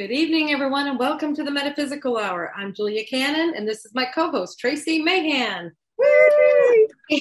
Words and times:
Good 0.00 0.12
evening, 0.12 0.50
everyone, 0.50 0.88
and 0.88 0.98
welcome 0.98 1.36
to 1.36 1.44
the 1.44 1.50
Metaphysical 1.50 2.16
Hour. 2.16 2.54
I'm 2.56 2.72
Julia 2.72 3.04
Cannon, 3.04 3.52
and 3.54 3.68
this 3.68 3.84
is 3.84 3.94
my 3.94 4.06
co 4.06 4.30
host, 4.30 4.58
Tracie 4.58 5.02
Mahan. 5.02 5.72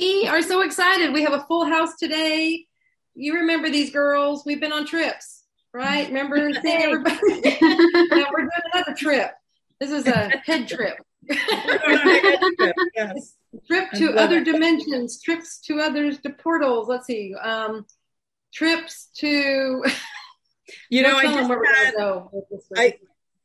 we 0.00 0.26
are 0.26 0.40
so 0.40 0.62
excited. 0.62 1.12
We 1.12 1.24
have 1.24 1.34
a 1.34 1.44
full 1.46 1.66
house 1.66 1.96
today. 2.00 2.64
You 3.14 3.34
remember 3.34 3.68
these 3.68 3.90
girls? 3.90 4.46
We've 4.46 4.62
been 4.62 4.72
on 4.72 4.86
trips, 4.86 5.44
right? 5.74 6.08
Remember 6.08 6.54
seeing 6.62 6.82
everybody? 6.82 7.18
now 7.20 8.28
we're 8.32 8.48
doing 8.48 8.50
another 8.72 8.94
trip. 8.96 9.32
This 9.78 9.90
is 9.90 10.06
a 10.06 10.30
head 10.38 10.66
trip. 10.66 10.96
yes. 12.96 13.34
Trip 13.66 13.90
to 13.96 14.14
other 14.14 14.38
it. 14.38 14.44
dimensions, 14.44 15.20
trips 15.20 15.60
to 15.66 15.80
others, 15.80 16.18
to 16.20 16.30
portals. 16.30 16.88
Let's 16.88 17.06
see. 17.06 17.34
Um, 17.34 17.84
trips 18.54 19.10
to 19.18 19.84
you 20.88 21.02
know, 21.02 21.16
I 21.16 21.24
just 21.24 21.50
had, 21.50 21.94
I, 22.76 22.94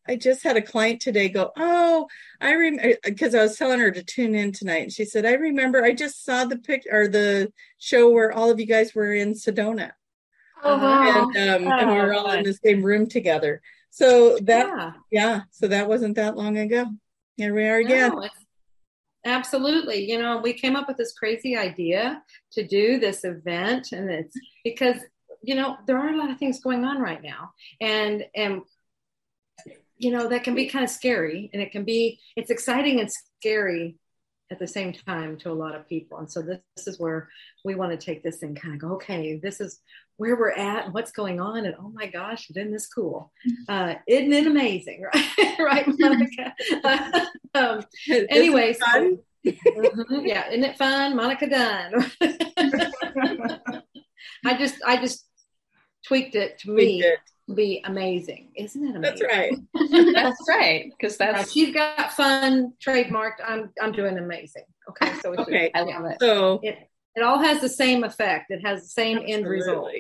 I 0.08 0.16
just 0.16 0.44
had 0.44 0.58
a 0.58 0.62
client 0.62 1.02
today 1.02 1.30
go, 1.30 1.52
Oh, 1.56 2.08
I 2.42 2.54
remember 2.54 2.98
because 3.04 3.36
I 3.36 3.44
was 3.44 3.58
telling 3.58 3.80
her 3.80 3.92
to 3.92 4.04
tune 4.04 4.34
in 4.34 4.52
tonight. 4.52 4.84
And 4.84 4.92
she 4.92 5.06
said, 5.06 5.26
I 5.26 5.34
remember 5.34 5.84
I 5.84 5.94
just 5.94 6.26
saw 6.26 6.46
the 6.46 6.58
pic 6.58 6.88
or 6.92 7.08
the 7.08 7.54
show 7.78 8.10
where 8.10 8.32
all 8.32 8.50
of 8.50 8.60
you 8.60 8.66
guys 8.66 8.96
were 8.96 9.14
in 9.14 9.34
Sedona. 9.34 9.92
Oh, 10.64 10.78
wow. 10.78 11.30
And, 11.36 11.68
um, 11.68 11.72
oh, 11.72 11.78
and 11.78 11.90
we 11.92 11.96
were 11.98 12.14
all 12.14 12.32
in 12.32 12.44
the 12.44 12.54
same 12.54 12.84
room 12.84 13.08
together. 13.08 13.62
So 13.92 14.38
that, 14.40 14.68
yeah. 14.68 14.92
yeah. 15.12 15.42
so 15.52 15.68
that 15.68 15.88
wasn't 15.88 16.16
that 16.16 16.36
long 16.36 16.58
ago. 16.58 16.88
Here 17.38 17.54
we 17.54 17.66
are 17.66 17.78
again. 17.78 18.12
No, 18.12 18.28
absolutely. 19.26 20.10
You 20.10 20.22
know, 20.22 20.38
we 20.38 20.54
came 20.54 20.76
up 20.76 20.88
with 20.88 20.98
this 20.98 21.14
crazy 21.14 21.56
idea 21.56 22.22
to 22.54 22.68
do 22.68 23.00
this 23.00 23.24
event, 23.24 23.94
and 23.94 24.10
it's 24.10 24.36
because 24.64 24.98
you 25.42 25.56
know 25.56 25.78
there 25.88 25.98
are 25.98 26.10
a 26.10 26.18
lot 26.18 26.30
of 26.30 26.38
things 26.38 26.60
going 26.60 26.84
on 26.86 27.00
right 27.00 27.22
now. 27.22 27.52
And 27.80 28.26
and 28.36 28.62
you 29.98 30.12
know 30.12 30.28
that 30.30 30.44
can 30.44 30.56
be 30.56 30.68
kind 30.68 30.84
of 30.84 30.90
scary 30.90 31.50
and 31.54 31.62
it 31.62 31.72
can 31.72 31.84
be 31.84 32.20
it's 32.36 32.50
exciting 32.50 33.00
and 33.00 33.12
scary 33.12 33.98
at 34.52 34.58
the 34.58 34.68
same 34.68 34.94
time 34.94 35.38
to 35.38 35.52
a 35.52 35.54
lot 35.54 35.76
of 35.76 35.88
people. 35.88 36.18
And 36.18 36.32
so 36.32 36.42
this, 36.42 36.58
this 36.76 36.88
is 36.88 37.00
where 37.00 37.30
we 37.64 37.76
want 37.76 37.92
to 37.92 38.04
take 38.04 38.24
this 38.24 38.42
and 38.42 38.60
kind 38.60 38.74
of 38.74 38.80
go 38.80 38.96
okay 38.96 39.40
this 39.42 39.62
is 39.62 39.80
where 40.18 40.36
we're 40.36 40.52
at 40.52 40.86
and 40.86 40.94
what's 40.94 41.12
going 41.12 41.40
on. 41.40 41.66
And 41.66 41.76
oh 41.80 41.90
my 41.90 42.08
gosh 42.08 42.50
isn't 42.50 42.72
this 42.72 42.88
cool? 42.88 43.32
Uh, 43.68 43.96
isn't 44.08 44.34
it 44.34 44.48
amazing 44.48 45.04
right? 45.14 45.60
Right 45.60 45.86
monica? 46.00 46.54
Um, 47.56 47.84
anyway 48.08 48.74
so, 48.74 49.18
mm-hmm, 49.44 50.26
yeah 50.26 50.50
isn't 50.50 50.64
it 50.64 50.78
fun? 50.78 51.16
Monica 51.16 51.50
dunn. 51.50 52.12
I 54.46 54.58
just 54.58 54.76
I 54.86 54.98
just 54.98 55.26
tweaked 56.06 56.36
it 56.36 56.60
to 56.60 56.72
me 56.72 57.02
to 57.02 57.56
be 57.56 57.82
amazing. 57.86 58.50
Isn't 58.56 58.88
it 58.88 58.96
amazing? 58.96 59.68
That's 59.74 59.92
right. 59.92 60.14
that's 60.14 60.50
right. 60.50 60.92
Because 60.98 61.18
that's 61.18 61.52
she's 61.52 61.74
got 61.74 62.14
fun 62.14 62.74
trademarked. 62.86 63.42
I'm 63.46 63.72
I'm 63.82 63.92
doing 63.92 64.18
amazing. 64.18 64.64
Okay. 64.90 65.14
So 65.22 65.34
okay. 65.38 65.72
Just, 65.74 65.76
I 65.76 65.98
love 65.98 66.06
it. 66.06 66.18
So 66.20 66.60
it, 66.64 66.78
it 67.16 67.24
all 67.24 67.40
has 67.40 67.62
the 67.62 67.70
same 67.70 68.04
effect. 68.04 68.52
It 68.52 68.66
has 68.66 68.84
the 68.84 68.90
same 68.90 69.18
absolutely. 69.18 69.34
end 69.34 69.48
result. 69.48 69.92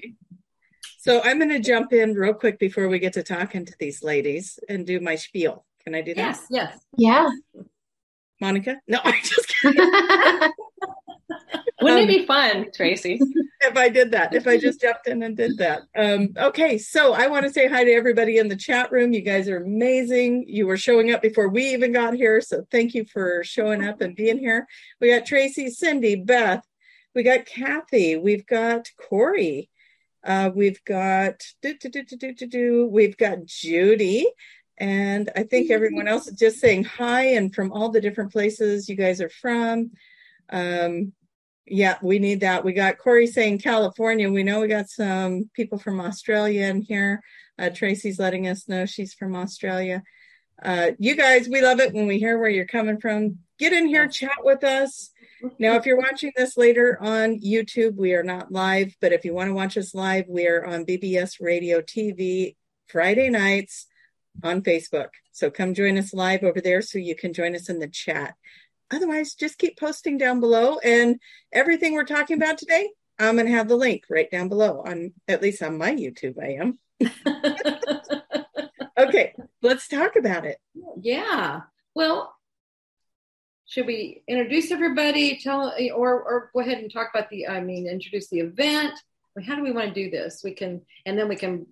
So 0.99 1.21
I'm 1.23 1.37
going 1.39 1.49
to 1.49 1.59
jump 1.59 1.93
in 1.93 2.13
real 2.13 2.33
quick 2.33 2.59
before 2.59 2.89
we 2.89 2.99
get 2.99 3.13
to 3.13 3.23
talking 3.23 3.65
to 3.65 3.73
these 3.79 4.03
ladies 4.03 4.59
and 4.67 4.85
do 4.85 4.99
my 4.99 5.15
spiel. 5.15 5.65
Can 5.83 5.95
I 5.95 6.01
do 6.01 6.13
that? 6.13 6.21
Yes. 6.21 6.45
Yes. 6.49 6.79
Yeah. 6.97 7.29
Monica? 8.41 8.81
No, 8.87 8.99
I'm 9.03 9.21
just 9.23 9.47
kidding. 9.47 9.91
Wouldn't 11.81 12.03
um, 12.03 12.09
it 12.09 12.19
be 12.19 12.25
fun, 12.25 12.67
Tracie? 12.73 13.19
If 13.61 13.75
I 13.75 13.89
did 13.89 14.11
that, 14.11 14.33
if 14.33 14.47
I 14.47 14.57
just 14.57 14.79
jumped 14.79 15.05
in 15.07 15.21
and 15.21 15.35
did 15.35 15.57
that. 15.57 15.81
Um, 15.93 16.29
okay, 16.37 16.77
so 16.77 17.11
I 17.11 17.27
want 17.27 17.45
to 17.45 17.51
say 17.51 17.67
hi 17.67 17.83
to 17.83 17.91
everybody 17.91 18.37
in 18.37 18.47
the 18.47 18.55
chat 18.55 18.89
room. 18.89 19.11
You 19.11 19.19
guys 19.19 19.49
are 19.49 19.57
amazing. 19.57 20.45
You 20.47 20.65
were 20.65 20.77
showing 20.77 21.11
up 21.11 21.21
before 21.21 21.49
we 21.49 21.73
even 21.73 21.91
got 21.91 22.13
here, 22.13 22.39
so 22.39 22.65
thank 22.71 22.93
you 22.93 23.03
for 23.03 23.43
showing 23.43 23.85
up 23.85 23.99
and 23.99 24.15
being 24.15 24.37
here. 24.37 24.65
We 25.01 25.13
got 25.13 25.25
Tracy, 25.25 25.69
Cindy, 25.69 26.15
Beth, 26.15 26.65
we 27.13 27.21
got 27.21 27.45
Kathy, 27.45 28.15
we've 28.15 28.45
got 28.45 28.87
Corey, 28.97 29.69
uh, 30.23 30.51
we've 30.55 30.81
got 30.85 31.43
do, 31.61 31.75
do, 31.77 31.89
do, 31.89 32.03
do, 32.03 32.33
do, 32.33 32.47
do, 32.47 32.87
we've 32.89 33.17
got 33.17 33.45
Judy, 33.45 34.25
and 34.77 35.29
I 35.35 35.43
think 35.43 35.69
everyone 35.69 36.07
else 36.07 36.27
is 36.27 36.39
just 36.39 36.59
saying 36.59 36.85
hi 36.85 37.31
and 37.31 37.53
from 37.53 37.73
all 37.73 37.89
the 37.89 37.99
different 37.99 38.31
places 38.31 38.87
you 38.87 38.95
guys 38.95 39.19
are 39.19 39.29
from. 39.29 39.91
Um, 40.49 41.11
yeah, 41.69 41.97
we 42.01 42.19
need 42.19 42.41
that. 42.41 42.63
We 42.63 42.73
got 42.73 42.97
Corey 42.97 43.27
saying 43.27 43.59
California. 43.59 44.31
We 44.31 44.43
know 44.43 44.61
we 44.61 44.67
got 44.67 44.89
some 44.89 45.49
people 45.53 45.79
from 45.79 45.99
Australia 45.99 46.65
in 46.67 46.81
here. 46.81 47.21
Uh, 47.57 47.69
Tracy's 47.69 48.19
letting 48.19 48.47
us 48.47 48.67
know 48.67 48.85
she's 48.85 49.13
from 49.13 49.35
Australia. 49.35 50.03
Uh, 50.61 50.91
you 50.99 51.15
guys, 51.15 51.47
we 51.47 51.61
love 51.61 51.79
it 51.79 51.93
when 51.93 52.07
we 52.07 52.19
hear 52.19 52.37
where 52.37 52.49
you're 52.49 52.65
coming 52.65 52.99
from. 52.99 53.39
Get 53.57 53.73
in 53.73 53.87
here, 53.87 54.07
chat 54.07 54.37
with 54.43 54.63
us. 54.63 55.11
Now, 55.57 55.75
if 55.75 55.85
you're 55.85 55.97
watching 55.97 56.33
this 56.35 56.57
later 56.57 56.97
on 57.01 57.39
YouTube, 57.39 57.95
we 57.95 58.13
are 58.13 58.23
not 58.23 58.51
live, 58.51 58.93
but 58.99 59.13
if 59.13 59.23
you 59.23 59.33
want 59.33 59.49
to 59.49 59.53
watch 59.53 59.77
us 59.77 59.95
live, 59.95 60.25
we 60.27 60.47
are 60.47 60.65
on 60.65 60.85
BBS 60.85 61.39
Radio 61.39 61.81
TV 61.81 62.55
Friday 62.87 63.29
nights 63.29 63.87
on 64.43 64.61
Facebook. 64.61 65.09
So 65.31 65.49
come 65.49 65.73
join 65.73 65.97
us 65.97 66.13
live 66.13 66.43
over 66.43 66.59
there 66.59 66.81
so 66.81 66.97
you 66.97 67.15
can 67.15 67.33
join 67.33 67.55
us 67.55 67.69
in 67.69 67.79
the 67.79 67.87
chat 67.87 68.35
otherwise, 68.91 69.33
just 69.33 69.57
keep 69.57 69.79
posting 69.79 70.17
down 70.17 70.39
below. 70.39 70.77
And 70.79 71.19
everything 71.51 71.93
we're 71.93 72.03
talking 72.03 72.37
about 72.37 72.57
today, 72.57 72.89
I'm 73.19 73.35
going 73.35 73.47
to 73.47 73.53
have 73.53 73.67
the 73.67 73.75
link 73.75 74.05
right 74.09 74.29
down 74.29 74.49
below 74.49 74.83
on 74.85 75.13
at 75.27 75.41
least 75.41 75.61
on 75.61 75.77
my 75.77 75.91
YouTube. 75.91 76.35
I 76.41 76.57
am. 76.59 76.79
okay, 78.97 79.33
let's 79.61 79.87
talk 79.87 80.15
about 80.15 80.45
it. 80.45 80.57
Yeah. 81.01 81.61
Well, 81.93 82.33
should 83.65 83.85
we 83.85 84.23
introduce 84.27 84.71
everybody? 84.71 85.39
Tell 85.41 85.73
or 85.95 86.23
or 86.23 86.49
go 86.53 86.61
ahead 86.61 86.79
and 86.79 86.91
talk 86.91 87.09
about 87.13 87.29
the. 87.29 87.47
I 87.47 87.61
mean, 87.61 87.87
introduce 87.87 88.29
the 88.29 88.39
event. 88.39 88.93
How 89.45 89.55
do 89.55 89.63
we 89.63 89.71
want 89.71 89.93
to 89.93 89.93
do 89.93 90.09
this? 90.09 90.41
We 90.43 90.53
can, 90.53 90.81
and 91.05 91.17
then 91.17 91.29
we 91.29 91.35
can 91.35 91.67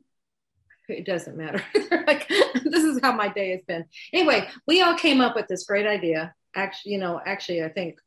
it 0.89 1.05
doesn't 1.05 1.37
matter. 1.37 1.63
like 2.07 2.27
this 2.63 2.83
is 2.83 2.99
how 3.01 3.13
my 3.13 3.27
day 3.27 3.51
has 3.51 3.61
been. 3.67 3.85
Anyway, 4.13 4.47
we 4.65 4.81
all 4.81 4.95
came 4.95 5.21
up 5.21 5.35
with 5.35 5.47
this 5.47 5.65
great 5.65 5.85
idea 5.85 6.33
actually, 6.57 6.93
you 6.93 6.97
know, 6.97 7.21
actually, 7.25 7.63
I 7.63 7.69
think 7.69 7.99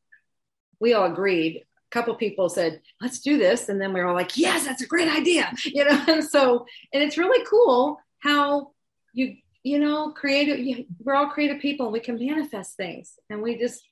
we 0.80 0.92
all 0.92 1.10
agreed. 1.10 1.62
A 1.62 1.90
couple 1.90 2.14
people 2.16 2.48
said, 2.48 2.82
let's 3.00 3.20
do 3.20 3.38
this. 3.38 3.68
And 3.68 3.80
then 3.80 3.92
we 3.92 4.00
were 4.00 4.08
all 4.08 4.14
like, 4.14 4.36
yes, 4.36 4.66
that's 4.66 4.82
a 4.82 4.86
great 4.86 5.08
idea. 5.08 5.50
You 5.64 5.84
know, 5.84 6.04
and 6.08 6.24
so, 6.24 6.66
and 6.92 7.02
it's 7.02 7.16
really 7.16 7.44
cool 7.48 7.98
how 8.18 8.72
you, 9.14 9.36
you 9.62 9.78
know, 9.78 10.10
creative, 10.10 10.84
we're 11.02 11.14
all 11.14 11.28
creative 11.28 11.60
people 11.60 11.90
we 11.90 12.00
can 12.00 12.16
manifest 12.16 12.76
things. 12.76 13.18
And 13.28 13.42
we 13.42 13.58
just, 13.58 13.82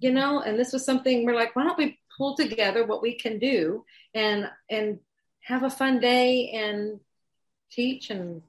you 0.00 0.12
know, 0.12 0.40
and 0.40 0.58
this 0.58 0.72
was 0.72 0.84
something 0.84 1.24
we're 1.24 1.34
like, 1.34 1.54
why 1.54 1.64
don't 1.64 1.78
we 1.78 1.98
pull 2.16 2.36
together 2.36 2.86
what 2.86 3.02
we 3.02 3.14
can 3.14 3.38
do 3.38 3.84
and, 4.14 4.48
and 4.70 5.00
have 5.42 5.64
a 5.64 5.70
fun 5.70 6.00
day 6.00 6.50
and 6.50 7.00
teach 7.70 8.10
and 8.10 8.42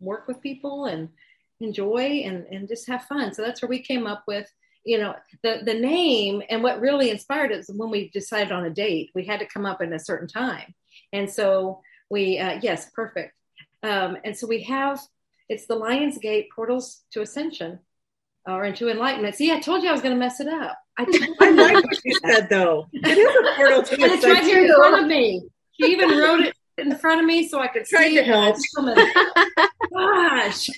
work 0.00 0.26
with 0.26 0.40
people 0.40 0.86
and 0.86 1.08
enjoy 1.60 2.22
and, 2.24 2.46
and 2.46 2.68
just 2.68 2.88
have 2.88 3.04
fun. 3.04 3.32
So 3.32 3.42
that's 3.42 3.62
where 3.62 3.68
we 3.68 3.80
came 3.80 4.06
up 4.06 4.24
with 4.26 4.50
you 4.84 4.98
know 4.98 5.14
the 5.42 5.60
the 5.64 5.74
name 5.74 6.42
and 6.50 6.62
what 6.62 6.80
really 6.80 7.10
inspired 7.10 7.52
us 7.52 7.70
when 7.74 7.90
we 7.90 8.10
decided 8.10 8.52
on 8.52 8.64
a 8.64 8.70
date 8.70 9.10
we 9.14 9.24
had 9.24 9.40
to 9.40 9.46
come 9.46 9.66
up 9.66 9.80
in 9.80 9.92
a 9.92 9.98
certain 9.98 10.28
time. 10.28 10.74
And 11.12 11.30
so 11.30 11.80
we 12.10 12.38
uh, 12.38 12.58
yes 12.62 12.90
perfect. 12.94 13.34
Um, 13.82 14.16
and 14.24 14.36
so 14.36 14.46
we 14.46 14.62
have 14.64 15.00
it's 15.48 15.66
the 15.66 15.74
lions 15.74 16.18
gate 16.18 16.48
portals 16.54 17.02
to 17.12 17.22
ascension 17.22 17.78
or 18.46 18.64
into 18.64 18.88
enlightenment. 18.88 19.34
See 19.34 19.52
i 19.52 19.60
told 19.60 19.82
you 19.82 19.88
i 19.88 19.92
was 19.92 20.02
going 20.02 20.14
to 20.14 20.18
mess 20.18 20.40
it 20.40 20.48
up. 20.48 20.76
I, 20.98 21.04
I 21.40 21.50
like 21.50 21.84
what 21.84 22.04
you 22.04 22.14
said 22.24 22.48
though. 22.48 22.86
It 22.92 23.18
is 23.18 23.36
a 23.36 23.56
portal 23.56 23.82
to 23.82 23.94
ascension 23.94 24.12
it's 24.12 24.24
right 24.24 24.44
here 24.44 24.64
in 24.64 24.74
front 24.74 25.02
of 25.02 25.08
me. 25.08 25.42
She 25.80 25.90
even 25.92 26.10
wrote 26.10 26.40
it 26.40 26.54
in 26.76 26.96
front 26.96 27.20
of 27.20 27.26
me 27.26 27.46
so 27.48 27.60
i 27.60 27.68
could 27.68 27.84
Trying 27.84 28.10
see 28.10 28.16
to 28.16 28.24
help. 28.24 28.56
Gosh. 29.94 30.68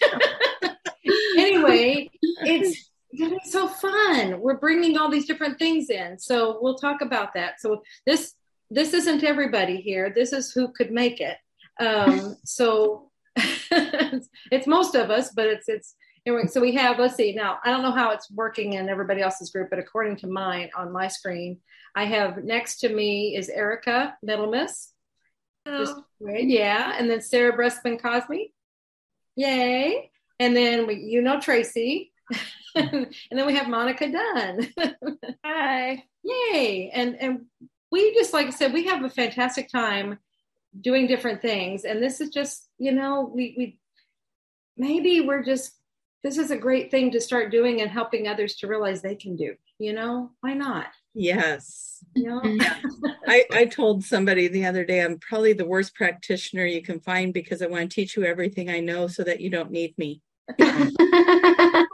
Anyway 1.36 2.10
it's 2.40 2.90
it's 3.18 3.52
so 3.52 3.68
fun. 3.68 4.40
We're 4.40 4.58
bringing 4.58 4.96
all 4.96 5.10
these 5.10 5.26
different 5.26 5.58
things 5.58 5.90
in. 5.90 6.18
So 6.18 6.58
we'll 6.60 6.76
talk 6.76 7.00
about 7.00 7.34
that. 7.34 7.60
So 7.60 7.82
this 8.06 8.34
this 8.70 8.92
isn't 8.92 9.22
everybody 9.22 9.80
here. 9.80 10.12
This 10.14 10.32
is 10.32 10.52
who 10.52 10.68
could 10.72 10.90
make 10.90 11.20
it. 11.20 11.36
Um, 11.80 12.36
so 12.44 13.10
it's 13.36 14.66
most 14.66 14.94
of 14.94 15.10
us, 15.10 15.30
but 15.34 15.46
it's 15.46 15.68
it's 15.68 15.94
anyway. 16.26 16.46
So 16.46 16.60
we 16.60 16.74
have. 16.74 16.98
Let's 16.98 17.16
see. 17.16 17.32
Now 17.32 17.58
I 17.64 17.70
don't 17.70 17.82
know 17.82 17.92
how 17.92 18.10
it's 18.10 18.30
working 18.30 18.74
in 18.74 18.88
everybody 18.88 19.22
else's 19.22 19.50
group, 19.50 19.70
but 19.70 19.78
according 19.78 20.16
to 20.16 20.26
mine 20.26 20.70
on 20.76 20.92
my 20.92 21.08
screen, 21.08 21.58
I 21.94 22.04
have 22.04 22.44
next 22.44 22.80
to 22.80 22.88
me 22.88 23.36
is 23.36 23.48
Erica 23.48 24.16
Middlemiss. 24.26 24.88
Yeah, 26.20 26.94
and 26.96 27.10
then 27.10 27.20
Sarah 27.20 27.56
Breskman 27.56 28.00
Cosme. 28.00 28.50
Yay! 29.34 30.10
And 30.38 30.56
then 30.56 30.86
we, 30.86 30.94
you 30.96 31.22
know 31.22 31.40
Tracie, 31.40 32.12
Hmm. 32.76 33.05
and 33.31 33.38
then 33.38 33.46
we 33.46 33.55
have 33.55 33.70
Monica 33.70 34.12
Dunn. 34.12 34.69
Hi. 35.46 36.05
Yay. 36.23 36.90
And 36.93 37.17
and 37.17 37.46
we 37.90 38.12
just 38.12 38.34
like 38.34 38.49
I 38.49 38.50
said, 38.50 38.75
we 38.75 38.84
have 38.84 39.02
a 39.02 39.08
fantastic 39.08 39.70
time 39.70 40.19
doing 40.78 41.06
different 41.06 41.40
things. 41.40 41.84
And 41.84 42.02
this 42.02 42.20
is 42.20 42.28
just, 42.28 42.69
you 42.76 42.93
know, 42.93 43.31
we 43.34 43.55
we 43.56 43.78
maybe 44.76 45.23
we're 45.23 45.43
just 45.43 45.73
this 46.23 46.37
is 46.37 46.50
a 46.50 46.58
great 46.58 46.90
thing 46.90 47.12
to 47.12 47.20
start 47.20 47.50
doing 47.50 47.81
and 47.81 47.90
helping 47.90 48.28
others 48.28 48.56
to 48.56 48.67
realize 48.67 49.00
they 49.00 49.14
can 49.14 49.37
do. 49.37 49.55
You 49.78 49.94
know, 49.94 50.32
why 50.40 50.55
not? 50.55 50.88
Yes. 51.14 52.05
You 52.14 52.25
know? 52.25 52.43
I, 53.26 53.44
I 53.52 53.64
told 53.64 54.05
somebody 54.05 54.49
the 54.49 54.67
other 54.67 54.84
day 54.84 55.02
I'm 55.02 55.19
probably 55.19 55.55
the 55.55 55.67
worst 55.67 55.94
practitioner 55.94 56.67
you 56.67 56.82
can 56.82 57.00
find 57.00 57.32
because 57.32 57.62
I 57.62 57.67
want 57.67 57.90
to 57.90 57.94
teach 57.94 58.17
you 58.17 58.25
everything 58.25 58.69
I 58.69 58.81
know 58.81 59.06
so 59.06 59.25
that 59.25 59.40
you 59.40 59.49
don't 59.49 59.70
need 59.70 59.96
me. 59.96 60.20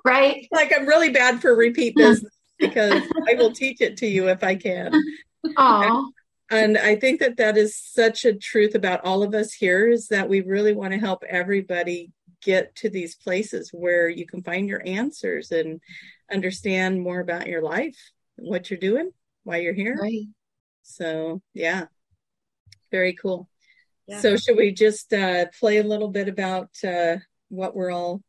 right. 0.04 0.46
Like 0.50 0.72
I'm 0.76 0.86
really 0.86 1.10
bad 1.10 1.40
for 1.40 1.54
repeat 1.54 1.96
business 1.96 2.32
because 2.58 3.02
I 3.28 3.34
will 3.34 3.52
teach 3.52 3.80
it 3.80 3.96
to 3.98 4.06
you 4.06 4.28
if 4.28 4.44
I 4.44 4.54
can. 4.56 4.92
Oh, 5.56 6.10
And 6.50 6.78
I 6.78 6.96
think 6.96 7.20
that 7.20 7.38
that 7.38 7.56
is 7.56 7.76
such 7.76 8.24
a 8.24 8.34
truth 8.34 8.74
about 8.74 9.04
all 9.04 9.22
of 9.22 9.34
us 9.34 9.52
here 9.52 9.88
is 9.88 10.08
that 10.08 10.28
we 10.28 10.40
really 10.40 10.74
want 10.74 10.92
to 10.92 10.98
help 10.98 11.24
everybody 11.24 12.12
get 12.42 12.74
to 12.76 12.90
these 12.90 13.14
places 13.14 13.70
where 13.72 14.08
you 14.08 14.26
can 14.26 14.42
find 14.42 14.68
your 14.68 14.82
answers 14.84 15.50
and 15.50 15.80
understand 16.30 17.00
more 17.00 17.20
about 17.20 17.46
your 17.46 17.62
life, 17.62 17.96
what 18.36 18.70
you're 18.70 18.78
doing, 18.78 19.10
why 19.44 19.58
you're 19.58 19.72
here. 19.72 19.96
right. 20.00 20.26
So, 20.82 21.40
yeah, 21.54 21.86
very 22.90 23.14
cool. 23.14 23.48
Yeah. 24.06 24.18
So, 24.20 24.36
should 24.36 24.56
we 24.56 24.72
just 24.72 25.12
uh, 25.12 25.46
play 25.58 25.78
a 25.78 25.84
little 25.84 26.08
bit 26.08 26.28
about 26.28 26.70
uh, 26.84 27.16
what 27.48 27.74
we're 27.74 27.92
all 27.92 28.22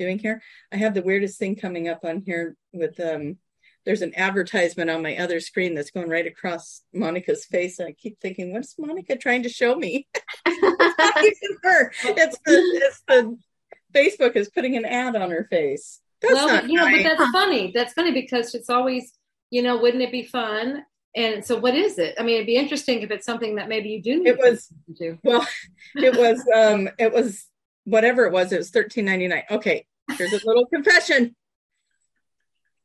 doing 0.00 0.18
here? 0.18 0.42
I 0.72 0.76
have 0.76 0.94
the 0.94 1.02
weirdest 1.02 1.38
thing 1.38 1.54
coming 1.54 1.88
up 1.88 2.04
on 2.04 2.22
here 2.22 2.56
with 2.72 2.98
um, 2.98 3.36
there's 3.84 4.02
an 4.02 4.12
advertisement 4.16 4.90
on 4.90 5.02
my 5.02 5.16
other 5.16 5.40
screen 5.40 5.74
that's 5.74 5.90
going 5.90 6.08
right 6.08 6.26
across 6.26 6.82
Monica's 6.92 7.44
face. 7.44 7.78
And 7.78 7.88
I 7.88 7.92
keep 7.92 8.18
thinking, 8.20 8.52
what's 8.52 8.78
Monica 8.78 9.16
trying 9.16 9.42
to 9.44 9.48
show 9.48 9.74
me? 9.74 10.08
it's 10.46 11.58
her. 11.62 11.92
It's 12.04 12.38
the, 12.44 12.52
it's 12.52 13.02
the 13.06 13.38
Facebook 13.94 14.36
is 14.36 14.48
putting 14.50 14.76
an 14.76 14.84
ad 14.84 15.16
on 15.16 15.30
her 15.30 15.46
face. 15.50 16.00
That's 16.22 16.34
well, 16.34 16.66
you 16.66 16.76
know, 16.76 16.90
but 16.90 17.02
that's 17.02 17.30
funny. 17.30 17.72
That's 17.74 17.92
funny 17.94 18.12
because 18.12 18.54
it's 18.54 18.68
always, 18.68 19.12
you 19.50 19.62
know, 19.62 19.78
wouldn't 19.78 20.02
it 20.02 20.12
be 20.12 20.24
fun? 20.24 20.84
And 21.16 21.44
so, 21.44 21.58
what 21.58 21.74
is 21.74 21.98
it? 21.98 22.14
I 22.18 22.22
mean, 22.22 22.36
it'd 22.36 22.46
be 22.46 22.56
interesting 22.56 23.02
if 23.02 23.10
it's 23.10 23.26
something 23.26 23.56
that 23.56 23.68
maybe 23.68 23.88
you 23.88 24.02
do 24.02 24.22
need 24.22 24.28
It 24.28 24.38
was. 24.38 24.72
Well, 25.24 25.46
it 25.96 26.16
was 26.16 26.44
um 26.54 26.90
it 26.98 27.12
was 27.12 27.46
whatever 27.84 28.26
it 28.26 28.32
was, 28.32 28.52
it 28.52 28.58
was 28.58 28.70
thirteen 28.70 29.06
ninety 29.06 29.26
nine. 29.26 29.42
Okay, 29.50 29.86
here's 30.16 30.32
a 30.32 30.46
little 30.46 30.66
confession. 30.66 31.34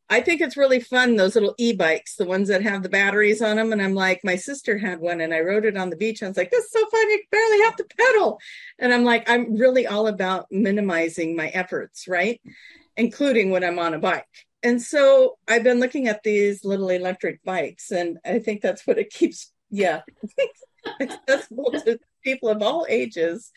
I 0.08 0.22
think 0.22 0.40
it's 0.40 0.58
really 0.58 0.80
fun, 0.80 1.16
those 1.16 1.34
little 1.34 1.56
e-bikes, 1.58 2.16
the 2.16 2.26
ones 2.26 2.48
that 2.50 2.62
have 2.62 2.84
the 2.84 2.90
batteries 2.90 3.42
on 3.42 3.58
them. 3.58 3.74
And 3.74 3.82
I'm 3.82 3.96
like, 3.96 4.22
my 4.24 4.36
sister 4.36 4.78
had 4.78 5.00
one 5.00 5.20
and 5.20 5.34
I 5.34 5.40
rode 5.40 5.66
it 5.66 5.78
on 5.78 5.90
the 5.90 5.96
beach. 5.96 6.22
I 6.22 6.28
was 6.28 6.38
like, 6.38 6.52
this 6.52 6.66
is 6.66 6.72
so 6.72 6.86
fun, 6.86 7.10
you 7.10 7.24
barely 7.32 7.62
have 7.64 7.76
to 7.78 7.86
pedal. 7.98 8.40
And 8.78 8.94
I'm 8.94 9.04
like, 9.04 9.28
I'm 9.28 9.58
really 9.58 9.88
all 9.88 10.08
about 10.08 10.46
minimizing 10.52 11.36
my 11.36 11.48
efforts, 11.48 12.08
right? 12.08 12.40
Including 12.96 13.50
when 13.50 13.64
I'm 13.64 13.80
on 13.80 13.96
a 13.96 14.00
bike. 14.00 14.28
And 14.62 14.82
so 14.82 15.38
I've 15.48 15.64
been 15.64 15.80
looking 15.80 16.08
at 16.08 16.24
these 16.24 16.66
little 16.66 16.90
electric 16.90 17.44
bikes, 17.44 17.92
and 17.92 18.18
I 18.26 18.40
think 18.40 18.62
that's 18.62 18.88
what 18.88 18.98
it 18.98 19.12
keeps, 19.12 19.52
yeah, 19.70 20.02
accessible 21.00 21.72
to 21.72 22.00
people 22.24 22.50
of 22.50 22.64
all 22.64 22.88
ages. 22.90 23.52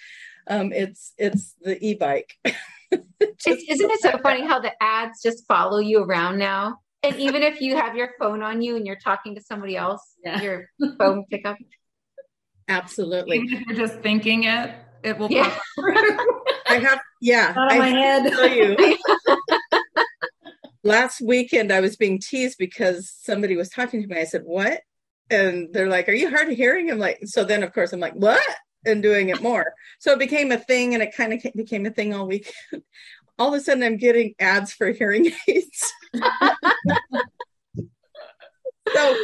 Um, 0.49 0.73
it's 0.73 1.13
it's 1.19 1.55
the 1.61 1.79
e-bike. 1.85 2.35
It's, 2.91 3.47
isn't 3.47 3.91
it 3.91 4.01
so 4.01 4.17
funny 4.23 4.47
how 4.47 4.61
the 4.61 4.73
ads 4.83 5.21
just 5.23 5.47
follow 5.47 5.79
you 5.79 6.03
around 6.03 6.39
now? 6.39 6.79
And 7.03 7.17
even 7.17 7.43
if 7.43 7.61
you 7.61 7.77
have 7.77 7.95
your 7.97 8.11
phone 8.19 8.43
on 8.43 8.63
you 8.63 8.77
and 8.77 8.87
you're 8.87 8.97
talking 8.97 9.35
to 9.35 9.43
somebody 9.43 9.77
else, 9.77 10.01
Yeah. 10.25 10.41
your 10.41 10.71
phone 10.99 11.27
pick 11.31 11.45
up. 11.47 11.59
Absolutely. 12.69 13.37
Even 13.39 13.53
if 13.53 13.67
you're 13.67 13.87
just 13.87 14.01
thinking 14.01 14.45
it, 14.45 14.75
it 15.03 15.19
will 15.19 15.31
Yeah. 15.31 15.51
pop 15.51 15.63
I 16.69 16.79
have 16.79 17.01
yeah. 17.21 17.53
Out 17.57 17.67
of 17.67 17.73
I 17.73 17.79
my 17.79 17.89
have 17.89 18.23
head. 18.23 18.33
tell 18.33 18.49
you. 18.51 18.99
Last 20.85 21.21
weekend 21.21 21.73
I 21.73 21.81
was 21.81 21.97
being 21.97 22.19
teased 22.21 22.57
because 22.59 23.11
somebody 23.21 23.57
was 23.57 23.69
talking 23.69 24.01
to 24.01 24.09
me. 24.09 24.19
I 24.19 24.25
said, 24.25 24.43
What? 24.45 24.81
And 25.31 25.69
they're 25.73 25.89
like, 25.91 26.09
Are 26.09 26.13
you 26.13 26.31
hard 26.31 26.49
of 26.49 26.57
hearing? 26.57 26.91
I'm 26.91 26.99
like, 26.99 27.19
so 27.25 27.45
then 27.45 27.63
of 27.63 27.73
course 27.75 27.93
I'm 27.93 28.01
like, 28.01 28.15
What? 28.15 28.43
And 28.89 29.03
doing 29.03 29.29
it 29.29 29.43
more. 29.43 29.75
So 29.99 30.13
it 30.13 30.19
became 30.19 30.51
a 30.53 30.59
thing 30.59 30.95
and 30.95 31.03
it 31.03 31.15
kind 31.15 31.33
of 31.33 31.43
became 31.55 31.87
a 31.87 31.91
thing 31.91 32.15
all 32.15 32.27
week. 32.27 32.53
All 33.41 33.55
of 33.55 33.61
a 33.61 33.61
sudden 33.61 33.85
I'm 33.85 33.99
getting 33.99 34.35
ads 34.41 34.73
for 34.73 34.91
hearing 34.91 35.31
aids. 35.47 35.93
so 38.93 39.17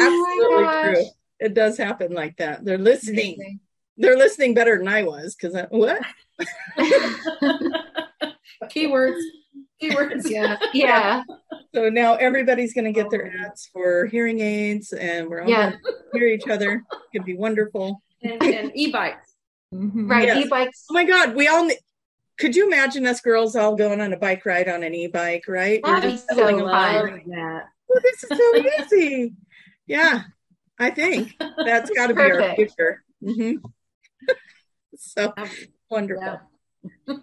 absolutely 0.00 0.66
true. 0.82 1.04
It 1.40 1.52
does 1.54 1.76
happen 1.76 2.12
like 2.12 2.36
that. 2.36 2.64
They're 2.64 2.78
listening. 2.78 3.58
They're 3.96 4.16
listening 4.16 4.54
better 4.54 4.78
than 4.78 4.86
I 4.86 5.02
was 5.02 5.34
because 5.34 5.60
what? 5.70 6.00
Keywords. 8.64 9.20
Keywords. 9.82 10.30
Yeah. 10.30 10.58
Yeah. 10.72 11.24
So 11.74 11.88
now 11.88 12.14
everybody's 12.14 12.72
going 12.72 12.84
to 12.84 12.92
get 12.92 13.10
their 13.10 13.32
ads 13.44 13.68
for 13.72 14.06
hearing 14.06 14.40
aids, 14.40 14.92
and 14.92 15.28
we're 15.28 15.42
all 15.42 15.48
Yeah. 15.50 15.70
going 15.70 15.82
to 15.82 16.18
hear 16.18 16.28
each 16.28 16.48
other. 16.48 16.84
It's 16.90 17.02
going 17.12 17.24
be 17.24 17.36
wonderful. 17.36 18.00
And, 18.22 18.42
and 18.42 18.72
e-bikes. 18.74 19.34
Mhm. 19.74 20.08
Right. 20.10 20.26
Yes. 20.26 20.46
E-bikes. 20.46 20.84
Oh 20.90 20.94
my 20.94 21.04
God, 21.04 21.34
we 21.34 21.48
all. 21.48 21.66
ne- 21.66 21.78
Could 22.38 22.54
you 22.56 22.66
imagine 22.66 23.06
us 23.06 23.20
girls 23.20 23.56
all 23.56 23.76
going 23.76 24.00
on 24.00 24.12
a 24.12 24.16
bike 24.16 24.44
ride 24.46 24.68
on 24.68 24.82
an 24.82 24.94
e-bike? 24.94 25.44
Right? 25.48 25.80
We're 25.84 25.94
That'd 25.94 26.10
be 26.10 26.16
just 26.16 26.28
so 26.28 26.36
pedaling 26.36 26.64
fun. 26.66 27.22
that. 27.30 27.64
Well, 27.88 28.00
this 28.02 28.24
is 28.24 28.36
so 28.36 28.96
easy. 28.96 29.32
Yeah, 29.86 30.22
I 30.78 30.90
think 30.90 31.34
that's 31.64 31.90
got 31.90 32.08
to 32.08 32.14
be 32.14 32.20
our 32.22 32.30
Perfect. 32.36 32.56
future. 32.56 33.04
hmm 33.22 33.52
so 34.96 35.32
wonderful. 35.90 36.40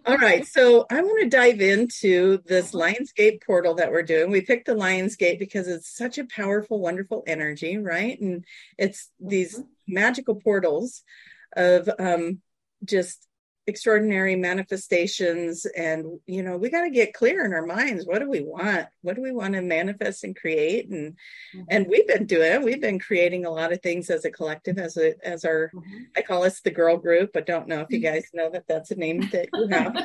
All 0.06 0.18
right, 0.18 0.46
so 0.46 0.86
I 0.92 1.02
want 1.02 1.24
to 1.24 1.30
dive 1.30 1.62
into 1.62 2.40
this 2.46 2.72
Lionsgate 2.74 3.42
portal 3.46 3.76
that 3.76 3.92
we're 3.92 4.04
doing. 4.04 4.30
We 4.30 4.42
picked 4.42 4.66
the 4.68 4.76
Lionsgate 4.76 5.40
because 5.40 5.68
it's 5.70 5.96
such 5.96 6.18
a 6.18 6.26
powerful, 6.26 6.80
wonderful 6.80 7.24
energy, 7.28 7.78
right? 7.78 8.20
And 8.20 8.44
it's 8.78 9.10
these 9.22 9.62
magical 9.88 10.36
portals 10.36 11.04
of 11.56 11.90
um, 12.00 12.42
just 12.84 13.28
extraordinary 13.66 14.36
manifestations. 14.36 15.66
And, 15.66 16.20
you 16.26 16.44
know, 16.44 16.58
we 16.58 16.70
got 16.70 16.84
to 16.84 16.90
get 16.90 17.14
clear 17.14 17.46
in 17.46 17.54
our 17.54 17.66
minds. 17.66 18.06
What 18.06 18.20
do 18.20 18.30
we 18.30 18.42
want? 18.42 18.88
What 19.02 19.16
do 19.16 19.22
we 19.22 19.32
want 19.32 19.54
to 19.54 19.62
manifest 19.62 20.24
and 20.26 20.36
create? 20.36 20.90
And 20.90 21.16
and 21.70 21.88
we've 21.88 22.08
been 22.08 22.26
doing 22.26 22.52
it. 22.52 22.62
We've 22.62 22.82
been 22.82 23.00
creating 23.00 23.46
a 23.46 23.52
lot 23.52 23.72
of 23.72 23.82
things 23.82 24.10
as 24.10 24.26
a 24.26 24.32
collective, 24.32 24.78
as 24.78 24.98
a 24.98 25.14
as 25.26 25.46
our 25.46 25.72
Mhm. 25.74 26.08
I 26.18 26.22
call 26.24 26.44
us 26.44 26.60
the 26.60 26.72
girl 26.72 26.98
group. 26.98 27.32
I 27.36 27.42
don't 27.42 27.68
know 27.68 27.82
if 27.82 27.90
you 27.90 28.00
guys 28.00 28.26
know 28.34 28.50
that 28.50 28.68
that's 28.68 28.92
a 28.92 28.96
name 28.96 29.30
that 29.32 29.48
you 29.54 29.68
have. 29.68 29.96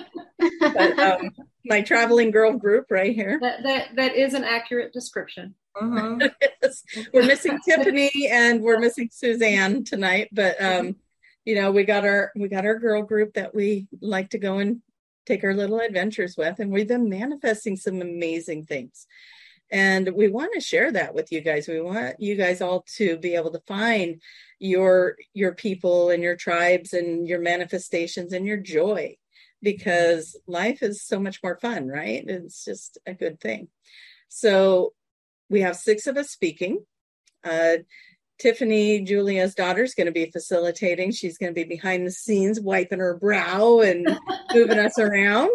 but 0.61 0.99
um, 0.99 1.31
my 1.65 1.83
traveling 1.83 2.31
girl 2.31 2.53
group 2.53 2.87
right 2.91 3.15
here. 3.15 3.39
That, 3.41 3.63
that, 3.65 3.89
that 3.97 4.15
is 4.15 4.35
an 4.35 4.45
accurate 4.45 4.93
description. 4.93 5.55
Mhm. 5.81 6.31
Yes. 6.63 6.83
we're 7.13 7.27
missing 7.27 7.59
Tiffany 7.65 8.29
and 8.31 8.63
we're 8.63 8.79
missing 8.79 9.09
Suzanne 9.13 9.85
tonight, 9.85 10.29
but 10.33 10.61
um, 10.63 10.97
you 11.45 11.55
know, 11.55 11.71
we 11.71 11.85
got 11.85 12.05
our 12.05 12.33
we 12.37 12.49
got 12.49 12.67
our 12.67 12.79
girl 12.79 13.03
group 13.03 13.35
that 13.35 13.55
we 13.55 13.87
like 14.01 14.31
to 14.31 14.39
go 14.39 14.59
and 14.59 14.83
take 15.27 15.45
our 15.45 15.55
little 15.55 15.81
adventures 15.81 16.37
with, 16.37 16.59
and 16.59 16.71
we've 16.73 16.89
been 16.89 17.09
manifesting 17.09 17.77
some 17.77 18.01
amazing 18.01 18.65
things. 18.65 19.07
And 19.71 20.11
we 20.15 20.29
want 20.29 20.53
to 20.55 20.61
share 20.61 20.91
that 20.93 21.15
with 21.15 21.31
you 21.31 21.43
guys. 21.43 21.69
We 21.69 21.81
want 21.81 22.17
you 22.19 22.37
guys 22.37 22.63
all 22.63 22.85
to 22.97 23.19
be 23.19 23.35
able 23.35 23.53
to 23.53 23.61
find 23.67 24.21
your 24.59 25.17
your 25.35 25.55
people 25.55 26.11
and 26.11 26.23
your 26.23 26.37
tribes 26.37 26.93
and 26.93 27.29
your 27.29 27.41
manifestations 27.41 28.33
and 28.33 28.47
your 28.47 28.57
joy 28.57 29.17
because 29.63 30.39
life 30.47 30.83
is 30.83 31.03
so 31.03 31.19
much 31.19 31.43
more 31.43 31.59
fun, 31.59 31.89
right? 31.89 32.25
It's 32.27 32.65
just 32.65 32.99
a 33.07 33.13
good 33.13 33.41
thing. 33.41 33.69
So 34.29 34.93
we 35.49 35.61
have 35.63 35.77
six 35.77 36.07
of 36.07 36.17
us 36.17 36.31
speaking. 36.31 36.85
Uh, 37.45 37.79
Tiffany, 38.39 39.01
Julia's 39.03 39.55
daughter, 39.55 39.83
is 39.83 39.95
going 39.95 40.07
to 40.07 40.13
be 40.13 40.31
facilitating. 40.31 41.11
She's 41.11 41.39
going 41.39 41.51
to 41.53 41.55
be 41.61 41.65
behind 41.69 42.07
the 42.07 42.11
scenes, 42.13 42.61
wiping 42.61 43.01
her 43.01 43.17
brow 43.17 43.81
and 43.81 44.07
moving 44.55 44.79
us 44.79 44.99
around. 44.99 45.51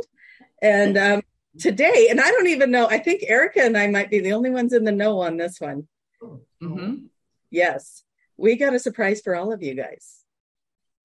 And 0.62 0.98
um, 0.98 1.22
today, 1.60 2.08
and 2.10 2.20
I 2.20 2.30
don't 2.30 2.48
even 2.48 2.72
know, 2.72 2.88
I 2.88 2.98
think 3.00 3.24
Erica 3.26 3.62
and 3.62 3.78
I 3.78 3.88
might 3.88 4.10
be 4.10 4.20
the 4.20 4.34
only 4.34 4.50
ones 4.50 4.74
in 4.74 4.84
the 4.84 4.92
know 4.92 5.22
on 5.22 5.38
this 5.38 5.62
one. 5.62 5.88
Mhm. 6.62 7.06
Yes, 7.52 8.04
we 8.38 8.56
got 8.56 8.74
a 8.74 8.80
surprise 8.80 9.22
for 9.22 9.36
all 9.36 9.54
of 9.54 9.62
you 9.62 9.76
guys. 9.76 10.20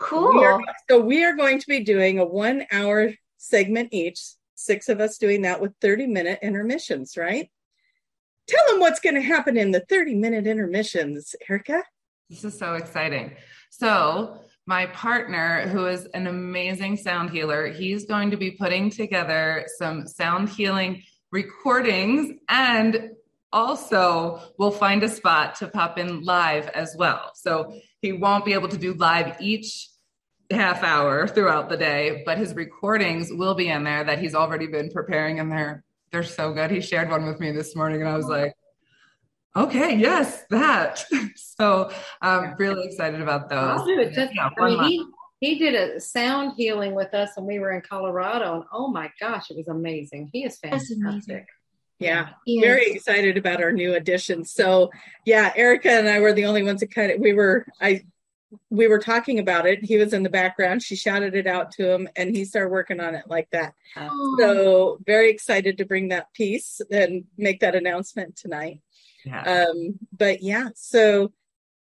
We 0.00 0.06
Cool. 0.06 0.44
are, 0.44 0.60
so 0.88 1.00
we 1.00 1.24
are 1.24 1.34
going 1.36 1.58
to 1.58 1.66
be 1.66 1.80
doing 1.84 2.18
a 2.18 2.24
one 2.24 2.64
hour 2.72 3.12
segment 3.36 3.90
each, 3.92 4.20
six 4.54 4.88
of 4.88 5.00
us 5.00 5.18
doing 5.18 5.42
that 5.42 5.60
with 5.60 5.74
30 5.80 6.06
minute 6.06 6.38
intermissions, 6.42 7.16
right? 7.16 7.50
Tell 8.48 8.64
them 8.68 8.80
what's 8.80 8.98
going 8.98 9.14
to 9.14 9.20
happen 9.20 9.58
in 9.58 9.72
the 9.72 9.80
30 9.80 10.14
minute 10.14 10.46
intermissions, 10.46 11.34
Erica. 11.48 11.82
This 12.30 12.44
is 12.44 12.58
so 12.58 12.74
exciting. 12.74 13.36
So, 13.70 14.40
my 14.66 14.86
partner, 14.86 15.66
who 15.68 15.86
is 15.86 16.06
an 16.14 16.26
amazing 16.26 16.96
sound 16.96 17.30
healer, 17.30 17.68
he's 17.68 18.04
going 18.04 18.30
to 18.30 18.36
be 18.36 18.52
putting 18.52 18.90
together 18.90 19.66
some 19.78 20.06
sound 20.06 20.48
healing 20.48 21.02
recordings 21.30 22.32
and 22.48 23.10
also 23.50 24.40
we'll 24.58 24.70
find 24.70 25.02
a 25.02 25.08
spot 25.08 25.54
to 25.56 25.68
pop 25.68 25.98
in 25.98 26.22
live 26.22 26.68
as 26.68 26.94
well. 26.98 27.32
So, 27.34 27.74
he 28.00 28.12
won't 28.12 28.46
be 28.46 28.54
able 28.54 28.68
to 28.68 28.78
do 28.78 28.94
live 28.94 29.36
each 29.40 29.88
half 30.50 30.82
hour 30.82 31.28
throughout 31.28 31.68
the 31.68 31.76
day, 31.76 32.22
but 32.24 32.38
his 32.38 32.54
recordings 32.54 33.30
will 33.30 33.54
be 33.54 33.68
in 33.68 33.84
there 33.84 34.04
that 34.04 34.18
he's 34.18 34.34
already 34.34 34.66
been 34.66 34.90
preparing 34.90 35.38
and 35.38 35.52
they're 35.52 35.84
they're 36.10 36.22
so 36.22 36.52
good. 36.52 36.70
He 36.70 36.80
shared 36.80 37.10
one 37.10 37.26
with 37.26 37.40
me 37.40 37.52
this 37.52 37.76
morning 37.76 38.00
and 38.00 38.08
I 38.08 38.16
was 38.16 38.26
like, 38.26 38.54
okay, 39.56 39.96
yes, 39.96 40.44
that. 40.50 41.04
so 41.36 41.90
I'm 42.20 42.54
really 42.58 42.86
excited 42.86 43.20
about 43.20 43.48
those. 43.48 43.80
I'll 43.80 43.86
do 43.86 43.98
it. 44.00 44.12
Just, 44.12 44.34
yeah, 44.34 44.50
I 44.58 44.64
mean, 44.64 44.84
he, 44.84 45.06
he 45.40 45.58
did 45.58 45.74
a 45.74 46.00
sound 46.00 46.54
healing 46.56 46.94
with 46.94 47.14
us 47.14 47.30
when 47.36 47.46
we 47.46 47.58
were 47.58 47.72
in 47.72 47.82
Colorado 47.82 48.54
and 48.56 48.64
oh 48.72 48.88
my 48.88 49.10
gosh, 49.20 49.50
it 49.50 49.56
was 49.56 49.68
amazing. 49.68 50.30
He 50.32 50.44
is 50.44 50.58
fantastic. 50.58 51.46
Yeah, 51.98 52.28
very 52.46 52.92
excited 52.92 53.36
about 53.36 53.60
our 53.60 53.72
new 53.72 53.94
addition. 53.94 54.44
So, 54.44 54.90
yeah, 55.24 55.52
Erica 55.56 55.90
and 55.90 56.08
I 56.08 56.20
were 56.20 56.32
the 56.32 56.44
only 56.44 56.62
ones 56.62 56.78
that 56.78 56.94
kind 56.94 57.10
of 57.10 57.18
we 57.18 57.32
were 57.32 57.66
I 57.80 58.04
we 58.70 58.88
were 58.88 58.98
talking 58.98 59.38
about 59.38 59.66
it. 59.66 59.84
He 59.84 59.96
was 59.96 60.12
in 60.12 60.22
the 60.22 60.30
background. 60.30 60.82
She 60.82 60.96
shouted 60.96 61.34
it 61.34 61.46
out 61.46 61.70
to 61.72 61.90
him, 61.90 62.08
and 62.16 62.34
he 62.34 62.44
started 62.44 62.70
working 62.70 63.00
on 63.00 63.14
it 63.14 63.24
like 63.26 63.50
that. 63.50 63.74
Oh. 63.96 64.36
So, 64.38 64.98
very 65.06 65.30
excited 65.30 65.78
to 65.78 65.84
bring 65.84 66.08
that 66.08 66.32
piece 66.32 66.80
and 66.90 67.24
make 67.36 67.60
that 67.60 67.74
announcement 67.74 68.36
tonight. 68.36 68.80
Yeah. 69.24 69.42
Um, 69.42 69.98
but 70.16 70.42
yeah, 70.42 70.68
so 70.74 71.32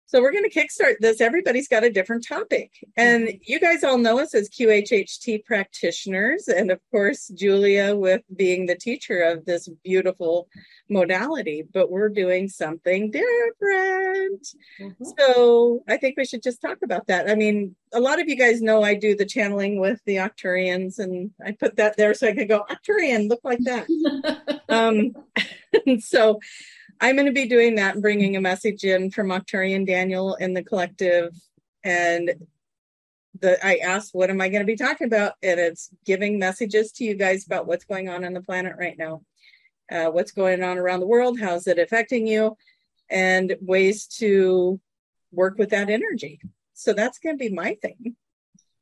so 0.07 0.21
we're 0.21 0.33
going 0.33 0.49
to 0.49 0.51
kickstart 0.51 0.97
this. 1.01 1.21
Everybody's 1.21 1.69
got 1.69 1.85
a 1.85 1.91
different 1.91 2.27
topic. 2.27 2.71
And 2.97 3.27
mm-hmm. 3.27 3.39
you 3.43 3.59
guys 3.59 3.83
all 3.83 3.99
know 3.99 4.21
us 4.21 4.35
as 4.35 4.49
QHHT 4.49 5.45
practitioners. 5.45 6.49
And 6.49 6.71
of 6.71 6.81
course, 6.91 7.29
Julia 7.29 7.97
with 7.97 8.23
being 8.37 8.67
the 8.67 8.77
teacher 8.77 9.23
of 9.23 9.45
this 9.45 9.69
beautiful 9.83 10.49
modality, 10.89 11.65
but 11.73 11.91
we're 11.91 12.11
doing 12.11 12.49
something 12.49 13.11
different. 13.11 14.47
Mm-hmm. 14.81 15.05
So 15.19 15.83
I 15.89 15.97
think 15.97 16.17
we 16.17 16.27
should 16.27 16.43
just 16.43 16.61
talk 16.61 16.79
about 16.83 17.07
that. 17.07 17.29
I 17.31 17.35
mean, 17.35 17.75
a 17.93 18.01
lot 18.01 18.21
of 18.21 18.29
you 18.29 18.37
guys 18.37 18.61
know 18.61 18.83
I 18.83 18.95
do 18.95 19.17
the 19.17 19.25
channeling 19.25 19.81
with 19.81 20.01
the 20.05 20.17
Arcturians, 20.17 20.99
and 20.99 21.31
I 21.45 21.53
put 21.53 21.77
that 21.77 21.97
there 21.97 22.13
so 22.13 22.29
I 22.29 22.35
could 22.35 22.49
go, 22.49 22.65
Arcturian, 22.69 23.29
look 23.29 23.41
like 23.45 23.61
that. 23.61 23.87
um, 24.69 25.15
so 26.01 26.41
I'm 27.01 27.17
going 27.17 27.27
to 27.27 27.33
be 27.33 27.49
doing 27.49 27.75
that 27.77 27.95
and 27.95 28.03
bringing 28.03 28.37
a 28.37 28.41
message 28.41 28.85
in 28.85 29.11
from 29.11 29.29
Arcturian 29.29 29.87
Daniel 29.87 30.35
in 30.35 30.55
the 30.55 30.63
collective. 30.63 31.35
And 31.83 32.35
the 33.41 33.65
I 33.65 33.77
asked, 33.77 34.15
what 34.15 34.31
am 34.31 34.41
I 34.41 34.49
going 34.49 34.63
to 34.63 34.67
be 34.67 34.77
talking 34.77 35.07
about? 35.07 35.35
And 35.43 35.59
it's 35.59 35.91
giving 36.05 36.39
messages 36.39 36.93
to 36.93 37.05
you 37.05 37.15
guys 37.15 37.47
about 37.47 37.67
what's 37.67 37.85
going 37.85 38.09
on 38.09 38.25
on 38.25 38.33
the 38.33 38.43
planet 38.43 38.75
right 38.79 38.97
now, 38.97 39.23
uh, 39.91 40.07
what's 40.07 40.33
going 40.33 40.63
on 40.63 40.79
around 40.79 41.01
the 41.01 41.07
world, 41.07 41.39
how's 41.39 41.67
it 41.67 41.79
affecting 41.79 42.27
you, 42.27 42.57
and 43.11 43.57
ways 43.61 44.07
to 44.19 44.81
work 45.33 45.59
with 45.59 45.71
that 45.71 45.91
energy. 45.91 46.41
So 46.75 46.93
that's 46.93 47.19
going 47.19 47.37
to 47.37 47.49
be 47.49 47.55
my 47.55 47.77
thing. 47.81 48.17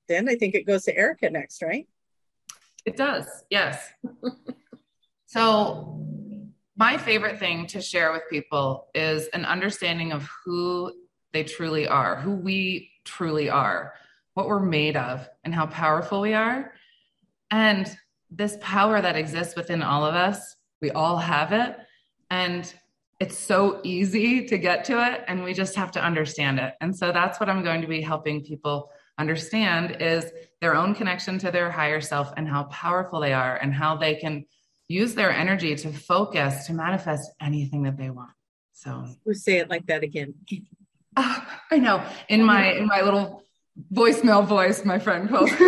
Then 0.09 0.29
I 0.29 0.37
think 0.37 0.55
it 0.55 0.67
goes 0.67 0.85
to 0.85 0.97
Erica 0.97 1.31
next, 1.31 1.63
right? 1.63 1.89
It 2.85 2.97
does, 2.97 3.27
yes. 3.49 3.81
so 5.27 6.12
my 6.83 6.99
favorite 6.99 7.39
thing 7.39 7.65
to 7.65 7.81
share 7.81 8.11
with 8.11 8.23
people 8.29 8.89
is 8.93 9.29
an 9.35 9.45
understanding 9.45 10.11
of 10.11 10.29
who 10.45 10.93
they 11.33 11.45
truly 11.45 11.87
are, 11.87 12.17
who 12.17 12.33
we 12.33 12.91
truly 13.05 13.49
are, 13.49 13.95
what 14.35 14.49
we're 14.49 14.59
made 14.59 14.97
of, 14.97 15.29
and 15.45 15.55
how 15.55 15.65
powerful 15.65 16.21
we 16.21 16.35
are. 16.35 16.73
And 17.53 17.89
this 18.33 18.59
power 18.61 19.01
that 19.01 19.15
exists 19.15 19.55
within 19.55 19.81
all 19.81 20.05
of 20.05 20.17
us, 20.17 20.57
we 20.81 20.91
all 20.91 21.19
have 21.19 21.53
it. 21.53 21.77
And 22.31 22.75
it's 23.21 23.39
so 23.39 23.81
easy 23.85 24.45
to 24.47 24.59
get 24.59 24.85
to 24.87 25.07
it, 25.09 25.23
and 25.29 25.45
we 25.45 25.55
just 25.55 25.77
have 25.77 25.93
to 25.93 26.05
understand 26.05 26.59
it. 26.59 26.75
And 26.81 26.97
so 26.99 27.13
that's 27.13 27.39
what 27.39 27.49
I'm 27.49 27.63
going 27.63 27.83
to 27.83 27.87
be 27.87 28.01
helping 28.01 28.43
people 28.43 28.91
understand 29.19 29.99
is 30.01 30.33
their 30.61 30.75
own 30.75 30.97
connection 30.97 31.39
to 31.39 31.53
their 31.53 31.71
higher 31.71 32.01
self 32.01 32.33
and 32.37 32.49
how 32.49 32.65
powerful 32.65 33.21
they 33.21 33.35
are 33.35 33.55
and 33.55 33.73
how 33.73 33.95
they 33.97 34.17
can 34.17 34.47
use 34.93 35.15
their 35.15 35.33
energy 35.33 35.75
to 35.75 35.93
focus 35.93 36.67
to 36.67 36.75
manifest 36.75 37.31
anything 37.41 37.83
that 37.85 37.97
they 37.97 38.11
want. 38.11 38.31
So 38.73 39.07
we 39.25 39.35
say 39.35 39.59
it 39.59 39.71
like 39.71 39.87
that 39.87 40.03
again. 40.03 40.35
Oh, 41.17 41.47
I 41.71 41.79
know. 41.79 42.05
In 42.29 42.45
my 42.45 42.73
in 42.73 42.87
my 42.87 43.01
little 43.03 43.45
voicemail 43.93 44.47
voice, 44.47 44.85
my 44.85 44.99
friend 44.99 45.29
calls. 45.29 45.51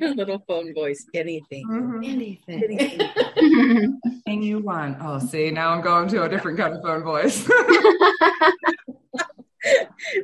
little 0.00 0.42
phone 0.46 0.74
voice, 0.74 1.06
anything, 1.14 1.66
mm-hmm. 1.68 2.02
anything, 2.04 3.00
anything 3.36 4.42
you 4.42 4.58
want. 4.58 4.98
Oh, 5.00 5.18
see, 5.18 5.50
now 5.50 5.70
I'm 5.70 5.80
going 5.82 6.08
to 6.08 6.24
a 6.24 6.28
different 6.28 6.58
kind 6.58 6.74
of 6.74 6.82
phone 6.82 7.02
voice. 7.02 7.48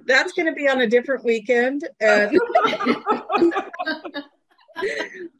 That's 0.06 0.32
going 0.32 0.46
to 0.46 0.52
be 0.52 0.68
on 0.68 0.80
a 0.80 0.86
different 0.86 1.24
weekend. 1.24 1.88
And 2.00 2.38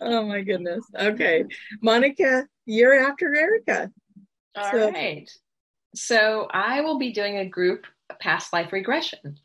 oh 0.01 0.25
my 0.25 0.41
goodness. 0.43 0.85
Okay. 0.99 1.45
Monica, 1.83 2.47
you're 2.67 2.99
after 2.99 3.35
Erica. 3.35 3.91
All 4.57 4.71
so. 4.71 4.91
right. 4.91 5.31
so. 5.95 6.49
I 6.51 6.81
will 6.81 6.99
be 6.99 7.13
doing 7.13 7.39
a 7.39 7.47
group 7.49 7.87
past 8.21 8.53
life 8.53 8.73
regression. 8.73 9.39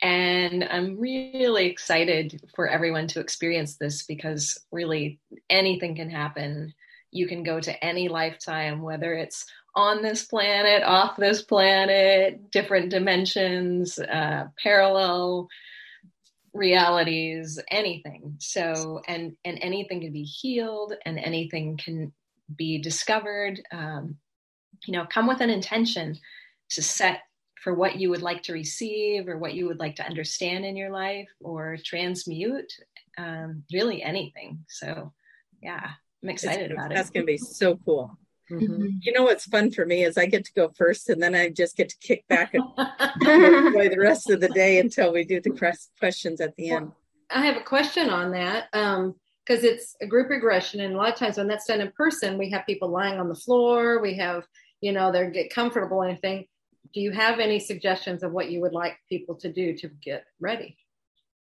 And 0.00 0.64
I'm 0.64 0.98
really 0.98 1.66
excited 1.66 2.40
for 2.54 2.68
everyone 2.68 3.08
to 3.08 3.20
experience 3.20 3.76
this 3.76 4.04
because 4.04 4.58
really 4.70 5.18
anything 5.50 5.96
can 5.96 6.10
happen. 6.10 6.72
You 7.10 7.26
can 7.26 7.42
go 7.42 7.58
to 7.58 7.84
any 7.84 8.08
lifetime, 8.08 8.80
whether 8.80 9.14
it's 9.14 9.44
on 9.74 10.02
this 10.02 10.24
planet, 10.24 10.82
off 10.82 11.16
this 11.16 11.42
planet, 11.42 12.50
different 12.50 12.90
dimensions, 12.90 13.98
uh, 13.98 14.46
parallel 14.62 15.48
realities 16.58 17.58
anything. 17.70 18.34
So 18.38 19.00
and 19.06 19.36
and 19.44 19.58
anything 19.62 20.00
can 20.00 20.12
be 20.12 20.24
healed 20.24 20.94
and 21.04 21.18
anything 21.18 21.76
can 21.76 22.12
be 22.54 22.78
discovered. 22.78 23.60
Um, 23.72 24.16
you 24.86 24.92
know 24.92 25.06
come 25.10 25.26
with 25.26 25.40
an 25.40 25.50
intention 25.50 26.16
to 26.70 26.82
set 26.82 27.20
for 27.60 27.74
what 27.74 27.96
you 27.96 28.10
would 28.10 28.22
like 28.22 28.44
to 28.44 28.52
receive 28.52 29.26
or 29.26 29.36
what 29.36 29.54
you 29.54 29.66
would 29.66 29.80
like 29.80 29.96
to 29.96 30.06
understand 30.06 30.64
in 30.64 30.76
your 30.76 30.90
life 30.90 31.28
or 31.40 31.76
transmute 31.84 32.72
um, 33.16 33.64
really 33.72 34.02
anything. 34.02 34.64
So 34.68 35.12
yeah 35.62 35.90
i'm 36.22 36.28
excited 36.28 36.70
it's, 36.70 36.72
about 36.72 36.90
it. 36.90 36.94
that's 36.94 37.10
going 37.10 37.24
to 37.24 37.32
be 37.32 37.38
so 37.38 37.78
cool 37.84 38.16
Mm-hmm. 38.50 38.86
You 39.02 39.12
know 39.12 39.24
what's 39.24 39.44
fun 39.44 39.70
for 39.70 39.84
me 39.84 40.04
is 40.04 40.16
I 40.16 40.26
get 40.26 40.44
to 40.46 40.52
go 40.52 40.70
first, 40.70 41.08
and 41.08 41.22
then 41.22 41.34
I 41.34 41.50
just 41.50 41.76
get 41.76 41.88
to 41.90 41.98
kick 42.00 42.26
back 42.28 42.54
and 42.54 42.64
enjoy 43.22 43.88
the 43.88 44.00
rest 44.00 44.30
of 44.30 44.40
the 44.40 44.48
day 44.48 44.78
until 44.78 45.12
we 45.12 45.24
do 45.24 45.40
the 45.40 45.80
questions 45.98 46.40
at 46.40 46.56
the 46.56 46.70
end. 46.70 46.92
I 47.30 47.44
have 47.44 47.56
a 47.56 47.64
question 47.64 48.08
on 48.08 48.30
that 48.32 48.70
because 48.72 48.98
um, 48.98 49.14
it's 49.46 49.96
a 50.00 50.06
group 50.06 50.30
regression, 50.30 50.80
and 50.80 50.94
a 50.94 50.96
lot 50.96 51.12
of 51.12 51.18
times 51.18 51.36
when 51.36 51.48
that's 51.48 51.66
done 51.66 51.80
in 51.80 51.92
person, 51.92 52.38
we 52.38 52.50
have 52.50 52.66
people 52.66 52.88
lying 52.88 53.20
on 53.20 53.28
the 53.28 53.34
floor. 53.34 54.00
We 54.00 54.16
have, 54.16 54.44
you 54.80 54.92
know, 54.92 55.12
they 55.12 55.30
get 55.30 55.52
comfortable. 55.52 56.02
Anything? 56.02 56.46
Do 56.94 57.00
you 57.00 57.12
have 57.12 57.38
any 57.38 57.58
suggestions 57.58 58.22
of 58.22 58.32
what 58.32 58.50
you 58.50 58.62
would 58.62 58.72
like 58.72 58.96
people 59.08 59.34
to 59.36 59.52
do 59.52 59.76
to 59.76 59.88
get 59.88 60.24
ready? 60.40 60.78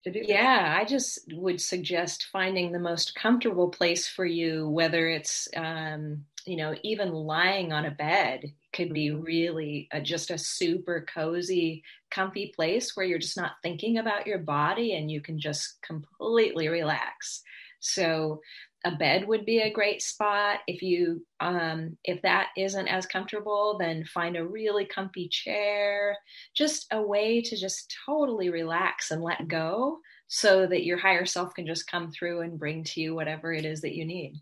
to 0.04 0.10
do 0.10 0.20
yeah 0.26 0.76
i 0.80 0.84
just 0.84 1.20
would 1.32 1.60
suggest 1.60 2.26
finding 2.32 2.72
the 2.72 2.78
most 2.78 3.14
comfortable 3.14 3.68
place 3.68 4.08
for 4.08 4.24
you 4.24 4.68
whether 4.68 5.08
it's 5.08 5.48
um, 5.56 6.24
you 6.46 6.56
know 6.56 6.74
even 6.82 7.12
lying 7.12 7.72
on 7.72 7.84
a 7.84 7.90
bed 7.90 8.52
could 8.72 8.92
be 8.92 9.08
mm-hmm. 9.08 9.22
really 9.22 9.88
a, 9.92 10.00
just 10.00 10.30
a 10.30 10.38
super 10.38 11.06
cozy 11.12 11.82
comfy 12.10 12.52
place 12.54 12.96
where 12.96 13.06
you're 13.06 13.18
just 13.18 13.36
not 13.36 13.52
thinking 13.62 13.98
about 13.98 14.26
your 14.26 14.38
body 14.38 14.94
and 14.94 15.10
you 15.10 15.20
can 15.20 15.38
just 15.38 15.78
completely 15.82 16.68
relax. 16.68 17.42
So 17.80 18.40
a 18.84 18.92
bed 18.92 19.28
would 19.28 19.44
be 19.44 19.60
a 19.60 19.72
great 19.72 20.02
spot. 20.02 20.60
If 20.66 20.82
you 20.82 21.24
um, 21.40 21.96
if 22.04 22.20
that 22.22 22.48
isn't 22.56 22.88
as 22.88 23.06
comfortable 23.06 23.76
then 23.78 24.04
find 24.04 24.36
a 24.36 24.46
really 24.46 24.84
comfy 24.84 25.28
chair. 25.28 26.16
Just 26.54 26.86
a 26.90 27.00
way 27.00 27.42
to 27.42 27.56
just 27.56 27.94
totally 28.06 28.50
relax 28.50 29.10
and 29.10 29.22
let 29.22 29.48
go 29.48 29.98
so 30.28 30.66
that 30.66 30.84
your 30.84 30.98
higher 30.98 31.26
self 31.26 31.54
can 31.54 31.66
just 31.66 31.90
come 31.90 32.10
through 32.10 32.40
and 32.40 32.58
bring 32.58 32.84
to 32.84 33.00
you 33.00 33.14
whatever 33.14 33.52
it 33.52 33.64
is 33.64 33.82
that 33.82 33.94
you 33.94 34.06
need 34.06 34.40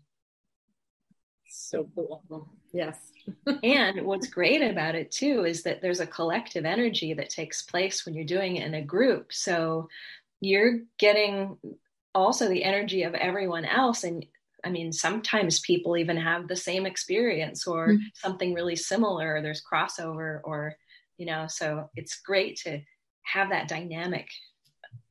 so 1.51 1.87
cool 1.95 2.49
yes 2.71 2.97
and 3.63 4.05
what's 4.05 4.27
great 4.27 4.61
about 4.61 4.95
it 4.95 5.11
too 5.11 5.45
is 5.45 5.63
that 5.63 5.81
there's 5.81 5.99
a 5.99 6.07
collective 6.07 6.65
energy 6.65 7.13
that 7.13 7.29
takes 7.29 7.61
place 7.61 8.05
when 8.05 8.15
you're 8.15 8.23
doing 8.23 8.55
it 8.55 8.65
in 8.65 8.73
a 8.73 8.81
group 8.81 9.33
so 9.33 9.87
you're 10.39 10.79
getting 10.97 11.57
also 12.15 12.47
the 12.47 12.63
energy 12.63 13.03
of 13.03 13.13
everyone 13.15 13.65
else 13.65 14.03
and 14.03 14.25
i 14.63 14.69
mean 14.69 14.91
sometimes 14.91 15.59
people 15.59 15.97
even 15.97 16.17
have 16.17 16.47
the 16.47 16.55
same 16.55 16.85
experience 16.85 17.67
or 17.67 17.89
mm-hmm. 17.89 18.03
something 18.13 18.53
really 18.53 18.75
similar 18.75 19.35
or 19.35 19.41
there's 19.41 19.63
crossover 19.63 20.39
or 20.43 20.75
you 21.17 21.25
know 21.25 21.45
so 21.47 21.89
it's 21.95 22.21
great 22.21 22.55
to 22.57 22.79
have 23.23 23.49
that 23.49 23.67
dynamic 23.67 24.27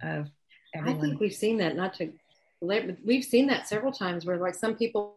of 0.02 0.26
everyone. 0.75 0.99
i 0.99 1.00
think 1.00 1.20
we've 1.20 1.35
seen 1.35 1.59
that 1.59 1.76
not 1.76 1.94
to 1.94 2.12
we've 2.61 3.25
seen 3.25 3.47
that 3.47 3.68
several 3.68 3.92
times 3.92 4.26
where 4.26 4.37
like 4.37 4.54
some 4.54 4.75
people 4.75 5.16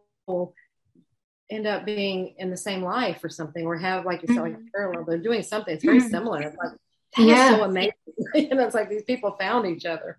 end 1.50 1.66
up 1.66 1.84
being 1.84 2.34
in 2.38 2.50
the 2.50 2.56
same 2.56 2.82
life 2.82 3.22
or 3.22 3.28
something 3.28 3.66
or 3.66 3.76
have 3.76 4.06
like 4.06 4.22
you 4.22 4.34
said 4.34 4.42
like 4.42 4.54
a 4.54 4.56
mm-hmm. 4.56 4.66
parallel 4.74 5.04
they're 5.04 5.18
doing 5.18 5.42
something 5.42 5.74
it's 5.74 5.84
very 5.84 5.98
mm-hmm. 5.98 6.08
similar 6.08 6.40
like 6.40 6.72
That 7.16 7.22
is 7.22 7.28
Yeah. 7.28 7.50
so 7.50 7.64
amazing. 7.64 7.92
and 8.34 8.60
it's 8.60 8.74
like 8.74 8.88
these 8.88 9.04
people 9.04 9.36
found 9.38 9.66
each 9.66 9.84
other. 9.84 10.18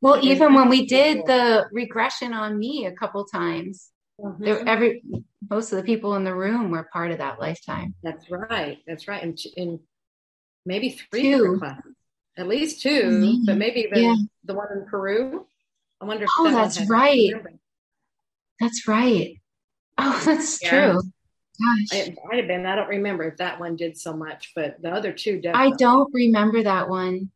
Well, 0.00 0.18
Okay. 0.18 0.28
even 0.28 0.54
when 0.54 0.68
we 0.68 0.86
did 0.86 1.24
the 1.26 1.66
regression 1.72 2.34
on 2.34 2.58
me 2.58 2.86
a 2.86 2.92
couple 2.92 3.24
times, 3.24 3.90
Mm-hmm. 4.20 4.44
there, 4.44 4.68
every 4.68 5.02
most 5.50 5.72
of 5.72 5.76
the 5.76 5.82
people 5.82 6.14
in 6.14 6.22
the 6.22 6.34
room 6.34 6.70
were 6.70 6.88
part 6.92 7.10
of 7.10 7.18
that 7.18 7.40
lifetime. 7.40 7.96
That's 8.04 8.30
right. 8.30 8.78
That's 8.86 9.08
right. 9.08 9.20
And, 9.20 9.36
and 9.56 9.80
maybe 10.64 10.90
three 10.90 11.34
classes. 11.58 11.94
At 12.36 12.46
least 12.46 12.80
two, 12.80 13.10
Maybe. 13.10 13.42
but 13.44 13.56
maybe 13.56 13.80
even 13.80 14.02
Yeah. 14.02 14.14
the 14.44 14.54
one 14.54 14.68
in 14.72 14.86
Peru. 14.86 15.46
I 16.00 16.04
wonder 16.04 16.26
Oh, 16.38 16.44
that 16.44 16.54
that's 16.76 16.88
right. 16.88 17.32
That's 18.60 18.86
right. 18.86 19.40
Oh, 19.98 20.22
that's 20.24 20.62
Yeah. 20.62 20.70
true. 20.70 21.02
Gosh, 21.62 21.98
It 22.00 22.18
might 22.24 22.38
have 22.38 22.48
been. 22.48 22.66
I 22.66 22.74
don't 22.74 22.88
remember 22.88 23.24
if 23.24 23.36
that 23.36 23.60
one 23.60 23.76
did 23.76 23.96
so 23.96 24.12
much, 24.12 24.52
but 24.56 24.82
the 24.82 24.90
other 24.90 25.12
two 25.12 25.40
definitely. 25.40 25.72
I 25.72 25.76
don't 25.76 26.12
remember 26.12 26.62
that 26.64 26.88
one 26.88 27.30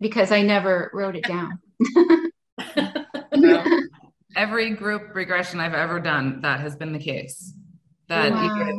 because 0.00 0.30
I 0.30 0.42
never 0.42 0.90
wrote 0.94 1.16
it 1.16 1.24
down. 1.24 1.58
Well, 3.34 3.64
every 4.36 4.70
group 4.70 5.14
regression 5.14 5.58
I've 5.58 5.74
ever 5.74 5.98
done, 6.00 6.42
that 6.42 6.60
has 6.60 6.76
been 6.76 6.92
the 6.92 6.98
case. 6.98 7.54
That 8.08 8.32
Wow. 8.32 8.44
either 8.44 8.72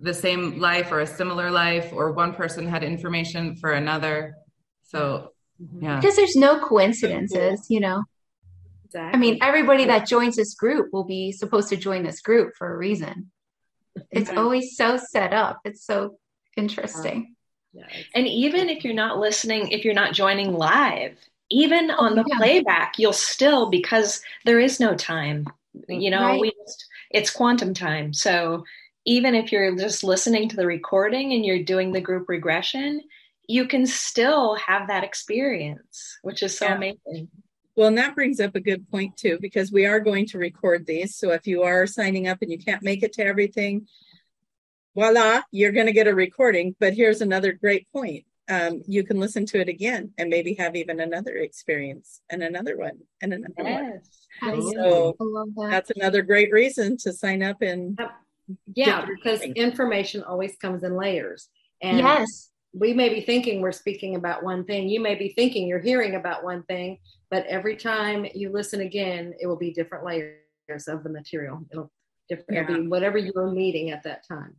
the 0.00 0.14
same 0.14 0.60
life 0.60 0.92
or 0.92 1.00
a 1.00 1.06
similar 1.06 1.50
life, 1.50 1.90
or 1.92 2.12
one 2.12 2.34
person 2.34 2.68
had 2.68 2.84
information 2.84 3.56
for 3.56 3.72
another. 3.72 4.34
So, 4.82 5.32
mm-hmm. 5.62 5.84
yeah. 5.84 6.00
Because 6.00 6.16
there's 6.16 6.36
no 6.36 6.60
coincidences, 6.60 7.66
you 7.70 7.80
know. 7.80 8.04
I 8.94 9.16
mean, 9.16 9.38
everybody 9.42 9.86
that 9.86 10.06
joins 10.06 10.36
this 10.36 10.54
group 10.54 10.92
will 10.92 11.04
be 11.04 11.32
supposed 11.32 11.68
to 11.70 11.76
join 11.76 12.02
this 12.04 12.20
group 12.20 12.54
for 12.56 12.72
a 12.72 12.76
reason. 12.76 13.30
It's 14.10 14.30
always 14.30 14.76
so 14.76 14.96
set 14.96 15.32
up. 15.32 15.60
It's 15.64 15.84
so 15.84 16.18
interesting. 16.56 17.34
Yeah, 17.72 17.86
it's- 17.86 18.04
And 18.14 18.26
even 18.26 18.68
if 18.68 18.84
you're 18.84 18.94
not 18.94 19.18
listening, 19.18 19.68
if 19.68 19.84
you're 19.84 19.94
not 19.94 20.14
joining 20.14 20.52
live, 20.52 21.16
even 21.50 21.90
on 21.90 22.14
the 22.14 22.24
yeah. 22.26 22.36
playback, 22.38 22.98
you'll 22.98 23.12
still 23.12 23.68
because 23.70 24.22
there 24.44 24.60
is 24.60 24.80
no 24.80 24.94
time. 24.94 25.46
You 25.88 26.10
know, 26.10 26.22
Right. 26.22 26.40
we 26.40 26.52
just, 26.64 26.86
it's 27.10 27.30
quantum 27.30 27.74
time. 27.74 28.12
So 28.12 28.64
even 29.04 29.34
if 29.34 29.50
you're 29.52 29.74
just 29.76 30.04
listening 30.04 30.48
to 30.48 30.56
the 30.56 30.66
recording 30.66 31.32
and 31.32 31.44
you're 31.44 31.62
doing 31.62 31.92
the 31.92 32.00
group 32.00 32.28
regression, 32.28 33.00
you 33.46 33.66
can 33.66 33.86
still 33.86 34.54
have 34.54 34.88
that 34.88 35.04
experience, 35.04 36.18
which 36.22 36.42
is 36.42 36.56
so 36.56 36.66
Yeah. 36.66 36.76
amazing. 36.76 37.28
Well, 37.76 37.88
and 37.88 37.98
that 37.98 38.14
brings 38.14 38.40
up 38.40 38.54
a 38.54 38.60
good 38.60 38.88
point 38.90 39.16
too, 39.16 39.38
because 39.40 39.72
we 39.72 39.86
are 39.86 40.00
going 40.00 40.26
to 40.26 40.38
record 40.38 40.86
these. 40.86 41.16
So 41.16 41.32
if 41.32 41.46
you 41.46 41.62
are 41.62 41.86
signing 41.86 42.28
up 42.28 42.38
and 42.40 42.50
you 42.50 42.58
can't 42.58 42.82
make 42.82 43.02
it 43.02 43.14
to 43.14 43.24
everything, 43.24 43.88
voila, 44.94 45.42
you're 45.50 45.72
going 45.72 45.86
to 45.86 45.92
get 45.92 46.06
a 46.06 46.14
recording. 46.14 46.76
But 46.78 46.94
here's 46.94 47.20
another 47.20 47.52
great 47.52 47.90
point. 47.92 48.24
Um, 48.48 48.82
you 48.86 49.04
can 49.04 49.18
listen 49.18 49.46
to 49.46 49.60
it 49.60 49.68
again 49.68 50.12
and 50.18 50.28
maybe 50.28 50.54
have 50.54 50.76
even 50.76 51.00
another 51.00 51.34
experience 51.36 52.20
and 52.28 52.42
another 52.42 52.76
one 52.76 52.98
and 53.22 53.32
another 53.32 53.54
one. 53.64 54.00
Yes. 54.42 54.74
So 54.74 55.16
I 55.18 55.24
love 55.24 55.48
that. 55.56 55.68
that's 55.70 55.90
another 55.96 56.22
great 56.22 56.52
reason 56.52 56.98
to 56.98 57.12
sign 57.12 57.42
up 57.42 57.62
and 57.62 57.98
yeah, 58.74 59.06
because 59.06 59.40
information 59.40 60.22
always 60.22 60.56
comes 60.56 60.82
in 60.82 60.94
layers. 60.94 61.48
And 61.80 61.98
yes. 61.98 62.50
We 62.74 62.92
may 62.92 63.08
be 63.08 63.20
thinking 63.20 63.60
we're 63.60 63.72
speaking 63.72 64.16
about 64.16 64.42
one 64.42 64.64
thing. 64.64 64.88
You 64.88 65.00
may 65.00 65.14
be 65.14 65.28
thinking 65.28 65.68
you're 65.68 65.78
hearing 65.78 66.16
about 66.16 66.42
one 66.42 66.64
thing, 66.64 66.98
but 67.30 67.46
every 67.46 67.76
time 67.76 68.26
you 68.34 68.50
listen 68.50 68.80
again, 68.80 69.32
it 69.40 69.46
will 69.46 69.56
be 69.56 69.72
different 69.72 70.04
layers 70.04 70.88
of 70.88 71.04
the 71.04 71.08
material. 71.10 71.64
It'll 71.70 71.90
different 72.28 72.70
it'll 72.70 72.82
be 72.82 72.88
whatever 72.88 73.16
you 73.16 73.32
were 73.34 73.52
needing 73.52 73.90
at 73.90 74.02
that 74.02 74.26
time. 74.26 74.56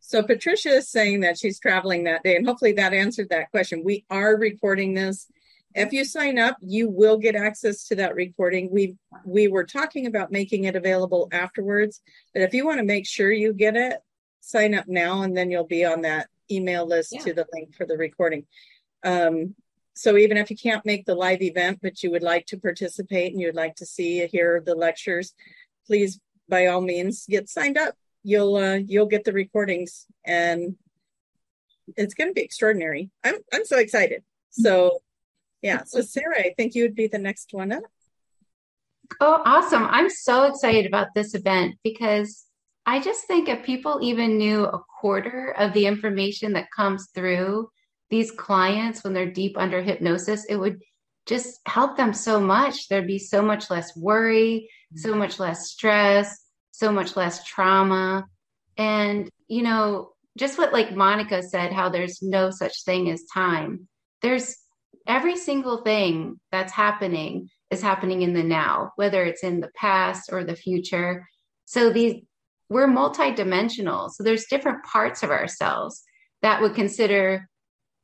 So 0.00 0.22
Patricia 0.22 0.70
is 0.70 0.88
saying 0.88 1.20
that 1.20 1.38
she's 1.38 1.60
traveling 1.60 2.04
that 2.04 2.24
day, 2.24 2.36
and 2.36 2.46
hopefully 2.46 2.72
that 2.72 2.92
answered 2.92 3.28
that 3.30 3.50
question. 3.50 3.84
We 3.84 4.04
are 4.10 4.36
recording 4.36 4.94
this. 4.94 5.26
If 5.74 5.92
you 5.92 6.04
sign 6.04 6.38
up, 6.38 6.56
you 6.60 6.88
will 6.88 7.18
get 7.18 7.36
access 7.36 7.86
to 7.88 7.96
that 7.96 8.16
recording. 8.16 8.70
We 8.72 8.96
we 9.24 9.46
were 9.46 9.64
talking 9.64 10.06
about 10.06 10.32
making 10.32 10.64
it 10.64 10.74
available 10.74 11.28
afterwards, 11.30 12.00
but 12.32 12.42
if 12.42 12.52
you 12.52 12.66
want 12.66 12.78
to 12.78 12.84
make 12.84 13.06
sure 13.06 13.30
you 13.30 13.52
get 13.52 13.76
it, 13.76 13.98
sign 14.40 14.74
up 14.74 14.88
now, 14.88 15.22
and 15.22 15.36
then 15.36 15.52
you'll 15.52 15.66
be 15.66 15.84
on 15.84 16.02
that 16.02 16.28
email 16.50 16.86
list 16.86 17.12
Yeah. 17.12 17.22
to 17.22 17.32
the 17.34 17.46
link 17.52 17.74
for 17.74 17.86
the 17.86 17.96
recording. 17.96 18.46
Um, 19.04 19.54
so 19.94 20.16
even 20.16 20.36
if 20.36 20.50
you 20.50 20.56
can't 20.56 20.86
make 20.86 21.06
the 21.06 21.14
live 21.14 21.42
event, 21.42 21.80
but 21.82 22.02
you 22.02 22.10
would 22.12 22.22
like 22.22 22.46
to 22.46 22.56
participate 22.58 23.32
and 23.32 23.40
you'd 23.40 23.54
like 23.54 23.74
to 23.76 23.86
see 23.86 24.26
hear 24.26 24.62
the 24.64 24.74
lectures, 24.74 25.34
please 25.86 26.20
by 26.48 26.66
all 26.66 26.80
means 26.80 27.26
get 27.28 27.48
signed 27.48 27.76
up 27.76 27.94
you'll 28.24 28.56
uh, 28.56 28.76
you'll 28.86 29.06
get 29.06 29.22
the 29.24 29.32
recordings 29.32 30.06
and 30.24 30.76
it's 31.96 32.14
going 32.14 32.28
to 32.28 32.32
be 32.34 32.40
extraordinary 32.42 33.10
i'm 33.22 33.36
i'm 33.52 33.64
so 33.64 33.78
excited 33.78 34.22
so 34.50 34.98
yeah 35.62 35.84
so 35.84 36.00
sarah 36.00 36.38
i 36.38 36.52
think 36.56 36.74
you 36.74 36.82
would 36.82 36.94
be 36.94 37.06
the 37.06 37.18
next 37.18 37.52
one 37.52 37.70
up 37.72 37.82
Oh, 39.20 39.40
awesome. 39.46 39.84
I'm 39.84 40.10
so 40.10 40.44
excited 40.44 40.84
about 40.84 41.08
this 41.14 41.34
event 41.34 41.76
because 41.82 42.44
I 42.88 43.00
just 43.00 43.26
think 43.26 43.50
if 43.50 43.66
people 43.66 43.98
even 44.00 44.38
knew 44.38 44.64
a 44.64 44.80
quarter 44.98 45.54
of 45.58 45.74
the 45.74 45.84
information 45.84 46.54
that 46.54 46.70
comes 46.74 47.10
through 47.14 47.68
these 48.08 48.30
clients 48.30 49.04
when 49.04 49.12
they're 49.12 49.30
deep 49.30 49.58
under 49.58 49.82
hypnosis, 49.82 50.46
it 50.46 50.56
would 50.56 50.80
just 51.26 51.60
help 51.66 51.98
them 51.98 52.14
so 52.14 52.40
much. 52.40 52.88
There'd 52.88 53.06
be 53.06 53.18
so 53.18 53.42
much 53.42 53.68
less 53.68 53.94
worry, 53.94 54.70
mm-hmm. 54.70 55.00
so 55.00 55.14
much 55.14 55.38
less 55.38 55.68
stress, 55.70 56.34
so 56.70 56.90
much 56.90 57.14
less 57.14 57.44
trauma. 57.44 58.24
And, 58.78 59.28
you 59.48 59.60
know, 59.60 60.12
just 60.38 60.56
what 60.56 60.72
like 60.72 60.96
Monica 60.96 61.42
said, 61.42 61.74
how 61.74 61.90
there's 61.90 62.22
no 62.22 62.48
such 62.48 62.84
thing 62.84 63.10
as 63.10 63.22
time. 63.34 63.86
There's 64.22 64.56
every 65.06 65.36
single 65.36 65.82
thing 65.82 66.40
that's 66.50 66.72
happening 66.72 67.50
is 67.70 67.82
happening 67.82 68.22
in 68.22 68.32
the 68.32 68.42
now, 68.42 68.92
whether 68.96 69.22
it's 69.24 69.44
in 69.44 69.60
the 69.60 69.72
past 69.76 70.32
or 70.32 70.42
the 70.42 70.56
future. 70.56 71.28
So 71.66 71.92
these 71.92 72.22
we're 72.68 72.88
multidimensional. 72.88 74.10
So 74.10 74.22
there's 74.22 74.46
different 74.46 74.84
parts 74.84 75.22
of 75.22 75.30
ourselves 75.30 76.02
that 76.42 76.60
would 76.60 76.74
consider 76.74 77.48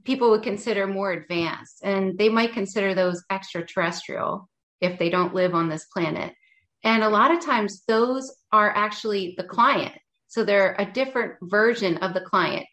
people 0.04 0.30
would 0.30 0.42
consider 0.42 0.86
more 0.86 1.12
advanced 1.12 1.80
and 1.82 2.18
they 2.18 2.28
might 2.28 2.52
consider 2.52 2.94
those 2.94 3.24
extraterrestrial 3.30 4.48
if 4.80 4.98
they 4.98 5.08
don't 5.08 5.34
live 5.34 5.54
on 5.54 5.68
this 5.68 5.86
planet. 5.86 6.34
And 6.82 7.02
a 7.02 7.08
lot 7.08 7.30
of 7.30 7.42
times 7.42 7.82
those 7.88 8.30
are 8.52 8.70
actually 8.70 9.34
the 9.38 9.44
client. 9.44 9.94
So 10.28 10.44
they're 10.44 10.76
a 10.78 10.90
different 10.90 11.34
version 11.42 11.96
of 11.98 12.12
the 12.12 12.20
client. 12.20 12.66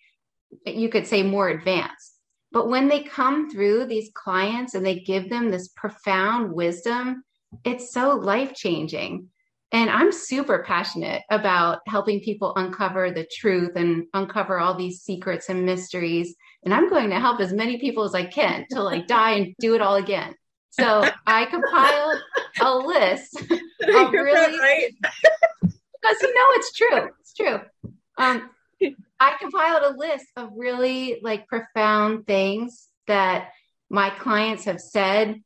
You 0.66 0.90
could 0.90 1.08
say 1.08 1.24
more 1.24 1.48
advanced. 1.48 2.18
But 2.52 2.68
when 2.68 2.90
they 2.90 3.04
come 3.04 3.50
through 3.50 3.86
these 3.86 4.12
clients 4.14 4.76
and 4.76 4.86
they 4.86 5.00
give 5.00 5.30
them 5.30 5.50
this 5.50 5.70
profound 5.70 6.52
wisdom, 6.52 7.24
it's 7.64 7.94
so 7.94 8.16
life 8.16 8.54
changing. 8.54 9.30
And 9.74 9.90
I'm 9.90 10.12
super 10.12 10.64
passionate 10.68 11.22
about 11.30 11.80
helping 11.88 12.20
people 12.20 12.54
uncover 12.58 13.12
the 13.12 13.26
truth 13.26 13.72
and 13.76 14.06
uncover 14.14 14.60
all 14.60 14.74
these 14.74 15.02
secrets 15.02 15.48
and 15.48 15.66
mysteries. 15.66 16.36
And 16.66 16.74
I'm 16.74 16.90
going 16.90 17.10
to 17.12 17.20
help 17.20 17.40
as 17.40 17.54
many 17.54 17.80
people 17.80 18.04
as 18.04 18.14
I 18.14 18.26
can 18.26 18.66
to 18.72 18.84
like 18.84 19.08
die 19.08 19.32
and 19.32 19.56
do 19.60 19.74
it 19.76 19.82
all 19.82 19.96
again. 19.96 20.36
So 20.72 21.10
I 21.26 21.46
compiled 21.46 22.20
a 22.62 22.78
list 22.78 23.42
You're 23.88 24.12
really? 24.12 24.60
right. 24.60 24.92
because 25.62 26.22
you 26.22 26.34
know 26.34 26.46
it's 26.50 26.74
true. 26.74 27.10
It's 27.20 27.34
true. 27.34 27.60
Um, 28.18 28.50
I 29.20 29.36
compiled 29.40 29.94
a 29.94 29.98
list 29.98 30.26
of 30.36 30.50
really 30.56 31.20
like 31.22 31.48
profound 31.48 32.26
things 32.26 32.88
that 33.08 33.50
my 33.90 34.10
clients 34.10 34.66
have 34.66 34.80
said, 34.80 35.42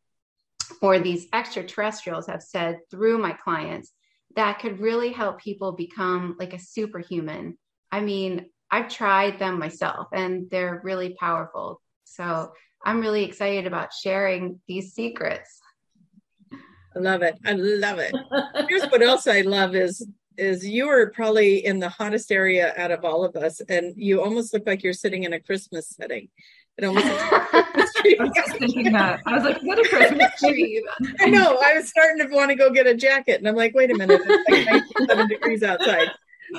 or 0.81 0.99
these 0.99 1.27
extraterrestrials 1.33 2.27
have 2.27 2.41
said 2.41 2.79
through 2.89 3.17
my 3.17 3.33
clients 3.33 3.91
that 4.35 4.59
could 4.59 4.79
really 4.79 5.11
help 5.11 5.39
people 5.39 5.71
become 5.71 6.35
like 6.39 6.53
a 6.53 6.59
superhuman. 6.59 7.57
I 7.91 8.01
mean, 8.01 8.47
I've 8.71 8.89
tried 8.89 9.39
them 9.39 9.59
myself 9.59 10.07
and 10.11 10.49
they're 10.49 10.81
really 10.83 11.15
powerful. 11.19 11.81
So 12.03 12.51
I'm 12.83 12.99
really 12.99 13.23
excited 13.23 13.65
about 13.65 13.93
sharing 13.93 14.59
these 14.67 14.93
secrets. 14.93 15.59
I 16.95 16.99
love 16.99 17.21
it. 17.21 17.37
I 17.45 17.53
love 17.53 17.99
it. 17.99 18.13
Here's 18.69 18.85
what 18.85 19.01
else 19.01 19.27
I 19.27 19.41
love 19.41 19.75
is 19.75 20.07
is 20.37 20.65
you 20.65 20.89
are 20.89 21.09
probably 21.11 21.65
in 21.65 21.79
the 21.79 21.87
hottest 21.87 22.31
area 22.31 22.73
out 22.77 22.91
of 22.91 23.05
all 23.05 23.23
of 23.23 23.35
us, 23.37 23.61
and 23.69 23.93
you 23.95 24.21
almost 24.21 24.53
look 24.53 24.67
like 24.67 24.83
you're 24.83 24.93
sitting 24.93 25.23
in 25.23 25.33
a 25.33 25.39
Christmas 25.39 25.89
setting. 25.89 26.27
It 26.77 26.83
almost 26.83 27.07
looks 28.13 28.19
like 28.19 28.19
a 28.19 28.19
Christmas 28.19 28.19
tree. 28.19 28.19
I 28.19 28.23
was 28.23 28.31
just 28.35 28.57
thinking 28.59 28.93
that. 28.93 29.21
I 29.25 29.35
was 29.35 29.43
like, 29.43 29.61
what 29.63 29.79
a 29.79 29.89
Christmas 29.89 30.31
tree. 30.39 30.87
I 31.19 31.29
know. 31.29 31.59
I 31.63 31.73
was 31.73 31.89
starting 31.89 32.27
to 32.27 32.33
want 32.33 32.49
to 32.49 32.55
go 32.55 32.69
get 32.71 32.87
a 32.87 32.95
jacket, 32.95 33.39
and 33.39 33.47
I'm 33.47 33.55
like, 33.55 33.73
wait 33.73 33.91
a 33.91 33.95
minute, 33.95 34.21
it's 34.23 34.49
like 34.49 34.65
97 34.99 35.27
degrees 35.27 35.63
outside. 35.63 36.09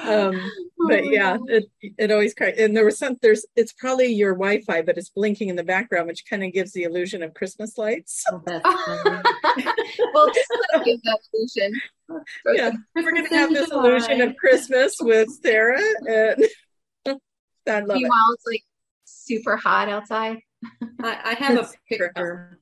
Um, 0.03 0.51
but 0.89 1.07
yeah, 1.07 1.39
it 1.47 1.71
it 1.81 2.11
always 2.11 2.35
cracks. 2.35 2.59
And 2.59 2.77
there 2.77 2.85
was 2.85 2.99
some 2.99 3.17
there's 3.23 3.47
it's 3.55 3.73
probably 3.73 4.07
your 4.07 4.35
Wi-Fi, 4.35 4.83
but 4.83 4.99
it's 4.99 5.11
blinking 5.11 5.49
in 5.49 5.57
the 5.57 5.65
background, 5.65 6.09
which 6.09 6.25
kind 6.29 6.45
of 6.45 6.53
gives 6.53 6.73
the 6.73 6.85
illusion 6.85 7.23
of 7.23 7.35
Christmas 7.35 7.79
lights. 7.79 8.25
Oh, 8.31 8.43
well, 8.47 10.31
just 10.33 10.51
let 10.73 10.85
give 10.85 11.01
that 11.03 11.19
illusion. 11.33 11.81
Yeah, 12.55 12.73
we're 12.95 13.13
gonna 13.13 13.29
have 13.29 13.51
this 13.51 13.71
illusion 13.71 14.21
of 14.21 14.37
Christmas 14.37 14.97
with 15.01 15.29
Sarah, 15.43 15.81
and 16.09 16.45
I 17.07 17.81
love 17.81 17.97
it. 17.97 18.01
Meanwhile, 18.01 18.35
it's 18.35 18.47
like 18.47 18.63
super 19.05 19.57
hot 19.57 19.89
outside. 19.89 20.39
I, 21.03 21.19
I 21.25 21.35
have 21.35 21.59
a 21.59 21.69
picture. 21.89 22.59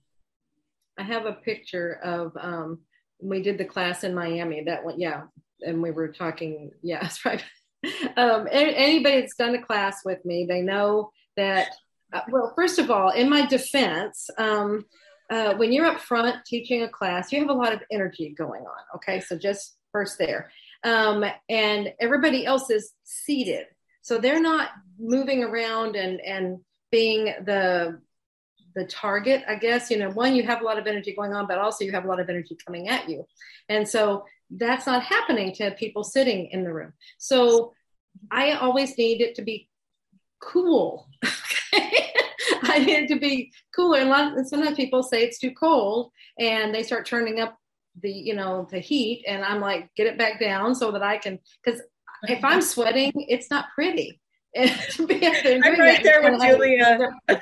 I 0.99 1.03
have 1.03 1.27
a 1.27 1.33
picture 1.33 1.99
of 2.03 2.37
um, 2.41 2.81
we 3.21 3.43
did 3.43 3.59
the 3.59 3.65
class 3.65 4.05
in 4.05 4.15
Miami. 4.15 4.63
That 4.65 4.85
one, 4.85 4.99
yeah, 4.99 5.23
and 5.61 5.83
we 5.83 5.91
were 5.91 6.09
talking. 6.09 6.71
Yeah, 6.83 7.01
that's 7.01 7.25
right. 7.25 7.43
Um, 8.17 8.49
anybody 8.51 9.21
that's 9.21 9.37
done 9.37 9.55
a 9.55 9.63
class 9.63 10.05
with 10.05 10.25
me, 10.25 10.47
they 10.49 10.63
know 10.63 11.11
that. 11.37 11.69
Uh, 12.13 12.21
well, 12.29 12.53
first 12.55 12.79
of 12.79 12.91
all, 12.91 13.11
in 13.11 13.29
my 13.29 13.45
defense, 13.45 14.31
um, 14.39 14.85
uh, 15.31 15.55
when 15.57 15.73
you're 15.73 15.87
up 15.87 16.01
front 16.01 16.37
teaching 16.47 16.83
a 16.83 16.89
class, 16.89 17.33
you 17.33 17.41
have 17.41 17.49
a 17.49 17.53
lot 17.53 17.73
of 17.73 17.83
energy 17.91 18.35
going 18.37 18.63
on. 18.63 18.97
Okay, 18.97 19.21
so 19.21 19.37
just 19.37 19.77
first 19.93 20.19
there, 20.19 20.51
um, 20.85 21.25
and 21.49 21.93
everybody 22.01 22.47
else 22.47 22.71
is 22.71 22.93
seated, 23.05 23.67
so 24.03 24.19
they're 24.19 24.41
not 24.41 24.71
moving 24.99 25.43
around 25.43 25.97
and 25.97 26.21
and 26.21 26.61
being 26.95 27.25
the 27.45 28.01
the 28.77 28.85
target 28.85 29.43
i 29.49 29.57
guess 29.57 29.91
you 29.91 29.99
know 29.99 30.11
one 30.11 30.37
you 30.37 30.45
have 30.45 30.61
a 30.61 30.65
lot 30.65 30.79
of 30.79 30.87
energy 30.87 31.13
going 31.13 31.33
on 31.35 31.45
but 31.49 31.59
also 31.59 31.85
you 31.85 31.91
have 31.91 32.05
a 32.05 32.09
lot 32.09 32.21
of 32.21 32.29
energy 32.29 32.57
coming 32.65 32.89
at 32.89 33.09
you. 33.09 33.27
And 33.69 33.89
so 33.89 34.25
that's 34.49 34.87
not 34.87 35.03
happening 35.03 35.53
to 35.55 35.73
people 35.73 36.05
sitting 36.05 36.47
in 36.53 36.63
the 36.63 36.73
room. 36.73 36.93
So 37.19 37.73
i 38.31 38.53
always 38.53 38.97
need 38.97 39.21
it 39.21 39.35
to 39.35 39.43
be 39.43 39.69
cool 40.41 41.09
okay? 41.25 42.13
i 42.75 42.79
need 42.79 42.99
it 43.05 43.09
to 43.09 43.19
be 43.19 43.51
cooler 43.75 43.99
and, 43.99 44.11
lot, 44.11 44.37
and 44.37 44.47
sometimes 44.47 44.77
people 44.77 45.03
say 45.03 45.25
it's 45.25 45.41
too 45.41 45.51
cold 45.51 46.13
and 46.39 46.73
they 46.73 46.85
start 46.85 47.07
turning 47.07 47.41
up 47.41 47.59
the 48.03 48.13
you 48.29 48.37
know 48.37 48.69
the 48.71 48.79
heat. 48.79 49.25
And 49.27 49.45
i'm 49.45 49.61
like 49.61 49.93
get 49.97 50.07
it 50.07 50.17
back 50.17 50.39
down 50.39 50.77
so 50.77 50.93
that 50.93 51.03
i 51.03 51.17
can 51.19 51.41
because 51.65 51.81
if 52.29 52.45
i'm 52.45 52.63
sweating 52.63 53.13
it's 53.17 53.51
not 53.51 53.67
pretty 53.75 54.21
I'm 54.57 55.81
right 55.81 56.03
there 56.03 56.23
with 56.23 56.41
Julia. 56.41 57.11
yeah. 57.29 57.41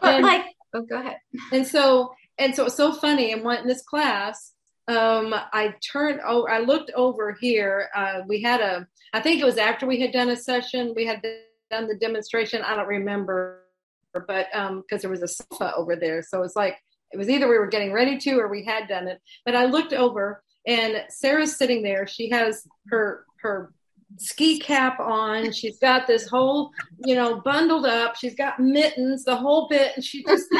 But 0.00 0.14
and, 0.14 0.24
like, 0.24 0.44
oh, 0.72 0.82
go 0.82 1.00
ahead. 1.00 1.16
And 1.52 1.66
so, 1.66 2.14
and 2.38 2.54
so 2.54 2.66
it's 2.66 2.76
so 2.76 2.92
funny. 2.92 3.32
And 3.32 3.44
in 3.44 3.66
this 3.66 3.82
class, 3.82 4.52
um, 4.88 5.34
I 5.52 5.74
turned 5.92 6.20
oh, 6.26 6.46
I 6.46 6.60
looked 6.60 6.90
over 6.94 7.36
here. 7.40 7.88
Uh, 7.94 8.20
we 8.26 8.42
had 8.42 8.60
a, 8.60 8.86
I 9.12 9.20
think 9.20 9.40
it 9.40 9.44
was 9.44 9.58
after 9.58 9.86
we 9.86 10.00
had 10.00 10.12
done 10.12 10.30
a 10.30 10.36
session, 10.36 10.92
we 10.94 11.06
had 11.06 11.22
done 11.70 11.88
the 11.88 11.96
demonstration. 11.96 12.62
I 12.62 12.76
don't 12.76 12.88
remember, 12.88 13.62
but 14.12 14.46
um, 14.54 14.82
because 14.82 15.02
there 15.02 15.10
was 15.10 15.22
a 15.22 15.28
sofa 15.28 15.72
over 15.76 15.96
there, 15.96 16.22
so 16.22 16.42
it's 16.42 16.56
like 16.56 16.76
it 17.12 17.16
was 17.16 17.28
either 17.28 17.48
we 17.48 17.58
were 17.58 17.66
getting 17.66 17.92
ready 17.92 18.18
to 18.18 18.38
or 18.38 18.48
we 18.48 18.64
had 18.64 18.88
done 18.88 19.08
it. 19.08 19.20
But 19.44 19.54
I 19.54 19.66
looked 19.66 19.92
over, 19.92 20.42
and 20.66 21.04
Sarah's 21.08 21.56
sitting 21.56 21.82
there. 21.82 22.06
She 22.06 22.30
has 22.30 22.66
her 22.88 23.24
her 23.40 23.72
ski 24.18 24.58
cap 24.58 25.00
on. 25.00 25.52
She's 25.52 25.78
got 25.78 26.06
this 26.06 26.26
whole, 26.26 26.70
you 27.04 27.14
know, 27.14 27.40
bundled 27.40 27.86
up. 27.86 28.16
She's 28.16 28.34
got 28.34 28.60
mittens, 28.60 29.24
the 29.24 29.36
whole 29.36 29.68
bit, 29.68 29.92
and 29.96 30.04
she 30.04 30.24
just. 30.24 30.46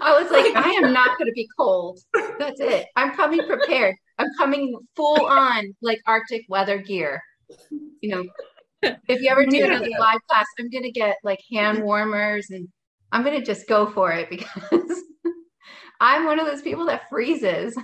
I 0.00 0.20
was 0.20 0.30
like, 0.30 0.54
I 0.56 0.70
am 0.70 0.92
not 0.92 1.18
going 1.18 1.26
to 1.26 1.32
be 1.32 1.48
cold. 1.56 1.98
That's 2.38 2.60
it. 2.60 2.86
I'm 2.96 3.14
coming 3.14 3.44
prepared. 3.46 3.96
I'm 4.18 4.28
coming 4.38 4.78
full 4.96 5.26
on 5.26 5.74
like 5.82 6.00
Arctic 6.06 6.44
weather 6.48 6.78
gear. 6.78 7.22
You 8.00 8.08
know, 8.08 8.24
if 8.82 9.20
you 9.20 9.28
ever 9.30 9.44
do 9.46 9.64
another 9.64 9.90
live 9.98 10.20
class, 10.28 10.46
I'm 10.58 10.70
going 10.70 10.84
to 10.84 10.90
get 10.90 11.16
like 11.22 11.40
hand 11.52 11.82
warmers 11.82 12.50
and 12.50 12.68
I'm 13.10 13.22
going 13.24 13.38
to 13.38 13.44
just 13.44 13.68
go 13.68 13.86
for 13.86 14.12
it 14.12 14.30
because 14.30 15.02
I'm 16.00 16.24
one 16.24 16.38
of 16.38 16.46
those 16.46 16.62
people 16.62 16.86
that 16.86 17.08
freezes. 17.10 17.76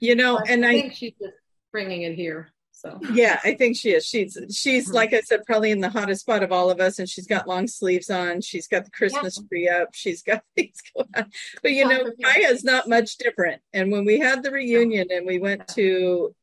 You 0.00 0.16
know, 0.16 0.38
and 0.38 0.64
I, 0.64 0.70
I 0.70 0.72
think 0.72 0.94
she's 0.94 1.12
just 1.20 1.34
bringing 1.72 2.02
it 2.02 2.14
here. 2.14 2.52
So 2.72 2.98
yeah, 3.12 3.38
I 3.44 3.54
think 3.54 3.76
she 3.76 3.90
is. 3.90 4.04
She's 4.04 4.36
she's 4.50 4.86
mm-hmm. 4.86 4.94
like 4.94 5.12
I 5.12 5.20
said, 5.20 5.44
probably 5.46 5.70
in 5.70 5.80
the 5.80 5.88
hottest 5.88 6.22
spot 6.22 6.42
of 6.42 6.50
all 6.50 6.68
of 6.68 6.80
us, 6.80 6.98
and 6.98 7.08
she's 7.08 7.28
got 7.28 7.46
long 7.46 7.68
sleeves 7.68 8.10
on. 8.10 8.40
She's 8.40 8.66
got 8.66 8.84
the 8.84 8.90
Christmas 8.90 9.38
yeah. 9.38 9.48
tree 9.48 9.68
up. 9.68 9.88
She's 9.92 10.22
got 10.22 10.42
things 10.56 10.78
going 10.94 11.08
on. 11.14 11.30
But 11.62 11.72
you 11.72 11.86
know, 11.86 12.10
Kaya's 12.24 12.64
not 12.64 12.88
much 12.88 13.18
different. 13.18 13.62
And 13.72 13.92
when 13.92 14.04
we 14.04 14.18
had 14.18 14.42
the 14.42 14.50
reunion 14.50 15.08
and 15.12 15.26
we 15.26 15.38
went 15.38 15.68
to 15.68 16.34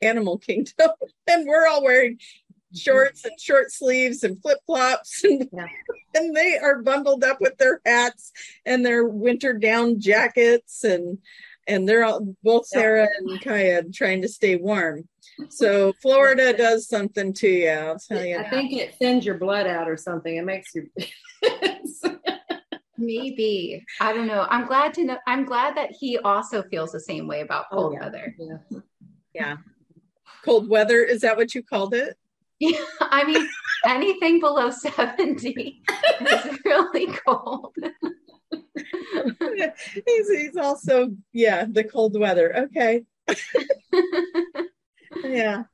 Animal 0.00 0.38
Kingdom, 0.38 0.90
and 1.26 1.46
we're 1.48 1.66
all 1.66 1.82
wearing 1.82 2.18
shorts 2.74 3.24
and 3.24 3.40
short 3.40 3.72
sleeves 3.72 4.22
and 4.22 4.40
flip 4.40 4.58
flops 4.66 5.24
and, 5.24 5.48
yeah. 5.52 5.66
and 6.14 6.36
they 6.36 6.58
are 6.58 6.82
bundled 6.82 7.24
up 7.24 7.40
with 7.40 7.56
their 7.56 7.80
hats 7.84 8.30
and 8.66 8.84
their 8.84 9.04
winter 9.04 9.52
down 9.54 9.98
jackets 9.98 10.84
and 10.84 11.18
and 11.68 11.88
they're 11.88 12.04
all 12.04 12.34
both 12.42 12.66
Sarah 12.66 13.08
and 13.18 13.40
Kaya 13.40 13.84
trying 13.92 14.22
to 14.22 14.28
stay 14.28 14.56
warm. 14.56 15.06
So 15.50 15.92
Florida 16.02 16.52
does 16.52 16.88
something 16.88 17.32
to 17.34 17.48
you. 17.48 17.70
I'll 17.70 17.98
tell 17.98 18.24
you. 18.24 18.38
I 18.38 18.42
that. 18.42 18.50
think 18.50 18.72
it 18.72 18.96
thins 18.96 19.24
your 19.24 19.36
blood 19.36 19.66
out 19.66 19.88
or 19.88 19.96
something. 19.96 20.36
It 20.36 20.44
makes 20.44 20.74
you. 20.74 20.90
Maybe 22.98 23.84
I 24.00 24.12
don't 24.12 24.26
know. 24.26 24.44
I'm 24.50 24.66
glad 24.66 24.92
to 24.94 25.04
know. 25.04 25.18
I'm 25.26 25.44
glad 25.44 25.76
that 25.76 25.92
he 25.92 26.18
also 26.18 26.64
feels 26.64 26.90
the 26.90 26.98
same 26.98 27.28
way 27.28 27.42
about 27.42 27.66
oh, 27.70 27.76
cold 27.76 27.92
oh, 27.92 27.92
yeah. 27.92 28.04
weather. 28.04 28.36
Yeah. 28.38 28.78
yeah, 29.32 29.56
cold 30.44 30.68
weather. 30.68 31.04
Is 31.04 31.20
that 31.20 31.36
what 31.36 31.54
you 31.54 31.62
called 31.62 31.94
it? 31.94 32.18
Yeah, 32.58 32.80
I 33.00 33.22
mean 33.22 33.48
anything 33.86 34.40
below 34.40 34.70
seventy 34.70 35.80
is 36.20 36.58
really 36.64 37.06
cold. 37.24 37.76
he's, 40.06 40.28
he's 40.28 40.56
also 40.56 41.10
yeah 41.32 41.64
the 41.68 41.84
cold 41.84 42.18
weather. 42.18 42.56
Okay. 42.66 43.04
Yeah. 45.24 45.64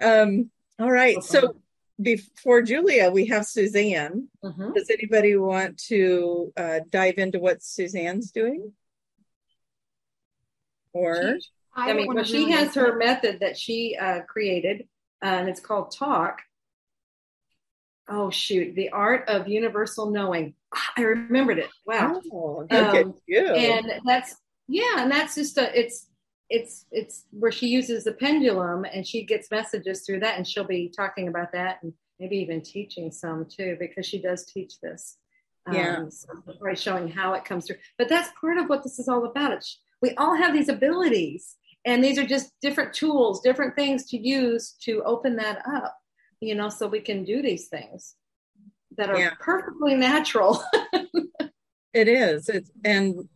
Um 0.00 0.50
all 0.78 0.90
right. 0.90 1.22
So 1.22 1.56
before 2.00 2.62
julia 2.62 3.10
we 3.10 3.26
have 3.26 3.44
suzanne. 3.44 4.28
Uh-huh. 4.42 4.70
does 4.74 4.88
anybody 4.90 5.36
want 5.36 5.78
to 5.88 6.52
uh, 6.56 6.80
dive 6.88 7.18
into 7.18 7.38
what 7.38 7.62
suzanne's 7.62 8.30
doing? 8.30 8.72
Or 10.94 11.36
i, 11.76 11.90
I 11.90 11.92
mean 11.92 12.14
well, 12.14 12.24
she 12.24 12.50
has 12.50 12.74
her 12.74 12.96
method 12.96 13.40
that 13.40 13.58
she 13.58 13.96
uh, 14.00 14.22
created 14.22 14.88
uh, 15.22 15.26
and 15.26 15.48
it's 15.48 15.60
called 15.60 15.90
talk 15.90 16.40
oh 18.08 18.30
shoot. 18.30 18.74
The 18.74 18.90
art 18.90 19.28
of 19.28 19.48
universal 19.48 20.10
knowing. 20.10 20.54
I 20.96 21.02
remembered 21.02 21.58
it. 21.58 21.70
Wow. 21.86 22.20
Oh, 22.32 22.66
um, 22.70 23.14
and 23.54 23.92
that's 24.04 24.36
yeah 24.68 25.02
and 25.02 25.10
that's 25.10 25.34
just 25.34 25.56
a 25.58 25.78
it's 25.78 26.06
it's 26.50 26.86
it's 26.90 27.24
where 27.30 27.52
she 27.52 27.68
uses 27.68 28.04
the 28.04 28.12
pendulum 28.12 28.84
and 28.84 29.06
she 29.06 29.24
gets 29.24 29.50
messages 29.50 30.04
through 30.04 30.20
that 30.20 30.36
and 30.36 30.46
she'll 30.46 30.64
be 30.64 30.92
talking 30.94 31.28
about 31.28 31.52
that 31.52 31.78
and 31.82 31.92
maybe 32.20 32.36
even 32.38 32.60
teaching 32.60 33.10
some 33.10 33.46
too 33.46 33.76
because 33.78 34.06
she 34.06 34.20
does 34.20 34.44
teach 34.46 34.80
this 34.80 35.18
yeah. 35.72 35.96
um, 35.98 36.10
so, 36.10 36.28
right 36.60 36.78
showing 36.78 37.08
how 37.08 37.34
it 37.34 37.44
comes 37.44 37.66
through. 37.66 37.76
But 37.98 38.08
that's 38.08 38.30
part 38.40 38.58
of 38.58 38.68
what 38.68 38.82
this 38.82 38.98
is 38.98 39.08
all 39.08 39.24
about. 39.24 39.52
It's, 39.52 39.78
we 40.00 40.14
all 40.16 40.34
have 40.36 40.52
these 40.52 40.68
abilities 40.68 41.56
and 41.84 42.02
these 42.02 42.18
are 42.18 42.26
just 42.26 42.52
different 42.60 42.92
tools 42.92 43.40
different 43.40 43.74
things 43.74 44.06
to 44.06 44.18
use 44.18 44.76
to 44.80 45.02
open 45.04 45.36
that 45.36 45.62
up 45.66 45.96
you 46.40 46.54
know, 46.54 46.68
so 46.68 46.86
we 46.86 47.00
can 47.00 47.24
do 47.24 47.42
these 47.42 47.68
things 47.68 48.14
that 48.96 49.10
are 49.10 49.18
yeah. 49.18 49.30
perfectly 49.40 49.94
natural. 49.94 50.62
it 51.92 52.08
is. 52.08 52.48
It's 52.48 52.70
and 52.84 53.28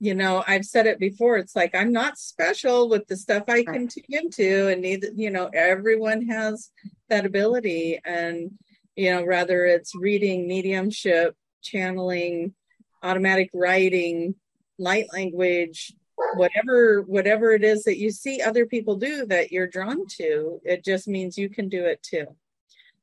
you 0.00 0.16
know, 0.16 0.42
I've 0.48 0.64
said 0.64 0.86
it 0.86 0.98
before. 0.98 1.36
It's 1.36 1.54
like 1.54 1.74
I'm 1.74 1.92
not 1.92 2.18
special 2.18 2.88
with 2.88 3.06
the 3.06 3.16
stuff 3.16 3.44
I 3.48 3.62
can 3.62 3.86
tune 3.86 4.04
into, 4.08 4.68
and 4.68 4.82
neither, 4.82 5.08
you 5.14 5.30
know, 5.30 5.48
everyone 5.54 6.26
has 6.26 6.70
that 7.08 7.24
ability. 7.24 8.00
And 8.04 8.50
you 8.96 9.14
know, 9.14 9.24
whether 9.24 9.64
it's 9.64 9.94
reading, 9.94 10.48
mediumship, 10.48 11.36
channeling, 11.62 12.54
automatic 13.02 13.50
writing, 13.54 14.34
light 14.78 15.06
language, 15.12 15.94
whatever 16.34 17.02
whatever 17.02 17.52
it 17.52 17.64
is 17.64 17.84
that 17.84 17.98
you 17.98 18.10
see 18.10 18.40
other 18.40 18.66
people 18.66 18.96
do 18.96 19.26
that 19.26 19.52
you're 19.52 19.66
drawn 19.66 20.06
to 20.06 20.60
it 20.64 20.84
just 20.84 21.08
means 21.08 21.38
you 21.38 21.48
can 21.48 21.68
do 21.68 21.84
it 21.84 22.02
too. 22.02 22.26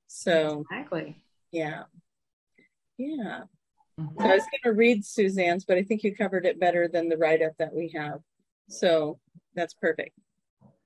So 0.07 0.65
exactly. 0.71 1.21
yeah. 1.51 1.83
Yeah. 2.97 3.41
Mm-hmm. 3.99 4.21
so 4.21 4.29
i 4.29 4.35
was 4.35 4.43
going 4.43 4.73
to 4.73 4.77
read 4.77 5.03
suzanne's 5.03 5.65
but 5.65 5.77
i 5.77 5.83
think 5.83 6.03
you 6.03 6.15
covered 6.15 6.45
it 6.45 6.57
better 6.57 6.87
than 6.87 7.09
the 7.09 7.17
write-up 7.17 7.53
that 7.59 7.73
we 7.73 7.89
have. 7.95 8.21
So 8.69 9.19
that's 9.55 9.73
perfect. 9.73 10.17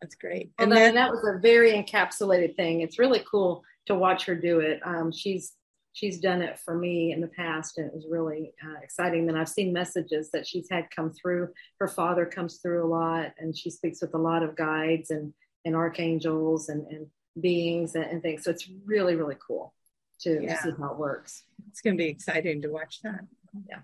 That's 0.01 0.15
great. 0.15 0.51
Well, 0.57 0.67
and 0.67 0.71
then, 0.71 0.95
that 0.95 1.11
was 1.11 1.23
a 1.25 1.39
very 1.39 1.71
encapsulated 1.71 2.55
thing. 2.55 2.81
It's 2.81 2.99
really 2.99 3.23
cool 3.29 3.63
to 3.85 3.95
watch 3.95 4.25
her 4.25 4.35
do 4.35 4.59
it. 4.59 4.81
Um, 4.83 5.11
she's 5.11 5.53
she's 5.93 6.19
done 6.19 6.41
it 6.41 6.59
for 6.59 6.75
me 6.75 7.13
in 7.13 7.21
the 7.21 7.27
past 7.27 7.77
and 7.77 7.87
it 7.87 7.93
was 7.93 8.05
really 8.09 8.53
uh, 8.63 8.79
exciting. 8.81 9.25
Then 9.25 9.37
i've 9.37 9.49
seen 9.49 9.71
messages 9.71 10.31
that 10.31 10.45
she's 10.45 10.67
had 10.69 10.91
come 10.91 11.11
through. 11.11 11.49
Her 11.79 11.87
father 11.87 12.25
comes 12.25 12.57
through 12.57 12.85
a 12.85 12.89
lot 12.89 13.33
and 13.37 13.55
she 13.55 13.69
speaks 13.69 14.01
with 14.01 14.13
a 14.13 14.17
lot 14.17 14.43
of 14.43 14.55
guides 14.55 15.11
and 15.11 15.33
and 15.65 15.75
archangels 15.75 16.67
and, 16.67 16.85
and 16.87 17.07
beings 17.39 17.95
and, 17.95 18.05
and 18.05 18.21
things. 18.21 18.43
So 18.43 18.51
it's 18.51 18.67
really 18.85 19.15
really 19.15 19.37
cool 19.45 19.73
to 20.21 20.41
yeah. 20.41 20.61
see 20.61 20.71
how 20.77 20.91
it 20.91 20.97
works. 20.97 21.43
It's 21.69 21.81
going 21.81 21.97
to 21.97 22.03
be 22.03 22.09
exciting 22.09 22.61
to 22.63 22.69
watch 22.69 23.01
that. 23.03 23.21
Yeah. 23.69 23.79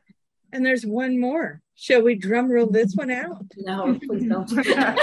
And 0.51 0.65
there's 0.65 0.85
one 0.85 1.19
more. 1.19 1.61
Shall 1.75 2.01
we 2.01 2.15
drum 2.15 2.51
roll 2.51 2.67
this 2.67 2.95
one 2.95 3.11
out? 3.11 3.45
No 3.55 3.99
please 4.01 4.27
don't. 4.27 4.51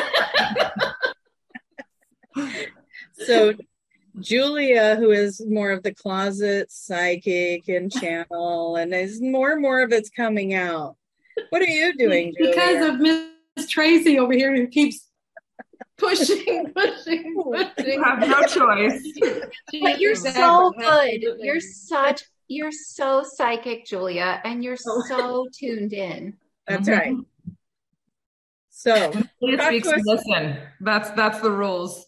So 3.24 3.54
Julia, 4.20 4.96
who 4.96 5.10
is 5.10 5.44
more 5.46 5.70
of 5.70 5.82
the 5.82 5.94
closet 5.94 6.70
psychic 6.70 7.68
and 7.68 7.92
channel, 8.00 8.76
and 8.76 8.94
is 8.94 9.20
more 9.20 9.52
and 9.52 9.62
more 9.62 9.82
of 9.82 9.92
it's 9.92 10.10
coming 10.10 10.54
out. 10.54 10.96
What 11.50 11.62
are 11.62 11.66
you 11.66 11.96
doing, 11.96 12.34
Julia? 12.38 12.54
Because 12.54 12.86
of 12.88 13.00
Miss 13.00 13.68
Tracie 13.68 14.18
over 14.18 14.32
here 14.32 14.54
who 14.54 14.66
keeps 14.68 15.06
pushing, 15.98 16.72
pushing, 16.74 17.34
pushing. 17.42 17.86
You 17.86 18.02
have 18.02 18.20
no 18.20 18.42
choice. 18.42 19.02
But 19.82 20.00
you're 20.00 20.14
so 20.14 20.72
good. 20.78 21.24
You're 21.38 21.60
such 21.60 22.22
you're 22.48 22.72
so 22.72 23.24
psychic, 23.24 23.86
Julia, 23.86 24.40
and 24.44 24.62
you're 24.62 24.76
Oh. 24.88 25.02
so 25.08 25.46
tuned 25.52 25.92
in. 25.92 26.36
That's 26.68 26.88
right. 26.88 27.12
Mm-hmm. 27.12 27.52
So, 28.70 29.10
speaks, 29.10 29.88
to 29.88 30.00
listen. 30.04 30.58
That's 30.80 31.10
that's 31.10 31.40
the 31.40 31.50
rules. 31.50 32.06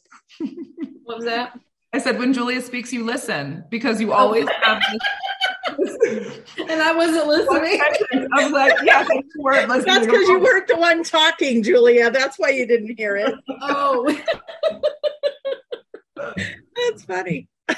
What 1.05 1.17
was 1.19 1.25
that? 1.25 1.59
I 1.93 1.99
said 1.99 2.19
when 2.19 2.33
Julia 2.35 2.61
speaks, 2.61 2.93
you 2.93 3.05
listen 3.05 3.65
because 3.71 4.01
you 4.01 4.13
always 4.13 4.47
have 4.63 4.83
this. 4.91 4.99
And 6.59 6.83
I 6.83 6.93
wasn't 6.95 7.27
listening. 7.29 7.81
I 8.33 8.45
was 8.45 8.53
like, 8.53 8.75
yeah, 8.83 9.07
you 9.11 9.23
weren't 9.39 9.69
listening. 9.69 9.95
that's 9.95 10.07
because 10.07 10.29
you 10.29 10.41
weren't 10.41 10.67
the 10.67 10.77
one 10.77 11.03
talking, 11.03 11.63
Julia. 11.63 12.11
That's 12.11 12.39
why 12.39 12.51
you 12.51 12.67
didn't 12.67 12.99
hear 12.99 13.17
it. 13.17 13.35
Oh, 13.63 14.19
That's 16.17 17.05
funny. 17.05 17.49
oh. 17.71 17.77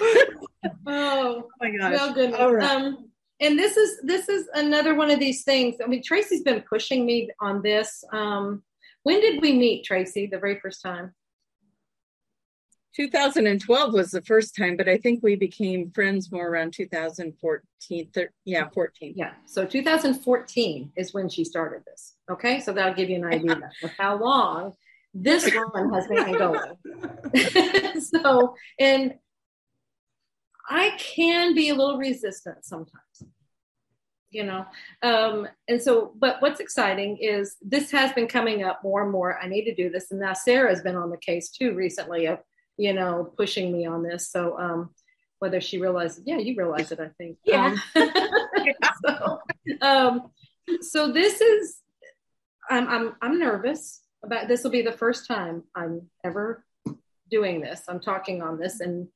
Oh 0.86 1.48
my 1.60 1.70
gosh. 1.70 1.92
Well, 1.92 2.14
goodness. 2.14 2.40
All 2.40 2.54
right. 2.54 2.70
Um, 2.70 3.10
and 3.40 3.58
this 3.58 3.76
is 3.76 4.00
this 4.02 4.28
is 4.28 4.48
another 4.54 4.94
one 4.94 5.10
of 5.10 5.20
these 5.20 5.44
things. 5.44 5.76
I 5.82 5.86
mean, 5.86 6.02
Tracie's 6.02 6.42
been 6.42 6.62
pushing 6.62 7.06
me 7.06 7.30
on 7.40 7.62
this. 7.62 8.02
Um, 8.12 8.62
when 9.02 9.20
did 9.20 9.40
we 9.40 9.52
meet, 9.52 9.84
Tracie? 9.84 10.26
The 10.26 10.38
very 10.38 10.58
first 10.60 10.82
time? 10.82 11.14
2012 12.96 13.92
was 13.92 14.10
the 14.10 14.22
first 14.22 14.56
time, 14.56 14.76
but 14.76 14.88
I 14.88 14.96
think 14.96 15.22
we 15.22 15.36
became 15.36 15.90
friends 15.92 16.32
more 16.32 16.48
around 16.48 16.72
2014. 16.72 18.10
Thir- 18.12 18.32
yeah, 18.44 18.68
14. 18.68 19.14
Yeah. 19.16 19.32
So 19.46 19.64
2014 19.64 20.92
is 20.96 21.14
when 21.14 21.28
she 21.28 21.44
started 21.44 21.84
this. 21.86 22.16
Okay, 22.30 22.60
so 22.60 22.72
that'll 22.72 22.94
give 22.94 23.08
you 23.08 23.16
an 23.16 23.24
idea 23.24 23.70
of 23.82 23.90
how 23.98 24.16
long 24.16 24.74
this 25.14 25.50
one 25.72 25.92
has 25.92 26.06
been 26.06 26.32
going. 26.38 28.00
so, 28.00 28.54
and 28.78 29.14
I 30.68 30.96
can 30.98 31.54
be 31.54 31.70
a 31.70 31.74
little 31.74 31.98
resistant 31.98 32.64
sometimes, 32.64 33.24
you 34.30 34.44
know. 34.44 34.66
Um, 35.02 35.48
and 35.68 35.82
so, 35.82 36.12
but 36.16 36.40
what's 36.40 36.60
exciting 36.60 37.18
is 37.18 37.56
this 37.60 37.90
has 37.90 38.12
been 38.12 38.28
coming 38.28 38.62
up 38.62 38.82
more 38.82 39.02
and 39.02 39.10
more. 39.10 39.38
I 39.38 39.48
need 39.48 39.64
to 39.64 39.74
do 39.74 39.90
this, 39.90 40.10
and 40.10 40.20
now 40.20 40.32
Sarah's 40.32 40.82
been 40.82 40.96
on 40.96 41.10
the 41.10 41.18
case 41.18 41.50
too 41.50 41.74
recently 41.74 42.26
of, 42.26 42.38
you 42.80 42.94
know, 42.94 43.30
pushing 43.36 43.70
me 43.70 43.84
on 43.84 44.02
this. 44.02 44.30
So, 44.30 44.58
um, 44.58 44.90
whether 45.38 45.60
she 45.60 45.78
realizes, 45.78 46.22
yeah, 46.24 46.38
you 46.38 46.54
realize 46.56 46.90
it, 46.92 46.98
I 46.98 47.10
think. 47.18 47.36
Yeah. 47.44 47.76
Um, 47.94 48.10
so, 49.04 49.38
um, 49.82 50.30
so 50.80 51.12
this 51.12 51.42
is, 51.42 51.76
I'm, 52.70 52.88
I'm, 52.88 53.16
I'm 53.20 53.38
nervous 53.38 54.00
about 54.24 54.48
this. 54.48 54.64
Will 54.64 54.70
be 54.70 54.80
the 54.80 54.92
first 54.92 55.26
time 55.26 55.64
I'm 55.74 56.08
ever 56.24 56.64
doing 57.30 57.60
this. 57.60 57.82
I'm 57.86 58.00
talking 58.00 58.40
on 58.40 58.58
this, 58.58 58.80
and 58.80 59.08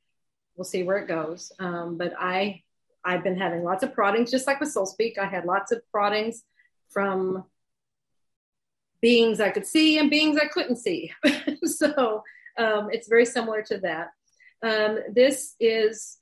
we'll 0.57 0.65
see 0.65 0.83
where 0.83 0.99
it 0.99 1.09
goes. 1.09 1.51
Um, 1.59 1.97
but 1.97 2.13
I, 2.19 2.63
I've 3.03 3.25
been 3.25 3.39
having 3.39 3.65
lots 3.65 3.83
of 3.83 3.95
proddings, 3.95 4.31
just 4.31 4.47
like 4.47 4.61
with 4.61 4.73
Soul 4.73 4.87
Speak. 4.87 5.17
I 5.17 5.27
had 5.27 5.47
lots 5.47 5.73
of 5.73 5.81
proddings 5.91 6.43
from 6.91 7.45
beings 9.01 9.41
I 9.41 9.51
could 9.51 9.67
see 9.67 9.99
and 9.99 10.11
beings 10.11 10.39
I 10.39 10.49
couldn't 10.49 10.77
see. 10.77 11.13
so 11.65 12.23
um, 12.59 12.89
it's 12.91 13.09
very 13.09 13.27
similar 13.27 13.63
to 13.63 13.79
that. 13.79 14.11
Um, 14.63 14.99
this 15.13 15.55
is 15.61 16.19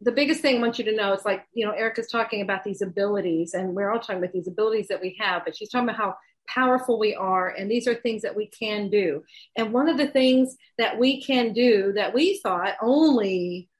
the 0.00 0.12
biggest 0.12 0.40
thing 0.40 0.56
I 0.56 0.60
want 0.60 0.78
you 0.78 0.84
to 0.86 0.94
know. 0.94 1.12
It's 1.12 1.24
like, 1.24 1.44
you 1.52 1.64
know, 1.64 1.72
Erica's 1.72 2.10
talking 2.10 2.42
about 2.42 2.64
these 2.64 2.82
abilities, 2.82 3.54
and 3.54 3.74
we're 3.74 3.90
all 3.90 4.00
talking 4.00 4.18
about 4.18 4.32
these 4.32 4.48
abilities 4.48 4.88
that 4.88 5.00
we 5.00 5.16
have, 5.20 5.42
but 5.44 5.56
she's 5.56 5.70
talking 5.70 5.88
about 5.88 5.96
how 5.96 6.16
powerful 6.46 6.98
we 6.98 7.14
are, 7.14 7.48
and 7.48 7.70
these 7.70 7.88
are 7.88 7.94
things 7.94 8.22
that 8.22 8.36
we 8.36 8.46
can 8.46 8.90
do. 8.90 9.22
And 9.56 9.72
one 9.72 9.88
of 9.88 9.96
the 9.96 10.08
things 10.08 10.56
that 10.78 10.98
we 10.98 11.22
can 11.22 11.52
do 11.52 11.92
that 11.92 12.14
we 12.14 12.38
thought 12.38 12.74
only 12.82 13.70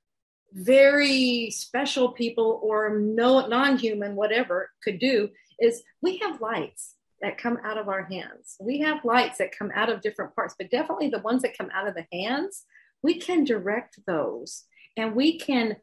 very 0.52 1.50
special 1.50 2.12
people 2.12 2.60
or 2.62 2.96
no 2.96 3.46
non-human 3.46 4.14
whatever 4.14 4.70
could 4.82 5.00
do 5.00 5.28
is 5.58 5.82
we 6.00 6.18
have 6.18 6.40
lights 6.40 6.93
that 7.24 7.38
come 7.38 7.58
out 7.64 7.78
of 7.78 7.88
our 7.88 8.04
hands 8.04 8.56
we 8.60 8.78
have 8.80 9.04
lights 9.04 9.38
that 9.38 9.56
come 9.56 9.70
out 9.74 9.88
of 9.88 10.02
different 10.02 10.34
parts 10.34 10.54
but 10.58 10.70
definitely 10.70 11.08
the 11.08 11.18
ones 11.20 11.42
that 11.42 11.56
come 11.56 11.70
out 11.74 11.88
of 11.88 11.94
the 11.94 12.06
hands 12.12 12.64
we 13.02 13.18
can 13.18 13.44
direct 13.44 13.98
those 14.06 14.64
and 14.96 15.14
we 15.14 15.38
can 15.38 15.76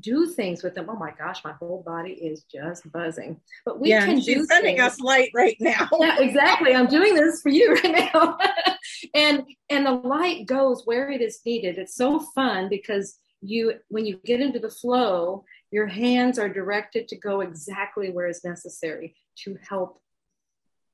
do 0.00 0.26
things 0.26 0.62
with 0.62 0.74
them 0.74 0.86
oh 0.88 0.96
my 0.96 1.12
gosh 1.18 1.44
my 1.44 1.52
whole 1.52 1.82
body 1.86 2.12
is 2.12 2.44
just 2.44 2.90
buzzing 2.90 3.40
but 3.64 3.80
we 3.80 3.90
yeah, 3.90 4.04
can 4.04 4.20
she's 4.20 4.36
do 4.36 4.44
sending 4.46 4.76
things 4.76 4.92
us 4.92 5.00
light 5.00 5.30
right 5.34 5.56
now. 5.60 5.88
yeah, 6.00 6.18
exactly. 6.20 6.74
I'm 6.74 6.86
doing 6.86 7.14
this 7.14 7.42
for 7.42 7.50
you 7.50 7.74
right 7.74 8.10
now. 8.14 8.38
and 9.14 9.44
and 9.68 9.86
the 9.86 9.92
light 9.92 10.46
goes 10.46 10.82
where 10.84 11.10
it 11.10 11.20
is 11.20 11.40
needed. 11.44 11.78
It's 11.78 11.94
so 11.94 12.20
fun 12.20 12.68
because 12.68 13.18
you 13.40 13.74
when 13.88 14.06
you 14.06 14.20
get 14.24 14.40
into 14.40 14.58
the 14.58 14.70
flow, 14.70 15.44
your 15.70 15.86
hands 15.86 16.38
are 16.38 16.48
directed 16.48 17.08
to 17.08 17.16
go 17.16 17.40
exactly 17.40 18.10
where 18.10 18.28
is 18.28 18.44
necessary 18.44 19.14
to 19.44 19.56
help 19.68 20.00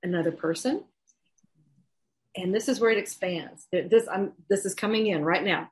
another 0.02 0.32
person. 0.32 0.84
And 2.36 2.54
this 2.54 2.68
is 2.68 2.80
where 2.80 2.90
it 2.90 2.98
expands. 2.98 3.66
This 3.72 4.06
I'm 4.12 4.32
this 4.50 4.64
is 4.66 4.74
coming 4.74 5.06
in 5.06 5.24
right 5.24 5.42
now. 5.42 5.70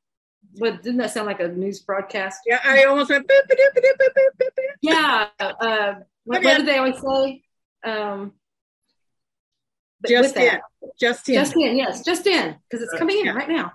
But 0.59 0.83
didn't 0.83 0.99
that 0.99 1.11
sound 1.11 1.27
like 1.27 1.41
a 1.41 1.49
news 1.49 1.81
broadcast? 1.81 2.41
Yeah, 2.47 2.61
I 2.65 2.85
almost 2.85 3.11
went. 3.11 3.27
boop, 3.29 3.41
boop, 3.51 3.57
boop, 3.57 3.83
boop, 3.83 3.97
boop, 3.99 4.29
boop, 4.41 4.49
boop. 4.49 4.75
Yeah. 4.81 5.29
Uh, 5.41 5.95
what, 6.25 6.43
what 6.43 6.57
do 6.59 6.63
they 6.65 6.79
always 6.79 7.01
say? 7.01 7.43
Um, 7.85 8.33
Just 10.07 10.35
that- 10.35 10.55
in, 10.55 10.61
just 11.01 11.29
in. 11.29 11.35
Just 11.35 11.57
in, 11.57 11.77
yes, 11.77 12.05
just 12.05 12.27
in, 12.27 12.57
because 12.69 12.83
it's 12.85 12.95
coming 12.99 13.19
in 13.21 13.27
Yeah. 13.27 13.33
right 13.33 13.49
now. 13.49 13.73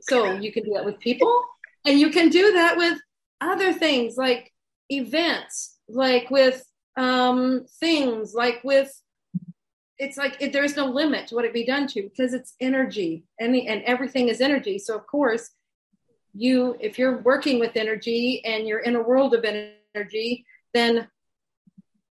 So 0.00 0.32
you 0.32 0.52
can 0.52 0.64
do 0.64 0.72
that 0.74 0.84
with 0.84 0.98
people, 1.00 1.42
and 1.86 1.98
you 1.98 2.10
can 2.10 2.28
do 2.30 2.52
that 2.52 2.76
with 2.76 2.98
other 3.40 3.72
things 3.72 4.16
like 4.16 4.52
events, 4.90 5.78
like 5.88 6.30
with 6.30 6.64
um, 6.96 7.64
things, 7.78 8.34
like 8.34 8.62
with. 8.64 8.92
It's 10.00 10.16
like 10.16 10.36
it, 10.40 10.52
there 10.52 10.64
is 10.64 10.76
no 10.76 10.86
limit 10.86 11.28
to 11.28 11.34
what 11.34 11.44
it 11.44 11.52
be 11.52 11.64
done 11.64 11.86
to 11.88 12.02
because 12.02 12.32
it's 12.32 12.54
energy, 12.58 13.24
and 13.38 13.54
the, 13.54 13.68
and 13.68 13.82
everything 13.84 14.28
is 14.28 14.40
energy. 14.40 14.78
So 14.78 14.96
of 14.96 15.06
course, 15.06 15.50
you 16.32 16.76
if 16.80 16.98
you're 16.98 17.18
working 17.18 17.60
with 17.60 17.76
energy 17.76 18.42
and 18.44 18.66
you're 18.66 18.80
in 18.80 18.96
a 18.96 19.02
world 19.02 19.34
of 19.34 19.44
energy, 19.44 20.46
then 20.74 21.08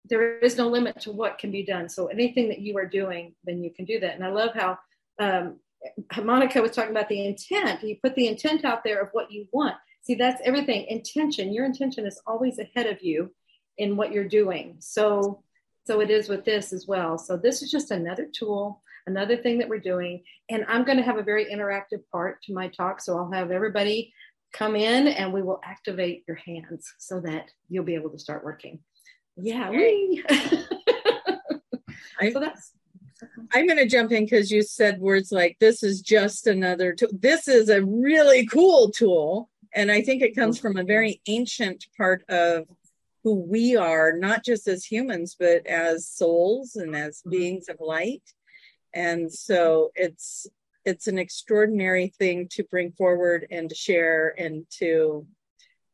there 0.09 0.39
is 0.39 0.57
no 0.57 0.67
limit 0.67 0.99
to 1.01 1.11
what 1.11 1.37
can 1.37 1.51
be 1.51 1.63
done. 1.63 1.89
So 1.89 2.07
anything 2.07 2.49
that 2.49 2.59
you 2.59 2.77
are 2.77 2.85
doing, 2.85 3.33
then 3.43 3.63
you 3.63 3.71
can 3.71 3.85
do 3.85 3.99
that. 3.99 4.15
And 4.15 4.23
I 4.23 4.29
love 4.29 4.51
how 4.53 4.77
um, 5.19 5.59
Monica 6.23 6.61
was 6.61 6.71
talking 6.71 6.91
about 6.91 7.09
the 7.09 7.25
intent. 7.25 7.83
You 7.83 7.97
put 8.01 8.15
the 8.15 8.27
intent 8.27 8.65
out 8.65 8.83
there 8.83 9.01
of 9.01 9.09
what 9.13 9.31
you 9.31 9.47
want. 9.51 9.75
See, 10.03 10.15
that's 10.15 10.41
everything. 10.43 10.85
Intention. 10.87 11.53
Your 11.53 11.65
intention 11.65 12.05
is 12.05 12.21
always 12.27 12.59
ahead 12.59 12.85
of 12.87 13.01
you 13.01 13.31
in 13.77 13.97
what 13.97 14.11
you're 14.11 14.27
doing. 14.27 14.75
So, 14.79 15.43
so 15.85 15.99
it 16.01 16.09
is 16.09 16.29
with 16.29 16.45
this 16.45 16.73
as 16.73 16.87
well. 16.87 17.17
So 17.17 17.37
this 17.37 17.61
is 17.61 17.69
just 17.69 17.91
another 17.91 18.27
tool, 18.33 18.81
another 19.05 19.37
thing 19.37 19.59
that 19.59 19.69
we're 19.69 19.79
doing. 19.79 20.23
And 20.49 20.65
I'm 20.67 20.83
going 20.83 20.97
to 20.97 21.03
have 21.03 21.17
a 21.17 21.23
very 21.23 21.45
interactive 21.45 22.01
part 22.11 22.41
to 22.43 22.53
my 22.53 22.69
talk. 22.69 23.01
So 23.01 23.17
I'll 23.17 23.31
have 23.31 23.51
everybody 23.51 24.11
come 24.51 24.75
in 24.75 25.07
and 25.09 25.31
we 25.31 25.43
will 25.43 25.59
activate 25.63 26.23
your 26.27 26.37
hands 26.37 26.91
so 26.97 27.19
that 27.21 27.51
you'll 27.69 27.83
be 27.83 27.95
able 27.95 28.09
to 28.09 28.19
start 28.19 28.43
working. 28.43 28.79
Yeah. 29.37 29.69
I- 32.19 32.31
so 32.31 32.39
that's 32.39 32.71
I'm 33.53 33.65
going 33.65 33.77
to 33.77 33.87
jump 33.87 34.11
in 34.11 34.25
because 34.25 34.51
you 34.51 34.61
said 34.61 34.99
words 34.99 35.31
like 35.31 35.57
this 35.59 35.83
is 35.83 36.01
just 36.01 36.47
another 36.47 36.93
tool. 36.93 37.09
This 37.13 37.47
is 37.47 37.69
a 37.69 37.83
really 37.83 38.45
cool 38.47 38.91
tool. 38.91 39.49
And 39.73 39.91
I 39.91 40.01
think 40.01 40.21
it 40.21 40.35
comes 40.35 40.59
from 40.59 40.77
a 40.77 40.83
very 40.83 41.21
ancient 41.27 41.85
part 41.97 42.23
of 42.29 42.65
who 43.25 43.33
we 43.33 43.75
are, 43.75 44.13
not 44.13 44.45
just 44.45 44.67
as 44.67 44.85
humans, 44.85 45.35
but 45.37 45.65
as 45.65 46.07
souls 46.07 46.75
and 46.75 46.95
as 46.95 47.23
beings 47.27 47.67
of 47.69 47.77
light. 47.79 48.21
And 48.93 49.33
so 49.33 49.89
it's 49.95 50.45
it's 50.85 51.07
an 51.07 51.17
extraordinary 51.17 52.13
thing 52.19 52.47
to 52.51 52.63
bring 52.65 52.91
forward 52.91 53.47
and 53.49 53.67
to 53.67 53.73
share 53.75 54.35
and 54.37 54.67
to 54.77 55.25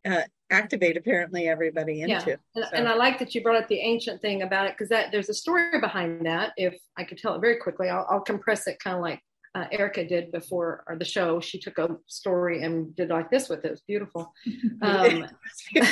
uh, 0.06 0.24
activate 0.52 0.98
apparently 0.98 1.48
everybody 1.48 2.02
into. 2.02 2.32
yeah. 2.32 2.36
And, 2.56 2.65
So- 2.65 2.72
and 2.74 2.88
I 2.89 2.96
like 2.96 3.17
that 3.20 3.34
you 3.34 3.41
brought 3.41 3.56
up 3.63 3.70
the 3.70 3.80
ancient 3.80 4.22
thing 4.22 4.41
about 4.41 4.67
it 4.67 4.74
because 4.74 4.89
that 4.89 5.13
there's 5.13 5.30
a 5.30 5.34
story 5.34 5.80
behind 5.80 6.26
that. 6.26 6.52
If 6.58 6.76
I 6.98 7.06
could 7.06 7.17
tell 7.17 7.34
it 7.36 7.39
very 7.39 7.56
quickly, 7.56 7.88
I'll, 7.88 8.06
I'll 8.10 8.20
compress 8.20 8.67
it 8.67 8.78
kind 8.84 8.98
of 8.98 9.02
like 9.02 9.22
uh, 9.56 9.67
Erica 9.72 10.06
did 10.06 10.34
before 10.34 10.84
or 10.86 10.98
the 10.98 11.06
show. 11.06 11.39
She 11.39 11.58
took 11.58 11.78
a 11.78 11.96
story 12.08 12.62
and 12.63 12.94
did 12.94 13.08
like 13.08 13.32
this 13.32 13.48
with 13.48 13.63
it. 13.63 13.67
It 13.70 13.72
was 13.72 13.82
beautiful. 13.88 14.34
Um, 14.82 15.28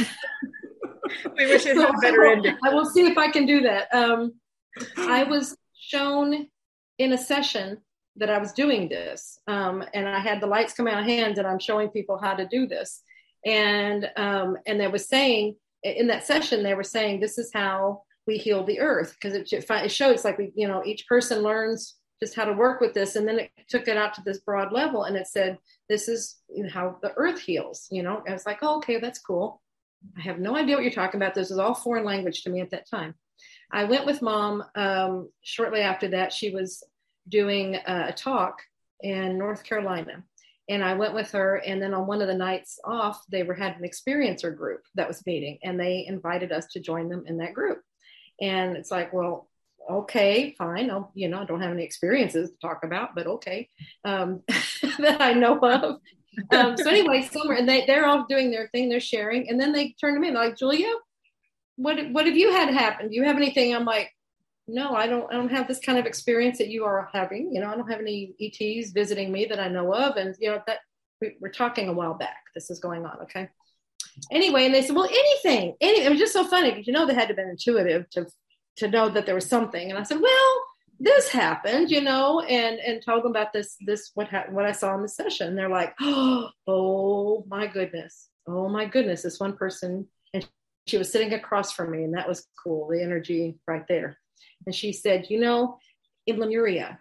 we 1.37 1.45
wish 1.47 1.65
it 1.65 1.75
had 1.77 1.89
a 1.89 1.97
better 2.01 2.23
I 2.25 2.27
will- 2.29 2.35
ending. 2.37 2.57
I 2.63 2.73
will 2.73 2.85
see 2.85 3.05
if 3.07 3.17
I 3.17 3.29
can 3.31 3.45
do 3.45 3.61
that. 3.61 3.87
Um, 3.93 4.33
I 4.97 5.23
was 5.23 5.55
shown 5.77 6.47
in 6.97 7.13
a 7.13 7.17
session 7.17 7.77
that 8.17 8.29
I 8.29 8.37
was 8.37 8.51
doing 8.53 8.89
this, 8.89 9.39
um, 9.47 9.83
and 9.93 10.07
I 10.07 10.19
had 10.19 10.41
the 10.41 10.47
lights 10.47 10.73
come 10.73 10.87
out 10.87 10.99
of 10.99 11.05
hands, 11.05 11.37
and 11.37 11.47
I'm 11.47 11.59
showing 11.59 11.89
people 11.89 12.17
how 12.21 12.33
to 12.35 12.45
do 12.47 12.67
this. 12.67 13.01
and 13.45 14.09
um, 14.17 14.57
and 14.67 14.79
they 14.79 14.87
were 14.87 14.97
saying 14.97 15.55
in 15.83 16.07
that 16.07 16.25
session 16.25 16.61
they 16.61 16.73
were 16.73 16.83
saying 16.83 17.19
this 17.19 17.37
is 17.37 17.49
how 17.53 18.01
we 18.27 18.37
heal 18.37 18.65
the 18.65 18.79
earth 18.81 19.13
because 19.15 19.33
it, 19.33 19.47
it 19.51 19.91
shows 19.91 20.25
like 20.25 20.37
we 20.37 20.51
you 20.55 20.67
know 20.67 20.83
each 20.85 21.07
person 21.07 21.41
learns 21.41 21.95
just 22.21 22.35
how 22.35 22.43
to 22.43 22.51
work 22.51 22.81
with 22.81 22.93
this 22.93 23.15
and 23.15 23.25
then 23.25 23.39
it 23.39 23.49
took 23.69 23.87
it 23.87 23.95
out 23.95 24.13
to 24.13 24.21
this 24.25 24.39
broad 24.39 24.73
level 24.73 25.05
and 25.05 25.15
it 25.15 25.25
said 25.25 25.57
this 25.87 26.09
is 26.09 26.35
how 26.69 26.97
the 27.01 27.13
earth 27.15 27.39
heals 27.39 27.87
you 27.91 28.03
know 28.03 28.21
i 28.27 28.33
was 28.33 28.45
like 28.45 28.59
oh, 28.61 28.75
okay 28.77 28.99
that's 28.99 29.19
cool 29.19 29.61
i 30.17 30.21
have 30.21 30.39
no 30.39 30.55
idea 30.55 30.75
what 30.75 30.83
you're 30.83 30.91
talking 30.91 31.21
about 31.21 31.33
this 31.33 31.51
is 31.51 31.59
all 31.59 31.73
foreign 31.73 32.05
language 32.05 32.43
to 32.43 32.49
me 32.49 32.61
at 32.61 32.71
that 32.71 32.89
time 32.89 33.13
i 33.71 33.83
went 33.83 34.05
with 34.05 34.21
mom 34.21 34.63
um, 34.75 35.29
shortly 35.41 35.81
after 35.81 36.07
that 36.09 36.33
she 36.33 36.51
was 36.51 36.83
doing 37.27 37.75
a 37.75 38.13
talk 38.13 38.61
in 39.01 39.37
north 39.37 39.63
carolina 39.63 40.23
and 40.69 40.83
I 40.83 40.93
went 40.93 41.15
with 41.15 41.31
her. 41.31 41.55
And 41.55 41.81
then 41.81 41.93
on 41.93 42.05
one 42.05 42.21
of 42.21 42.27
the 42.27 42.35
nights 42.35 42.79
off, 42.85 43.23
they 43.29 43.43
were 43.43 43.55
had 43.55 43.77
an 43.77 43.89
experiencer 43.89 44.55
group 44.55 44.83
that 44.95 45.07
was 45.07 45.25
meeting, 45.25 45.57
and 45.63 45.79
they 45.79 46.05
invited 46.07 46.51
us 46.51 46.67
to 46.67 46.79
join 46.79 47.09
them 47.09 47.23
in 47.25 47.37
that 47.37 47.55
group. 47.55 47.81
And 48.39 48.77
it's 48.77 48.91
like, 48.91 49.11
well, 49.11 49.49
okay, 49.89 50.53
fine. 50.57 50.91
I'll, 50.91 51.11
you 51.15 51.27
know, 51.27 51.41
I 51.41 51.45
don't 51.45 51.61
have 51.61 51.71
any 51.71 51.83
experiences 51.83 52.51
to 52.51 52.57
talk 52.59 52.83
about, 52.83 53.15
but 53.15 53.25
okay, 53.25 53.69
um, 54.05 54.43
that 54.99 55.19
I 55.19 55.33
know 55.33 55.57
of. 55.59 55.99
Um, 56.51 56.77
so 56.77 56.89
anyway, 56.89 57.27
somewhere, 57.31 57.57
and 57.57 57.67
they 57.67 57.85
they're 57.85 58.05
all 58.05 58.25
doing 58.29 58.51
their 58.51 58.69
thing, 58.69 58.87
they're 58.87 58.99
sharing, 58.99 59.49
and 59.49 59.59
then 59.59 59.71
they 59.71 59.95
turn 59.99 60.13
to 60.13 60.19
me 60.19 60.27
and 60.27 60.37
like, 60.37 60.57
Julia, 60.57 60.91
what 61.75 61.97
what 62.11 62.25
have 62.25 62.37
you 62.37 62.51
had 62.51 62.69
happen? 62.69 63.09
Do 63.09 63.15
you 63.15 63.23
have 63.23 63.35
anything? 63.35 63.75
I'm 63.75 63.85
like, 63.85 64.11
no, 64.69 64.95
I 64.95 65.07
don't, 65.07 65.31
I 65.31 65.35
don't 65.35 65.51
have 65.51 65.67
this 65.67 65.79
kind 65.79 65.97
of 65.97 66.05
experience 66.05 66.57
that 66.59 66.69
you 66.69 66.85
are 66.85 67.09
having. 67.11 67.53
You 67.53 67.61
know, 67.61 67.71
I 67.71 67.75
don't 67.75 67.89
have 67.89 67.99
any 67.99 68.33
ETs 68.39 68.91
visiting 68.91 69.31
me 69.31 69.45
that 69.45 69.59
I 69.59 69.67
know 69.67 69.93
of. 69.93 70.15
And, 70.17 70.35
you 70.39 70.51
know, 70.51 70.61
that 70.67 70.79
we, 71.21 71.35
are 71.43 71.49
talking 71.49 71.89
a 71.89 71.93
while 71.93 72.13
back. 72.13 72.37
This 72.53 72.69
is 72.69 72.79
going 72.79 73.05
on. 73.05 73.19
Okay. 73.23 73.49
Anyway, 74.31 74.65
and 74.65 74.73
they 74.73 74.81
said, 74.81 74.95
well, 74.95 75.09
anything, 75.09 75.75
any, 75.81 76.01
it 76.01 76.09
was 76.09 76.19
just 76.19 76.33
so 76.33 76.45
funny 76.45 76.71
because, 76.71 76.87
you 76.87 76.93
know, 76.93 77.05
they 77.05 77.13
had 77.13 77.29
to 77.29 77.33
be 77.33 77.41
intuitive 77.41 78.09
to, 78.11 78.27
to 78.77 78.87
know 78.87 79.09
that 79.09 79.25
there 79.25 79.35
was 79.35 79.45
something. 79.45 79.89
And 79.89 79.99
I 79.99 80.03
said, 80.03 80.19
well, 80.21 80.63
this 80.99 81.29
happened, 81.29 81.89
you 81.89 82.01
know, 82.01 82.41
and, 82.41 82.79
and 82.79 83.01
told 83.01 83.23
them 83.23 83.31
about 83.31 83.53
this, 83.53 83.77
this, 83.79 84.11
what, 84.15 84.27
ha- 84.27 84.47
what 84.49 84.65
I 84.65 84.73
saw 84.73 84.95
in 84.95 85.01
the 85.01 85.07
session. 85.07 85.55
They're 85.55 85.69
like, 85.69 85.93
oh 86.01 87.45
my 87.47 87.67
goodness. 87.67 88.27
Oh 88.47 88.67
my 88.67 88.85
goodness. 88.85 89.21
This 89.21 89.39
one 89.39 89.55
person, 89.55 90.07
and 90.33 90.47
she 90.87 90.97
was 90.97 91.11
sitting 91.11 91.33
across 91.33 91.71
from 91.71 91.91
me 91.91 92.03
and 92.03 92.13
that 92.15 92.27
was 92.27 92.47
cool. 92.61 92.89
The 92.89 93.01
energy 93.01 93.57
right 93.67 93.85
there. 93.87 94.17
And 94.65 94.75
she 94.75 94.91
said, 94.91 95.27
you 95.29 95.39
know, 95.39 95.77
in 96.27 96.37
Lemuria, 96.37 96.99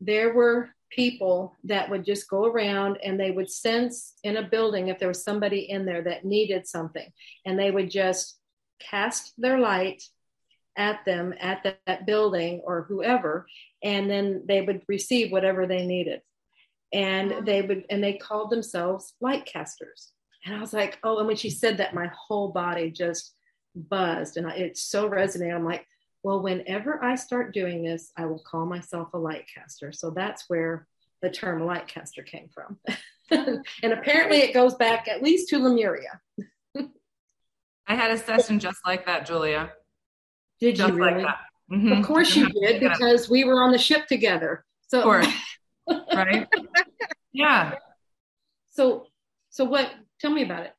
there 0.00 0.34
were 0.34 0.68
people 0.90 1.56
that 1.64 1.88
would 1.88 2.04
just 2.04 2.28
go 2.28 2.44
around 2.44 2.98
and 3.02 3.18
they 3.18 3.30
would 3.30 3.50
sense 3.50 4.12
in 4.24 4.36
a 4.36 4.48
building 4.48 4.88
if 4.88 4.98
there 4.98 5.08
was 5.08 5.24
somebody 5.24 5.70
in 5.70 5.86
there 5.86 6.02
that 6.02 6.24
needed 6.24 6.66
something. 6.66 7.10
And 7.46 7.58
they 7.58 7.70
would 7.70 7.90
just 7.90 8.38
cast 8.78 9.32
their 9.38 9.58
light 9.58 10.02
at 10.76 11.04
them 11.04 11.34
at 11.40 11.62
that, 11.64 11.80
that 11.86 12.06
building 12.06 12.62
or 12.64 12.82
whoever, 12.82 13.46
and 13.82 14.10
then 14.10 14.44
they 14.46 14.62
would 14.62 14.82
receive 14.88 15.32
whatever 15.32 15.66
they 15.66 15.86
needed. 15.86 16.22
And 16.92 17.46
they 17.46 17.62
would, 17.62 17.84
and 17.90 18.02
they 18.02 18.14
called 18.14 18.50
themselves 18.50 19.14
light 19.20 19.46
casters. 19.46 20.12
And 20.44 20.54
I 20.54 20.60
was 20.60 20.72
like, 20.72 20.98
oh, 21.04 21.18
and 21.18 21.26
when 21.26 21.36
she 21.36 21.50
said 21.50 21.78
that, 21.78 21.94
my 21.94 22.10
whole 22.14 22.50
body 22.50 22.90
just 22.90 23.34
buzzed 23.74 24.36
and 24.36 24.46
I, 24.46 24.54
it 24.54 24.76
so 24.76 25.08
resonated. 25.08 25.54
I'm 25.54 25.64
like, 25.64 25.86
well, 26.22 26.42
whenever 26.42 27.02
I 27.02 27.14
start 27.16 27.54
doing 27.54 27.82
this, 27.82 28.12
I 28.16 28.26
will 28.26 28.42
call 28.46 28.66
myself 28.66 29.08
a 29.14 29.18
light 29.18 29.46
caster. 29.52 29.92
So 29.92 30.10
that's 30.10 30.44
where 30.48 30.86
the 31.20 31.30
term 31.30 31.64
light 31.64 31.88
caster 31.88 32.22
came 32.22 32.48
from. 32.52 32.78
and 33.82 33.92
apparently 33.92 34.38
it 34.38 34.54
goes 34.54 34.74
back 34.74 35.08
at 35.08 35.22
least 35.22 35.48
to 35.48 35.58
Lemuria. 35.58 36.20
I 37.86 37.94
had 37.94 38.10
a 38.10 38.18
session 38.18 38.60
just 38.60 38.78
like 38.86 39.06
that, 39.06 39.26
Julia. 39.26 39.72
Did 40.62 40.76
just 40.76 40.94
you 40.94 40.98
really? 41.04 41.24
Like 41.24 41.34
mm-hmm. 41.72 41.92
Of 41.92 42.06
course 42.06 42.36
you 42.36 42.48
did, 42.48 42.80
because 42.92 43.28
we 43.28 43.42
were 43.42 43.60
on 43.60 43.72
the 43.72 43.78
ship 43.78 44.06
together. 44.06 44.64
So 44.86 44.98
of 44.98 45.04
course. 45.04 45.28
right? 46.14 46.46
yeah. 47.32 47.74
So 48.70 49.06
so 49.50 49.64
what 49.64 49.90
tell 50.20 50.30
me 50.30 50.44
about 50.44 50.66
it. 50.66 50.72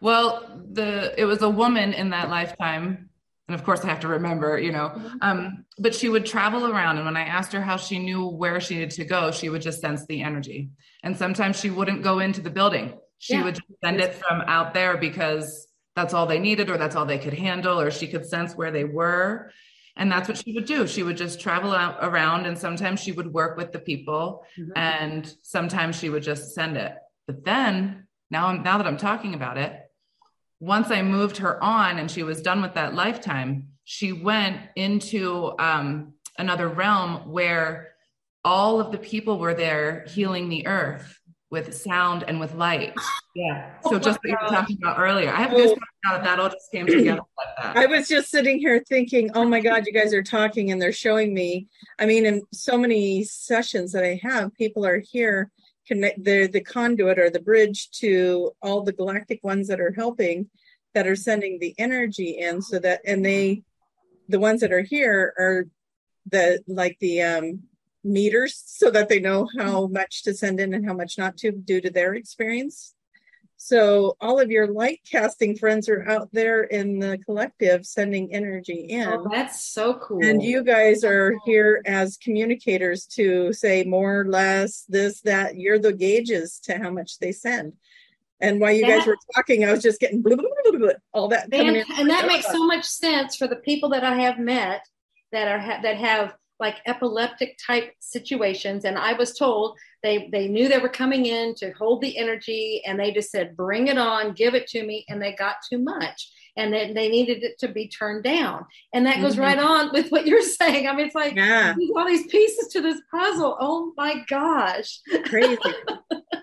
Well, 0.00 0.62
the 0.72 1.12
it 1.20 1.26
was 1.26 1.42
a 1.42 1.50
woman 1.50 1.92
in 1.92 2.08
that 2.10 2.30
lifetime 2.30 3.10
and 3.48 3.54
of 3.54 3.66
course 3.66 3.84
I 3.84 3.88
have 3.88 4.00
to 4.00 4.08
remember, 4.08 4.58
you 4.58 4.72
know. 4.72 4.92
Mm-hmm. 4.94 5.16
Um, 5.20 5.64
but 5.78 5.94
she 5.94 6.08
would 6.08 6.24
travel 6.24 6.66
around, 6.66 6.96
and 6.96 7.04
when 7.04 7.18
I 7.18 7.24
asked 7.24 7.52
her 7.52 7.60
how 7.60 7.76
she 7.76 7.98
knew 7.98 8.26
where 8.26 8.60
she 8.60 8.76
needed 8.76 8.92
to 8.92 9.04
go, 9.04 9.30
she 9.30 9.50
would 9.50 9.60
just 9.60 9.82
sense 9.82 10.06
the 10.06 10.22
energy. 10.22 10.70
And 11.02 11.14
sometimes 11.14 11.60
she 11.60 11.68
wouldn't 11.68 12.02
go 12.02 12.20
into 12.20 12.40
the 12.40 12.48
building; 12.48 12.94
she 13.18 13.34
yeah. 13.34 13.44
would 13.44 13.56
just 13.56 13.80
send 13.84 14.00
it 14.00 14.14
from 14.14 14.40
out 14.46 14.72
there 14.72 14.96
because 14.96 15.68
that's 15.94 16.14
all 16.14 16.26
they 16.26 16.38
needed, 16.38 16.70
or 16.70 16.78
that's 16.78 16.96
all 16.96 17.06
they 17.06 17.18
could 17.18 17.34
handle, 17.34 17.80
or 17.80 17.90
she 17.90 18.06
could 18.06 18.26
sense 18.26 18.54
where 18.54 18.70
they 18.70 18.84
were. 18.84 19.50
And 19.96 20.10
that's 20.10 20.26
what 20.26 20.38
she 20.38 20.54
would 20.54 20.64
do. 20.64 20.86
She 20.86 21.02
would 21.02 21.18
just 21.18 21.40
travel 21.40 21.72
out 21.72 21.98
around, 22.00 22.46
and 22.46 22.56
sometimes 22.56 23.00
she 23.00 23.12
would 23.12 23.32
work 23.32 23.56
with 23.58 23.72
the 23.72 23.78
people, 23.78 24.44
mm-hmm. 24.58 24.70
and 24.74 25.34
sometimes 25.42 25.98
she 25.98 26.08
would 26.08 26.22
just 26.22 26.54
send 26.54 26.76
it. 26.76 26.94
But 27.26 27.44
then, 27.44 28.06
now, 28.30 28.52
now 28.52 28.78
that 28.78 28.86
I'm 28.86 28.96
talking 28.96 29.34
about 29.34 29.58
it, 29.58 29.78
once 30.60 30.90
I 30.90 31.02
moved 31.02 31.38
her 31.38 31.62
on 31.62 31.98
and 31.98 32.10
she 32.10 32.22
was 32.22 32.40
done 32.40 32.62
with 32.62 32.74
that 32.74 32.94
lifetime, 32.94 33.68
she 33.84 34.12
went 34.12 34.60
into 34.76 35.52
um, 35.58 36.14
another 36.38 36.68
realm 36.68 37.30
where 37.30 37.94
all 38.44 38.80
of 38.80 38.92
the 38.92 38.98
people 38.98 39.38
were 39.38 39.54
there 39.54 40.04
healing 40.08 40.48
the 40.48 40.66
earth 40.66 41.18
with 41.52 41.72
sound 41.76 42.24
and 42.26 42.40
with 42.40 42.54
light. 42.54 42.94
Yeah. 43.36 43.70
So 43.82 43.96
oh 43.96 43.98
just 43.98 44.18
what 44.24 44.30
you 44.30 44.36
were 44.42 44.48
talking 44.48 44.78
about 44.82 44.98
earlier, 44.98 45.30
I 45.30 45.42
have 45.42 45.50
goosebumps 45.50 45.76
now 46.04 46.12
that 46.12 46.24
that 46.24 46.40
all 46.40 46.48
just 46.48 46.72
came 46.72 46.86
together 46.86 47.20
like 47.38 47.56
that. 47.58 47.76
I 47.76 47.86
was 47.86 48.08
just 48.08 48.30
sitting 48.30 48.58
here 48.58 48.82
thinking, 48.88 49.30
oh 49.34 49.44
my 49.44 49.60
God, 49.60 49.86
you 49.86 49.92
guys 49.92 50.14
are 50.14 50.22
talking 50.22 50.72
and 50.72 50.80
they're 50.80 50.92
showing 50.92 51.32
me. 51.32 51.68
I 52.00 52.06
mean, 52.06 52.24
in 52.24 52.42
so 52.52 52.78
many 52.78 53.22
sessions 53.24 53.92
that 53.92 54.02
I 54.02 54.18
have, 54.22 54.54
people 54.54 54.86
are 54.86 54.98
here 54.98 55.50
connect 55.86 56.24
they're 56.24 56.48
the 56.48 56.60
conduit 56.60 57.18
or 57.18 57.28
the 57.28 57.40
bridge 57.40 57.90
to 57.90 58.52
all 58.62 58.82
the 58.82 58.92
galactic 58.92 59.42
ones 59.42 59.68
that 59.68 59.80
are 59.80 59.92
helping 59.92 60.48
that 60.94 61.06
are 61.06 61.16
sending 61.16 61.58
the 61.58 61.74
energy 61.76 62.38
in 62.38 62.62
so 62.62 62.78
that 62.78 63.00
and 63.04 63.24
they 63.24 63.62
the 64.28 64.38
ones 64.38 64.60
that 64.60 64.72
are 64.72 64.82
here 64.82 65.34
are 65.36 65.66
the 66.30 66.62
like 66.68 66.96
the 67.00 67.20
um 67.20 67.64
meters 68.04 68.62
so 68.66 68.90
that 68.90 69.08
they 69.08 69.20
know 69.20 69.48
how 69.58 69.86
much 69.86 70.22
to 70.22 70.34
send 70.34 70.60
in 70.60 70.74
and 70.74 70.86
how 70.86 70.94
much 70.94 71.16
not 71.18 71.36
to 71.36 71.52
due 71.52 71.80
to 71.80 71.90
their 71.90 72.14
experience 72.14 72.94
so 73.64 74.16
all 74.20 74.40
of 74.40 74.50
your 74.50 74.66
light 74.66 75.02
casting 75.08 75.56
friends 75.56 75.88
are 75.88 76.02
out 76.10 76.30
there 76.32 76.64
in 76.64 76.98
the 76.98 77.16
collective 77.18 77.86
sending 77.86 78.34
energy 78.34 78.86
in. 78.88 79.06
Oh, 79.06 79.28
that's 79.30 79.64
so 79.64 79.94
cool. 79.94 80.18
And 80.20 80.42
you 80.42 80.64
guys 80.64 81.04
are 81.04 81.36
here 81.44 81.80
as 81.86 82.16
communicators 82.16 83.06
to 83.14 83.52
say 83.52 83.84
more, 83.84 84.24
less, 84.28 84.84
this, 84.88 85.20
that. 85.20 85.58
You're 85.58 85.78
the 85.78 85.92
gauges 85.92 86.58
to 86.64 86.76
how 86.76 86.90
much 86.90 87.20
they 87.20 87.30
send. 87.30 87.74
And 88.40 88.60
while 88.60 88.72
you 88.72 88.84
that, 88.84 88.98
guys 88.98 89.06
were 89.06 89.18
talking, 89.32 89.64
I 89.64 89.70
was 89.70 89.82
just 89.84 90.00
getting 90.00 90.22
blah, 90.22 90.34
blah, 90.34 90.48
blah, 90.72 90.88
all 91.12 91.28
that 91.28 91.48
coming 91.48 91.68
and, 91.68 91.76
in. 91.76 91.84
And 91.98 92.10
that 92.10 92.26
makes 92.26 92.50
so 92.50 92.66
much 92.66 92.84
sense 92.84 93.36
for 93.36 93.46
the 93.46 93.54
people 93.54 93.90
that 93.90 94.02
I 94.02 94.22
have 94.22 94.40
met 94.40 94.80
that 95.30 95.46
are 95.46 95.82
that 95.82 95.98
have 95.98 96.34
like 96.60 96.76
epileptic 96.86 97.58
type 97.64 97.92
situations. 97.98 98.84
And 98.84 98.98
i 98.98 99.12
was 99.12 99.36
told 99.36 99.78
they 100.02 100.28
they 100.32 100.48
knew 100.48 100.68
they 100.68 100.78
were 100.78 100.88
coming 100.88 101.26
in 101.26 101.54
to 101.56 101.72
hold 101.72 102.00
the 102.00 102.18
energy 102.18 102.82
and 102.86 102.98
they 102.98 103.12
just 103.12 103.30
said 103.30 103.56
bring 103.56 103.88
it 103.88 103.98
on 103.98 104.32
give 104.32 104.54
it 104.54 104.66
to 104.68 104.84
me. 104.84 105.04
And 105.08 105.20
they 105.20 105.32
got 105.32 105.56
too 105.68 105.78
much. 105.78 106.30
And 106.56 106.72
then 106.72 106.92
they 106.92 107.08
needed 107.08 107.42
it 107.42 107.58
to 107.60 107.68
be 107.68 107.88
turned 107.88 108.24
down. 108.24 108.66
And 108.92 109.06
that 109.06 109.22
goes 109.22 109.32
mm-hmm. 109.32 109.42
right 109.42 109.58
on 109.58 109.90
with 109.92 110.10
what 110.10 110.26
you're 110.26 110.42
saying. 110.60 110.86
I 110.86 110.94
mean 110.94 111.06
it's 111.06 111.14
like 111.14 111.34
yeah. 111.34 111.74
all 111.96 112.06
these 112.06 112.26
pieces 112.26 112.68
to 112.68 112.80
this 112.80 113.00
puzzle. 113.10 113.56
Oh 113.60 113.92
my 113.96 114.22
gosh. 114.28 115.00
Crazy. 115.24 115.58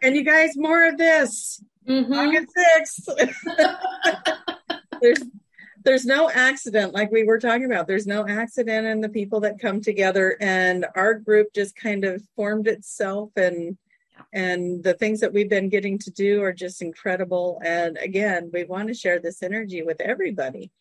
And 0.02 0.16
you 0.16 0.24
guys 0.24 0.52
more 0.56 0.88
of 0.88 0.98
this. 0.98 1.64
Mm-hmm. 1.88 2.14
august 2.14 2.52
6th 3.08 3.78
there's 5.02 5.24
there's 5.84 6.06
no 6.06 6.30
accident 6.30 6.94
like 6.94 7.12
we 7.12 7.24
were 7.24 7.40
talking 7.40 7.66
about 7.66 7.88
there's 7.88 8.08
no 8.08 8.28
accident 8.28 8.86
in 8.86 9.02
the 9.02 9.10
people 9.10 9.40
that 9.40 9.60
come 9.60 9.82
together 9.82 10.38
and 10.40 10.86
our 10.96 11.14
group 11.14 11.48
just 11.54 11.76
kind 11.76 12.04
of 12.04 12.22
formed 12.36 12.68
itself 12.68 13.32
and 13.36 13.78
and 14.34 14.84
the 14.84 14.94
things 14.94 15.22
that 15.22 15.34
we've 15.34 15.50
been 15.50 15.70
getting 15.70 15.98
to 15.98 16.12
do 16.12 16.44
are 16.44 16.54
just 16.54 16.82
incredible. 16.82 17.60
And 17.64 17.98
again 17.98 18.52
we 18.54 18.64
want 18.66 18.90
to 18.90 18.94
share 18.94 19.20
this 19.20 19.42
energy 19.42 19.82
with 19.82 20.02
everybody. 20.02 20.72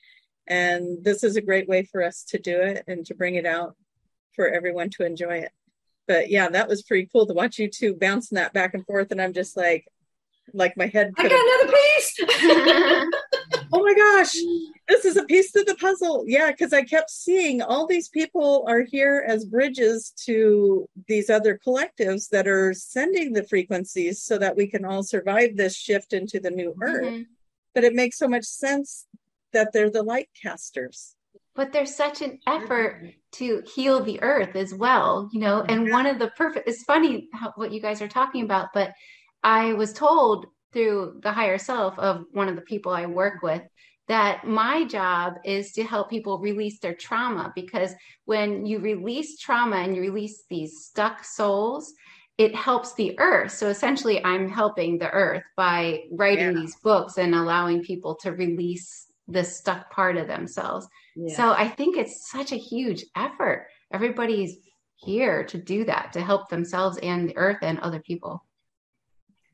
And 0.47 1.05
this 1.05 1.23
is 1.23 1.37
a 1.37 1.43
great 1.43 1.69
way 1.69 1.85
for 1.85 2.03
us 2.03 2.25
to 2.25 2.39
do 2.39 2.61
it 2.61 2.85
and 2.87 3.07
to 3.07 3.15
bring 3.15 3.37
it 3.37 3.47
out 3.47 3.77
for 4.35 4.49
everyone 4.49 4.91
to 4.91 5.05
enjoy 5.05 5.39
it. 5.39 5.53
But 6.07 6.31
yeah 6.31 6.49
that 6.49 6.69
was 6.69 6.83
pretty 6.83 7.09
cool 7.13 7.27
to 7.27 7.35
watch 7.35 7.59
you 7.59 7.71
two 7.71 7.95
bouncing 7.95 8.37
that 8.37 8.53
back 8.53 8.75
and 8.75 8.85
forth 8.87 9.13
and 9.13 9.21
i'm 9.21 9.35
just 9.35 9.57
like 9.57 9.87
like 10.55 10.75
my 10.79 10.87
head 10.87 11.13
i 11.19 11.29
got 11.29 11.33
another 11.33 11.73
piece! 11.77 13.15
Oh 13.71 13.85
my 13.85 13.95
gosh 13.95 14.35
this 14.89 15.05
is 15.05 15.17
a 15.17 15.25
piece 15.25 15.55
of 15.55 15.67
the 15.67 15.75
puzzle. 15.75 16.25
Yeah, 16.27 16.51
because 16.51 16.73
I 16.73 16.83
kept 16.83 17.11
seeing 17.11 17.61
all 17.61 17.87
these 17.87 18.09
people 18.09 18.65
are 18.67 18.83
here 18.83 19.25
as 19.27 19.45
bridges 19.45 20.13
to 20.25 20.89
these 21.07 21.29
other 21.29 21.61
collectives 21.65 22.29
that 22.31 22.49
are 22.49 22.73
sending 22.73 23.33
the 23.33 23.45
frequencies 23.45 24.23
so 24.23 24.39
that 24.39 24.57
we 24.57 24.67
can 24.67 24.85
all 24.85 25.03
survive 25.03 25.57
this 25.57 25.77
shift 25.77 26.13
into 26.13 26.41
the 26.41 26.51
new 26.51 26.75
earth. 26.81 27.05
Mhm. 27.05 27.27
But 27.75 27.85
it 27.85 27.95
makes 27.95 28.17
so 28.17 28.29
much 28.29 28.45
sense 28.45 29.07
that 29.53 29.73
they're 29.73 29.91
the 29.91 30.03
light 30.03 30.31
casters. 30.43 31.15
But 31.55 31.73
there's 31.73 31.95
such 31.95 32.23
an 32.23 32.39
effort 32.47 33.13
to 33.33 33.63
heal 33.75 34.01
the 34.01 34.23
earth 34.23 34.57
as 34.57 34.73
well, 34.73 35.29
you 35.33 35.41
know. 35.41 35.63
And 35.63 35.91
one 35.91 36.07
of 36.07 36.19
the 36.19 36.29
perfect, 36.29 36.69
it's 36.69 36.85
funny 36.85 37.29
how, 37.33 37.53
what 37.57 37.73
you 37.73 37.81
guys 37.81 38.01
are 38.01 38.09
talking 38.09 38.45
about, 38.45 38.69
but 38.73 38.93
I 39.43 39.75
was 39.75 39.93
told 39.93 40.47
through 40.73 41.21
the 41.23 41.33
higher 41.33 41.59
self 41.59 41.99
of 41.99 42.25
one 42.33 42.49
of 42.49 42.57
the 42.57 42.63
people 42.63 42.93
I 42.93 43.07
work 43.07 43.43
with 43.43 43.63
that 44.09 44.47
my 44.47 44.85
job 44.85 45.35
is 45.45 45.73
to 45.73 45.85
help 45.85 46.09
people 46.09 46.39
release 46.39 46.81
their 46.81 46.95
trauma 46.95 47.53
because 47.55 47.95
when 48.25 48.65
you 48.65 48.79
release 48.79 49.39
trauma 49.39 49.77
and 49.77 49.95
you 49.95 50.01
release 50.01 50.45
these 50.49 50.85
stuck 50.85 51.25
souls, 51.25 51.93
it 52.39 52.55
helps 52.55 52.95
the 52.95 53.19
earth. 53.19 53.53
So 53.53 53.69
essentially, 53.69 54.25
I'm 54.25 54.49
helping 54.49 54.99
the 54.99 55.11
earth 55.11 55.43
by 55.57 56.05
writing 56.13 56.55
Yeah. 56.55 56.61
these 56.61 56.77
books 56.77 57.19
and 57.19 57.35
allowing 57.35 57.83
people 57.83 58.15
to 58.23 58.33
release 58.33 59.13
the 59.27 59.45
stuck 59.45 59.91
part 59.91 60.17
of 60.17 60.27
themselves. 60.27 60.89
Yeah. 61.15 61.35
So 61.37 61.53
I 61.53 61.69
think 61.69 61.99
it's 61.99 62.31
such 62.31 62.53
a 62.53 62.57
huge 62.57 63.05
effort. 63.15 63.69
Everybody's 63.93 64.57
here 64.97 65.45
to 65.45 65.59
do 65.59 65.85
that, 65.85 66.13
to 66.15 66.23
help 66.23 66.49
themselves 66.49 66.97
and 66.99 67.29
the 67.29 67.37
earth 67.37 67.59
and 67.63 67.79
other 67.81 68.01
people. 68.01 68.43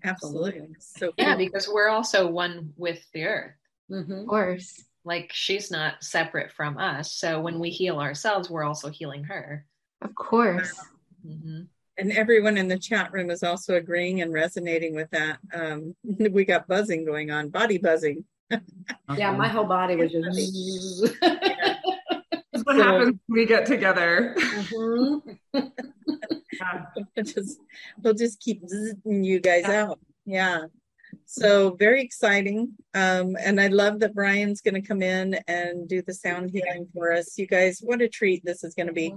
Absolutely. 0.05 0.69
So 0.79 1.13
Yeah, 1.17 1.35
because 1.37 1.69
we're 1.69 1.89
also 1.89 2.29
one 2.29 2.73
with 2.77 3.05
the 3.13 3.25
earth. 3.25 3.55
Mhm. 3.91 4.23
Of 4.23 4.27
course. 4.27 4.83
Like 5.05 5.31
she's 5.33 5.71
not 5.71 6.03
separate 6.03 6.51
from 6.53 6.79
us. 6.79 7.13
So 7.13 7.41
when 7.41 7.59
we 7.59 7.71
heal 7.71 8.01
ourselves, 8.01 8.49
we're 8.49 8.65
also 8.65 8.89
healing 8.91 9.25
her. 9.25 9.67
Of 10.03 10.15
course. 10.15 10.79
hmm 11.23 11.63
and 11.97 12.11
everyone 12.11 12.59
in 12.59 12.67
the 12.67 12.77
chat 12.79 13.13
room 13.13 13.31
is 13.31 13.45
also 13.45 13.77
agreeing 13.77 14.21
and 14.21 14.33
resonating 14.33 14.97
with 14.97 15.09
that. 15.11 15.39
Um, 15.53 15.95
we 16.33 16.45
got 16.45 16.67
buzzing 16.67 17.05
going 17.05 17.31
on, 17.31 17.51
body 17.51 17.79
buzzing. 17.79 18.25
Yeah, 18.51 19.31
my 19.33 19.49
whole 19.49 19.65
body 19.65 19.97
was 19.97 20.11
just. 20.13 21.15
That's 21.21 22.65
what 22.65 22.77
happens 22.77 23.19
when 23.27 23.39
we 23.39 23.47
get 23.47 23.67
together. 23.67 24.35
Mhm. 24.65 25.23
We'll 27.17 27.25
just 27.25 27.59
we'll 28.03 28.15
just 28.15 28.41
keep 28.41 28.63
zizzing 28.65 29.25
you 29.25 29.41
guys 29.41 29.65
out. 29.65 29.99
Yeah. 30.25 30.67
So 31.27 31.75
very 31.77 32.03
exciting. 32.03 32.75
Um, 32.95 33.37
and 33.41 33.61
I 33.61 33.69
love 33.69 34.01
that 34.01 34.15
Brian's 34.15 34.61
going 34.61 34.75
to 34.75 34.87
come 34.87 35.03
in 35.03 35.35
and 35.49 35.89
do 35.89 36.03
the 36.03 36.15
sound 36.15 36.51
healing 36.51 36.89
for 36.93 37.13
us. 37.13 37.39
You 37.39 37.47
guys, 37.47 37.81
what 37.81 38.03
a 38.03 38.09
treat 38.09 38.45
this 38.45 38.63
is 38.63 38.75
going 38.75 38.89
to 38.89 38.93
be. 38.93 39.15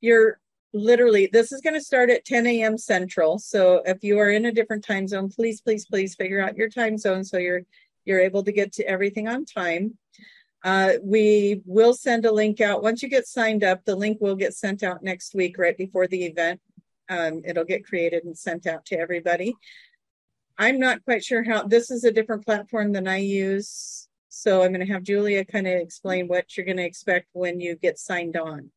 You're 0.00 0.38
literally, 0.72 1.28
this 1.32 1.52
is 1.52 1.60
going 1.60 1.74
to 1.74 1.80
start 1.80 2.10
at 2.10 2.24
10 2.24 2.46
a.m. 2.46 2.78
Central. 2.78 3.38
So 3.38 3.82
if 3.84 4.02
you 4.02 4.18
are 4.18 4.30
in 4.30 4.46
a 4.46 4.52
different 4.52 4.84
time 4.84 5.08
zone, 5.08 5.30
please, 5.30 5.60
please, 5.60 5.86
please 5.86 6.14
figure 6.14 6.40
out 6.40 6.56
your 6.56 6.68
time 6.68 6.96
zone 6.96 7.24
so 7.24 7.38
you're 7.38 7.62
you're 8.04 8.20
able 8.20 8.42
to 8.42 8.52
get 8.52 8.72
to 8.72 8.88
everything 8.88 9.28
on 9.28 9.44
time. 9.44 9.98
Uh, 10.64 10.94
we 11.02 11.60
will 11.66 11.92
send 11.92 12.24
a 12.24 12.32
link 12.32 12.58
out 12.58 12.82
once 12.82 13.02
you 13.02 13.08
get 13.08 13.26
signed 13.26 13.62
up. 13.62 13.84
The 13.84 13.94
link 13.94 14.18
will 14.20 14.34
get 14.34 14.54
sent 14.54 14.82
out 14.82 15.04
next 15.04 15.34
week, 15.34 15.58
right 15.58 15.76
before 15.76 16.06
the 16.06 16.24
event. 16.24 16.60
Um, 17.10 17.42
it'll 17.44 17.64
get 17.64 17.84
created 17.84 18.24
and 18.24 18.36
sent 18.36 18.66
out 18.66 18.86
to 18.86 18.98
everybody. 18.98 19.54
I'm 20.58 20.78
not 20.78 21.04
quite 21.04 21.24
sure 21.24 21.44
how 21.44 21.62
this 21.62 21.90
is 21.90 22.04
a 22.04 22.10
different 22.10 22.44
platform 22.44 22.92
than 22.92 23.06
I 23.06 23.18
use. 23.18 24.08
So 24.28 24.62
I'm 24.62 24.72
going 24.72 24.84
to 24.86 24.92
have 24.92 25.04
Julia 25.04 25.44
kind 25.44 25.66
of 25.66 25.74
explain 25.74 26.26
what 26.26 26.56
you're 26.56 26.66
going 26.66 26.76
to 26.78 26.84
expect 26.84 27.28
when 27.32 27.60
you 27.60 27.76
get 27.76 27.98
signed 27.98 28.36
on. 28.36 28.70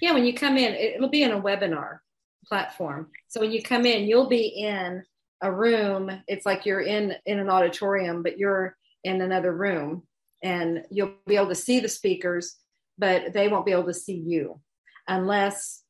Yeah, 0.00 0.14
when 0.14 0.24
you 0.24 0.34
come 0.34 0.56
in, 0.56 0.72
it- 0.74 0.94
it'll 0.96 1.08
be 1.08 1.22
in 1.22 1.30
a 1.30 1.40
webinar 1.40 1.98
platform. 2.46 3.10
So 3.28 3.40
when 3.40 3.52
you 3.52 3.62
come 3.62 3.86
in, 3.86 4.06
you'll 4.06 4.28
be 4.28 4.46
in 4.48 5.04
a 5.42 5.52
room. 5.52 6.10
It's 6.26 6.46
like 6.46 6.66
you're 6.66 6.80
in 6.80 7.14
in 7.26 7.38
an 7.38 7.50
auditorium, 7.50 8.22
but 8.22 8.38
you're 8.38 8.76
in 9.04 9.20
another 9.20 9.52
room, 9.52 10.06
and 10.42 10.84
you'll 10.90 11.14
be 11.26 11.36
able 11.36 11.48
to 11.48 11.54
see 11.54 11.80
the 11.80 11.88
speakers, 11.88 12.56
but 12.98 13.32
they 13.32 13.48
won't 13.48 13.66
be 13.66 13.72
able 13.72 13.84
to 13.84 13.94
see 13.94 14.16
you 14.16 14.60
unless 15.08 15.81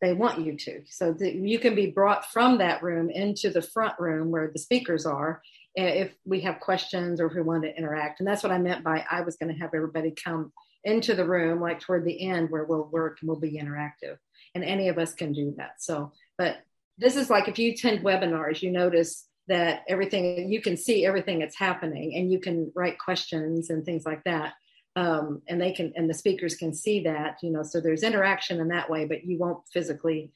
they 0.00 0.12
want 0.12 0.44
you 0.44 0.56
to. 0.56 0.82
So 0.88 1.12
that 1.12 1.34
you 1.34 1.58
can 1.58 1.74
be 1.74 1.90
brought 1.90 2.30
from 2.32 2.58
that 2.58 2.82
room 2.82 3.10
into 3.10 3.50
the 3.50 3.62
front 3.62 3.94
room 3.98 4.30
where 4.30 4.50
the 4.52 4.58
speakers 4.58 5.06
are 5.06 5.42
if 5.74 6.12
we 6.24 6.40
have 6.42 6.60
questions 6.60 7.20
or 7.20 7.26
if 7.26 7.34
we 7.34 7.42
want 7.42 7.64
to 7.64 7.76
interact. 7.76 8.20
And 8.20 8.28
that's 8.28 8.42
what 8.42 8.52
I 8.52 8.58
meant 8.58 8.84
by 8.84 9.04
I 9.10 9.22
was 9.22 9.36
going 9.36 9.52
to 9.52 9.60
have 9.60 9.70
everybody 9.74 10.12
come 10.12 10.52
into 10.84 11.14
the 11.14 11.24
room 11.24 11.60
like 11.60 11.80
toward 11.80 12.04
the 12.04 12.28
end 12.28 12.50
where 12.50 12.64
we'll 12.64 12.88
work 12.92 13.18
and 13.20 13.28
we'll 13.28 13.40
be 13.40 13.58
interactive 13.58 14.16
and 14.54 14.62
any 14.62 14.88
of 14.88 14.98
us 14.98 15.14
can 15.14 15.32
do 15.32 15.54
that 15.56 15.72
so 15.78 16.12
but 16.38 16.58
this 16.98 17.16
is 17.16 17.30
like 17.30 17.48
if 17.48 17.58
you 17.58 17.72
attend 17.72 18.04
webinars 18.04 18.62
you 18.62 18.70
notice 18.70 19.26
that 19.48 19.82
everything 19.88 20.50
you 20.50 20.60
can 20.60 20.76
see 20.76 21.04
everything 21.04 21.38
that's 21.38 21.58
happening 21.58 22.14
and 22.14 22.30
you 22.30 22.38
can 22.38 22.70
write 22.74 22.98
questions 22.98 23.70
and 23.70 23.84
things 23.84 24.04
like 24.04 24.22
that 24.24 24.52
um, 24.96 25.42
and 25.48 25.60
they 25.60 25.72
can 25.72 25.92
and 25.96 26.08
the 26.08 26.14
speakers 26.14 26.54
can 26.54 26.72
see 26.72 27.00
that 27.04 27.38
you 27.42 27.50
know 27.50 27.62
so 27.62 27.80
there's 27.80 28.02
interaction 28.02 28.60
in 28.60 28.68
that 28.68 28.88
way 28.90 29.04
but 29.04 29.24
you 29.24 29.38
won't 29.38 29.66
physically 29.72 30.32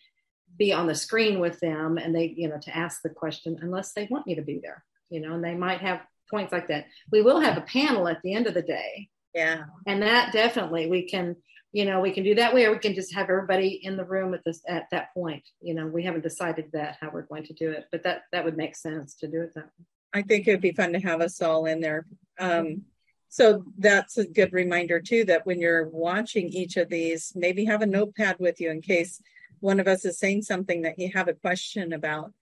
be 0.57 0.73
on 0.73 0.87
the 0.87 0.95
screen 0.95 1.39
with 1.39 1.61
them 1.61 1.99
and 1.99 2.15
they 2.15 2.35
you 2.37 2.49
know 2.49 2.59
to 2.61 2.77
ask 2.77 3.03
the 3.03 3.09
question 3.09 3.59
unless 3.63 3.93
they 3.93 4.09
want 4.11 4.27
you 4.27 4.37
to 4.37 4.43
be 4.43 4.59
there 4.63 4.85
you 5.11 5.21
know 5.21 5.35
and 5.35 5.45
they 5.45 5.55
might 5.55 5.81
have 5.81 6.01
points 6.31 6.53
like 6.53 6.69
that 6.69 6.87
we 7.13 7.23
will 7.23 7.41
have 7.41 7.57
a 7.57 7.63
panel 7.63 8.09
at 8.09 8.21
the 8.23 8.35
end 8.35 8.47
of 8.47 8.55
the 8.55 8.63
day 8.63 9.09
Yeah. 9.35 9.65
and 9.87 10.03
that 10.03 10.33
definitely 10.33 10.89
we 10.89 11.09
can 11.09 11.37
you 11.73 11.85
know 11.85 12.01
we 12.01 12.11
can 12.13 12.25
do 12.25 12.35
that 12.35 12.55
way 12.55 12.65
or 12.65 12.73
we 12.73 12.79
can 12.79 12.95
just 12.95 13.15
have 13.15 13.29
everybody 13.31 13.69
in 13.83 13.97
the 13.97 14.05
room 14.05 14.35
at 14.35 14.45
this 14.45 14.61
at 14.67 14.87
that 14.91 15.15
point 15.15 15.45
you 15.61 15.75
know 15.75 15.87
we 15.87 16.03
haven't 16.03 16.23
decided 16.23 16.71
that 16.73 16.97
how 17.01 17.11
we're 17.13 17.23
going 17.23 17.45
to 17.45 17.53
do 17.53 17.71
it 17.71 17.85
but 17.93 18.03
that 18.03 18.23
that 18.33 18.45
would 18.45 18.57
make 18.57 18.75
sense 18.75 19.15
to 19.15 19.29
do 19.29 19.43
it 19.43 19.55
that 19.55 19.65
way 19.65 19.85
I 20.15 20.23
think 20.23 20.49
it 20.49 20.53
would 20.53 20.63
be 20.63 20.73
fun 20.73 20.95
to 20.95 21.01
have 21.01 21.21
us 21.21 21.43
all 21.43 21.67
in 21.67 21.81
there. 21.81 22.07
Um, 22.41 22.85
so 23.29 23.64
that's 23.76 24.16
a 24.16 24.26
good 24.26 24.53
reminder 24.53 25.01
too 25.01 25.24
that 25.26 25.47
when 25.47 25.61
you're 25.61 25.89
watching 25.89 26.49
each 26.49 26.76
of 26.76 26.89
these, 26.89 27.33
maybe 27.35 27.64
have 27.66 27.83
a 27.83 27.87
notepad 27.87 28.37
with 28.39 28.61
you 28.61 28.70
in 28.70 28.81
case 28.81 29.20
one 29.61 29.81
of 29.81 29.89
us 29.89 30.05
is 30.05 30.18
saying 30.18 30.43
something 30.43 30.83
that 30.83 30.99
you 30.99 31.11
have 31.12 31.29
a 31.29 31.35
question 31.35 31.93
about 31.93 32.33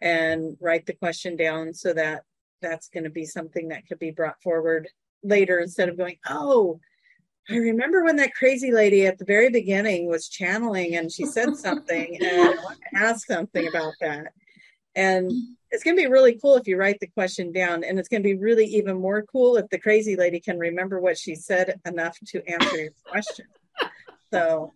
and 0.00 0.56
write 0.60 0.86
the 0.86 0.92
question 0.92 1.36
down 1.36 1.72
so 1.72 1.92
that 1.92 2.24
that's 2.60 2.88
going 2.88 3.04
to 3.04 3.10
be 3.10 3.24
something 3.24 3.68
that 3.68 3.86
could 3.86 3.98
be 3.98 4.10
brought 4.10 4.42
forward 4.42 4.88
later 5.22 5.60
instead 5.60 5.88
of 5.88 5.96
going, 5.96 6.18
oh, 6.28 6.80
I 7.48 7.56
remember 7.56 8.04
when 8.04 8.16
that 8.16 8.34
crazy 8.34 8.72
lady 8.72 9.06
at 9.06 9.18
the 9.18 9.24
very 9.24 9.50
beginning 9.50 10.08
was 10.08 10.28
channeling 10.28 10.96
and 10.96 11.12
she 11.12 11.26
said 11.26 11.56
something 11.56 12.16
and 12.20 12.26
I 12.26 12.54
want 12.62 12.78
to 12.80 12.98
ask 12.98 13.26
something 13.26 13.68
about 13.68 13.92
that. 14.00 14.32
And 14.96 15.30
it's 15.74 15.82
going 15.82 15.96
to 15.96 16.02
be 16.02 16.08
really 16.08 16.38
cool 16.40 16.54
if 16.56 16.68
you 16.68 16.76
write 16.76 17.00
the 17.00 17.08
question 17.08 17.50
down 17.50 17.82
and 17.82 17.98
it's 17.98 18.08
going 18.08 18.22
to 18.22 18.28
be 18.28 18.36
really 18.36 18.64
even 18.66 18.96
more 19.00 19.22
cool 19.22 19.56
if 19.56 19.68
the 19.70 19.78
crazy 19.78 20.14
lady 20.14 20.38
can 20.38 20.56
remember 20.56 21.00
what 21.00 21.18
she 21.18 21.34
said 21.34 21.80
enough 21.84 22.16
to 22.28 22.48
answer 22.48 22.76
your 22.76 22.92
question. 23.04 23.46
So 24.32 24.72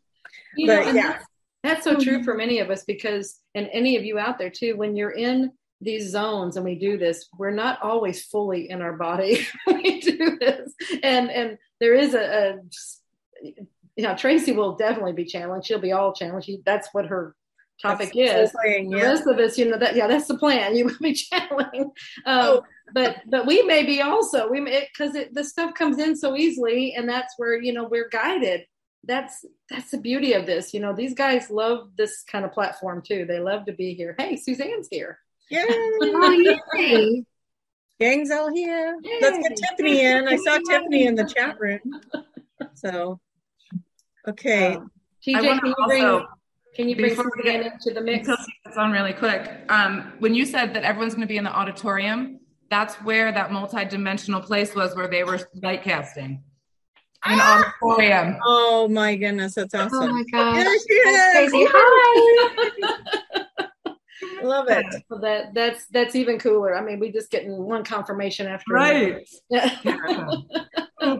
you 0.56 0.68
But, 0.68 0.86
and 0.86 0.96
yeah. 0.96 1.12
that's, 1.12 1.24
that's 1.64 1.84
so 1.84 1.94
true 1.96 2.18
mm-hmm. 2.18 2.24
for 2.24 2.34
many 2.34 2.60
of 2.60 2.70
us 2.70 2.84
because 2.84 3.40
and 3.56 3.68
any 3.72 3.96
of 3.96 4.04
you 4.04 4.20
out 4.20 4.38
there 4.38 4.50
too 4.50 4.76
when 4.76 4.94
you're 4.94 5.10
in 5.10 5.50
these 5.80 6.12
zones 6.12 6.54
and 6.54 6.64
we 6.64 6.76
do 6.76 6.96
this 6.96 7.26
we're 7.36 7.50
not 7.50 7.82
always 7.82 8.24
fully 8.24 8.70
in 8.70 8.82
our 8.82 8.92
body. 8.92 9.48
We 9.66 10.00
do 10.00 10.38
this. 10.38 10.72
And 11.02 11.28
and 11.28 11.58
there 11.80 11.94
is 11.94 12.14
a, 12.14 12.20
a 12.20 12.56
you 13.42 14.04
know 14.04 14.14
Tracie 14.14 14.52
will 14.52 14.76
definitely 14.76 15.14
be 15.14 15.24
challenged. 15.24 15.66
She'll 15.66 15.80
be 15.80 15.92
all 15.92 16.12
challenged. 16.12 16.46
She, 16.46 16.60
that's 16.64 16.88
what 16.92 17.06
her 17.06 17.34
topic 17.80 18.12
That's 18.14 18.16
is 18.16 18.52
the 18.52 18.58
whole 18.58 18.70
thing, 18.72 18.90
the 18.90 18.96
rest 19.02 19.26
of 19.26 19.38
us, 19.38 19.56
you 19.58 19.68
know, 19.70 19.78
that 19.78 19.94
yeah, 19.96 20.06
that's 20.06 20.26
the 20.26 20.36
plan. 20.38 20.74
You 20.76 20.86
will 20.86 20.98
be 21.00 21.12
channeling, 21.14 21.82
um, 21.84 21.90
Oh. 22.26 22.64
but 22.92 23.18
but 23.26 23.46
we 23.46 23.62
may 23.62 23.84
be 23.84 24.00
also 24.02 24.48
we 24.48 24.60
may 24.60 24.88
because 24.92 25.16
the 25.32 25.44
stuff 25.44 25.74
comes 25.74 25.98
in 25.98 26.16
so 26.16 26.36
easily, 26.36 26.94
and 26.94 27.08
that's 27.08 27.34
where 27.36 27.60
you 27.60 27.72
know 27.72 27.84
we're 27.84 28.08
guided. 28.08 28.66
That's 29.04 29.44
that's 29.70 29.90
the 29.92 29.98
beauty 29.98 30.32
of 30.34 30.44
this. 30.46 30.74
You 30.74 30.80
know, 30.80 30.92
these 30.92 31.14
guys 31.14 31.50
love 31.50 31.90
this 31.96 32.22
kind 32.24 32.44
of 32.44 32.52
platform 32.52 33.02
too. 33.06 33.24
They 33.26 33.38
love 33.40 33.64
to 33.66 33.72
be 33.72 33.94
here. 33.94 34.14
Hey, 34.18 34.36
Suzanne's 34.36 34.88
here. 34.90 35.18
Yay! 35.50 35.64
Oh, 36.02 36.56
yay. 36.76 37.24
Gang's 38.00 38.30
all 38.30 38.52
here. 38.52 38.96
Let's 39.20 39.38
get 39.38 39.56
Tiffany 39.56 40.04
in. 40.04 40.28
I 40.28 40.36
saw 40.36 40.58
Tiffany 40.68 41.06
in 41.06 41.14
the 41.16 41.24
chat 41.24 41.58
room. 41.58 41.80
So, 42.74 43.18
okay. 44.28 44.74
Um, 44.76 44.90
TJ, 45.26 45.34
wanna 45.46 45.60
can 45.60 45.68
you 45.70 45.74
bring 45.86 46.04
also- 46.04 46.26
can 46.78 46.88
you 46.88 46.94
bring 46.96 47.10
before 47.10 47.24
we 47.36 47.42
Suzanne 47.42 47.62
get- 47.64 47.72
into 47.72 47.92
the 47.92 48.00
mix? 48.00 48.28
Until 48.28 48.44
she 48.44 48.78
on 48.78 48.92
really 48.92 49.12
quick. 49.12 49.50
Um, 49.68 50.12
when 50.20 50.34
you 50.34 50.46
said 50.46 50.72
that 50.74 50.84
everyone's 50.84 51.14
going 51.14 51.26
to 51.26 51.30
be 51.30 51.36
in 51.36 51.44
the 51.44 51.50
auditorium, 51.50 52.38
that's 52.70 52.94
where 52.96 53.32
that 53.32 53.50
multi-dimensional 53.50 54.40
place 54.42 54.74
was 54.74 54.94
where 54.94 55.08
they 55.08 55.24
were 55.24 55.40
light 55.62 55.82
casting. 55.82 56.42
An 57.24 57.40
auditorium. 57.40 58.36
Oh 58.44 58.86
my 58.88 59.16
goodness, 59.16 59.54
that's 59.56 59.74
awesome! 59.74 59.90
Oh 60.02 60.06
my 60.12 60.22
gosh. 60.30 60.62
There 60.64 60.78
she 60.78 61.02
That's 61.04 61.46
is. 61.46 61.50
crazy. 61.50 61.66
Hi. 61.72 63.44
Love 64.42 64.68
it. 64.68 64.86
So 65.08 65.18
that 65.18 65.52
that's 65.52 65.86
that's 65.88 66.14
even 66.14 66.38
cooler. 66.38 66.76
I 66.76 66.80
mean, 66.84 67.00
we 67.00 67.10
just 67.10 67.30
getting 67.32 67.56
one 67.64 67.82
confirmation 67.82 68.46
after 68.46 68.72
Right. 68.72 69.28
Yeah. 69.50 69.76
Yeah. 69.82 71.16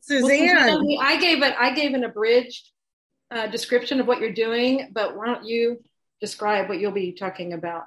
Suzanne. 0.00 0.82
Well, 0.82 0.98
I 1.02 1.18
gave 1.20 1.42
it. 1.42 1.54
I 1.58 1.74
gave 1.74 1.92
an 1.92 2.04
abridged 2.04 2.70
uh, 3.30 3.46
description 3.46 4.00
of 4.00 4.06
what 4.06 4.20
you're 4.20 4.32
doing, 4.32 4.90
but 4.92 5.16
why 5.16 5.26
don't 5.26 5.44
you 5.44 5.82
describe 6.20 6.68
what 6.68 6.78
you'll 6.78 6.92
be 6.92 7.12
talking 7.12 7.52
about? 7.52 7.84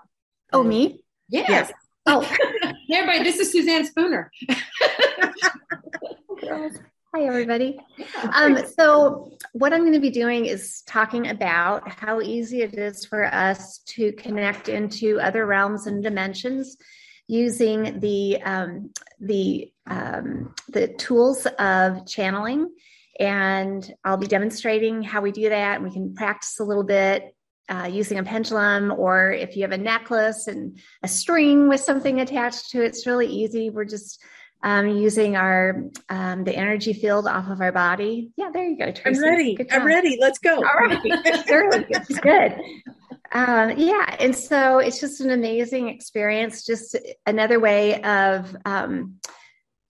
Oh, 0.53 0.63
me? 0.63 1.01
Yes. 1.29 1.49
Yes. 1.49 1.71
Oh, 2.05 2.21
Everybody, 2.91 3.23
this 3.23 3.39
is 3.39 3.51
Suzanne 3.51 3.85
Spooner. 3.85 4.31
Hi, 7.13 7.23
everybody. 7.23 7.77
Um, 8.33 8.57
so, 8.77 9.37
what 9.51 9.73
I'm 9.73 9.81
going 9.81 9.93
to 9.93 9.99
be 9.99 10.09
doing 10.09 10.45
is 10.45 10.81
talking 10.87 11.27
about 11.27 11.89
how 11.89 12.21
easy 12.21 12.61
it 12.61 12.73
is 12.73 13.05
for 13.05 13.25
us 13.25 13.79
to 13.87 14.13
connect 14.13 14.69
into 14.69 15.19
other 15.19 15.45
realms 15.45 15.87
and 15.87 16.01
dimensions 16.01 16.77
using 17.27 17.99
the 17.99 18.41
um, 18.43 18.91
the 19.19 19.71
um, 19.87 20.55
the 20.69 20.87
tools 20.87 21.45
of 21.59 22.07
channeling, 22.07 22.69
and 23.21 23.93
I'll 24.03 24.17
be 24.17 24.25
demonstrating 24.25 25.03
how 25.03 25.21
we 25.21 25.31
do 25.31 25.49
that. 25.49 25.75
And 25.75 25.83
we 25.83 25.91
can 25.91 26.15
practice 26.15 26.59
a 26.59 26.63
little 26.63 26.83
bit 26.83 27.35
uh, 27.69 27.87
using 27.89 28.17
a 28.17 28.23
pendulum, 28.23 28.91
or 28.91 29.31
if 29.31 29.55
you 29.55 29.61
have 29.61 29.71
a 29.71 29.77
necklace 29.77 30.47
and 30.47 30.79
a 31.03 31.07
string 31.07 31.69
with 31.69 31.79
something 31.79 32.19
attached 32.19 32.71
to 32.71 32.81
it, 32.81 32.87
it's 32.87 33.05
really 33.05 33.27
easy. 33.27 33.69
We're 33.69 33.85
just 33.85 34.23
um, 34.63 34.87
using 34.89 35.35
our 35.35 35.83
um, 36.09 36.43
the 36.43 36.55
energy 36.55 36.93
field 36.93 37.27
off 37.27 37.47
of 37.47 37.61
our 37.61 37.71
body. 37.71 38.31
Yeah, 38.37 38.49
there 38.51 38.65
you 38.65 38.77
go, 38.77 38.91
Tracie. 38.91 39.19
I'm 39.19 39.23
ready. 39.23 39.57
I'm 39.71 39.85
ready. 39.85 40.17
Let's 40.19 40.39
go. 40.39 40.55
All 40.55 40.63
right, 40.63 40.99
good. 41.47 42.21
good. 42.21 42.55
Um, 43.33 43.77
yeah, 43.77 44.15
and 44.19 44.35
so 44.35 44.79
it's 44.79 44.99
just 44.99 45.21
an 45.21 45.29
amazing 45.29 45.89
experience. 45.89 46.65
Just 46.65 46.97
another 47.27 47.59
way 47.59 48.01
of 48.01 48.55
um, 48.65 49.19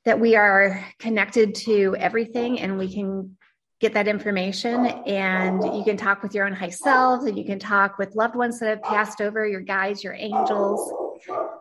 that 0.06 0.20
we 0.20 0.36
are 0.36 0.84
connected 1.00 1.56
to 1.56 1.96
everything, 2.00 2.60
and 2.60 2.78
we 2.78 2.94
can 2.94 3.38
get 3.80 3.94
that 3.94 4.08
information. 4.08 4.86
And 4.86 5.64
you 5.78 5.84
can 5.84 5.98
talk 5.98 6.24
with 6.24 6.34
your 6.34 6.46
own 6.46 6.54
high 6.54 6.70
selves, 6.70 7.26
and 7.26 7.38
you 7.38 7.46
can 7.46 7.60
talk 7.60 7.98
with 7.98 8.16
loved 8.16 8.36
ones 8.36 8.60
that 8.60 8.70
have 8.70 8.84
passed 8.84 9.22
over, 9.22 9.48
your 9.48 9.62
guides, 9.62 10.04
your 10.04 10.14
angels. 10.14 10.92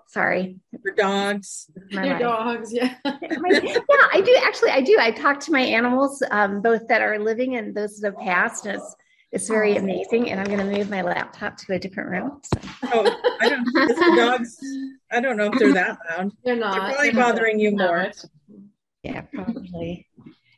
Sorry, 0.07 0.57
your 0.85 0.95
dogs. 0.95 1.71
my 1.93 2.05
Your 2.05 2.19
dogs, 2.19 2.73
yeah. 2.73 2.95
Yeah, 3.05 4.09
I 4.13 4.23
do 4.25 4.37
actually. 4.43 4.71
I 4.71 4.81
do. 4.81 4.97
I 4.99 5.11
talk 5.11 5.39
to 5.41 5.53
my 5.53 5.61
animals, 5.61 6.23
um, 6.31 6.63
both 6.63 6.89
that 6.89 7.03
are 7.03 7.19
living 7.19 7.57
and 7.57 7.75
those 7.75 8.01
that 8.01 8.13
have 8.13 8.19
passed. 8.19 8.67
And 8.67 8.77
it's 8.79 8.97
it's 9.33 9.49
very 9.49 9.77
amazing. 9.77 10.31
And 10.31 10.41
I'm 10.41 10.47
going 10.47 10.59
to 10.59 10.65
move 10.79 10.91
my 10.91 11.03
laptop 11.03 11.57
to 11.59 11.75
a 11.75 11.79
different 11.79 12.11
room. 12.11 12.41
So. 12.45 12.61
Oh, 12.93 13.37
I 13.41 13.49
don't. 13.49 13.61
is 13.91 13.97
the 13.97 14.15
dogs. 14.17 14.59
I 15.11 15.21
don't 15.21 15.37
know 15.37 15.51
if 15.53 15.59
they're 15.59 15.73
that 15.75 15.99
loud. 16.11 16.33
They're 16.45 16.57
not. 16.57 16.73
They're 16.73 16.81
probably 16.83 17.11
They're 17.11 17.13
not. 17.21 17.35
bothering 17.35 17.61
you 17.61 17.71
more. 17.77 18.11
Yeah, 19.03 19.21
probably. 19.23 20.07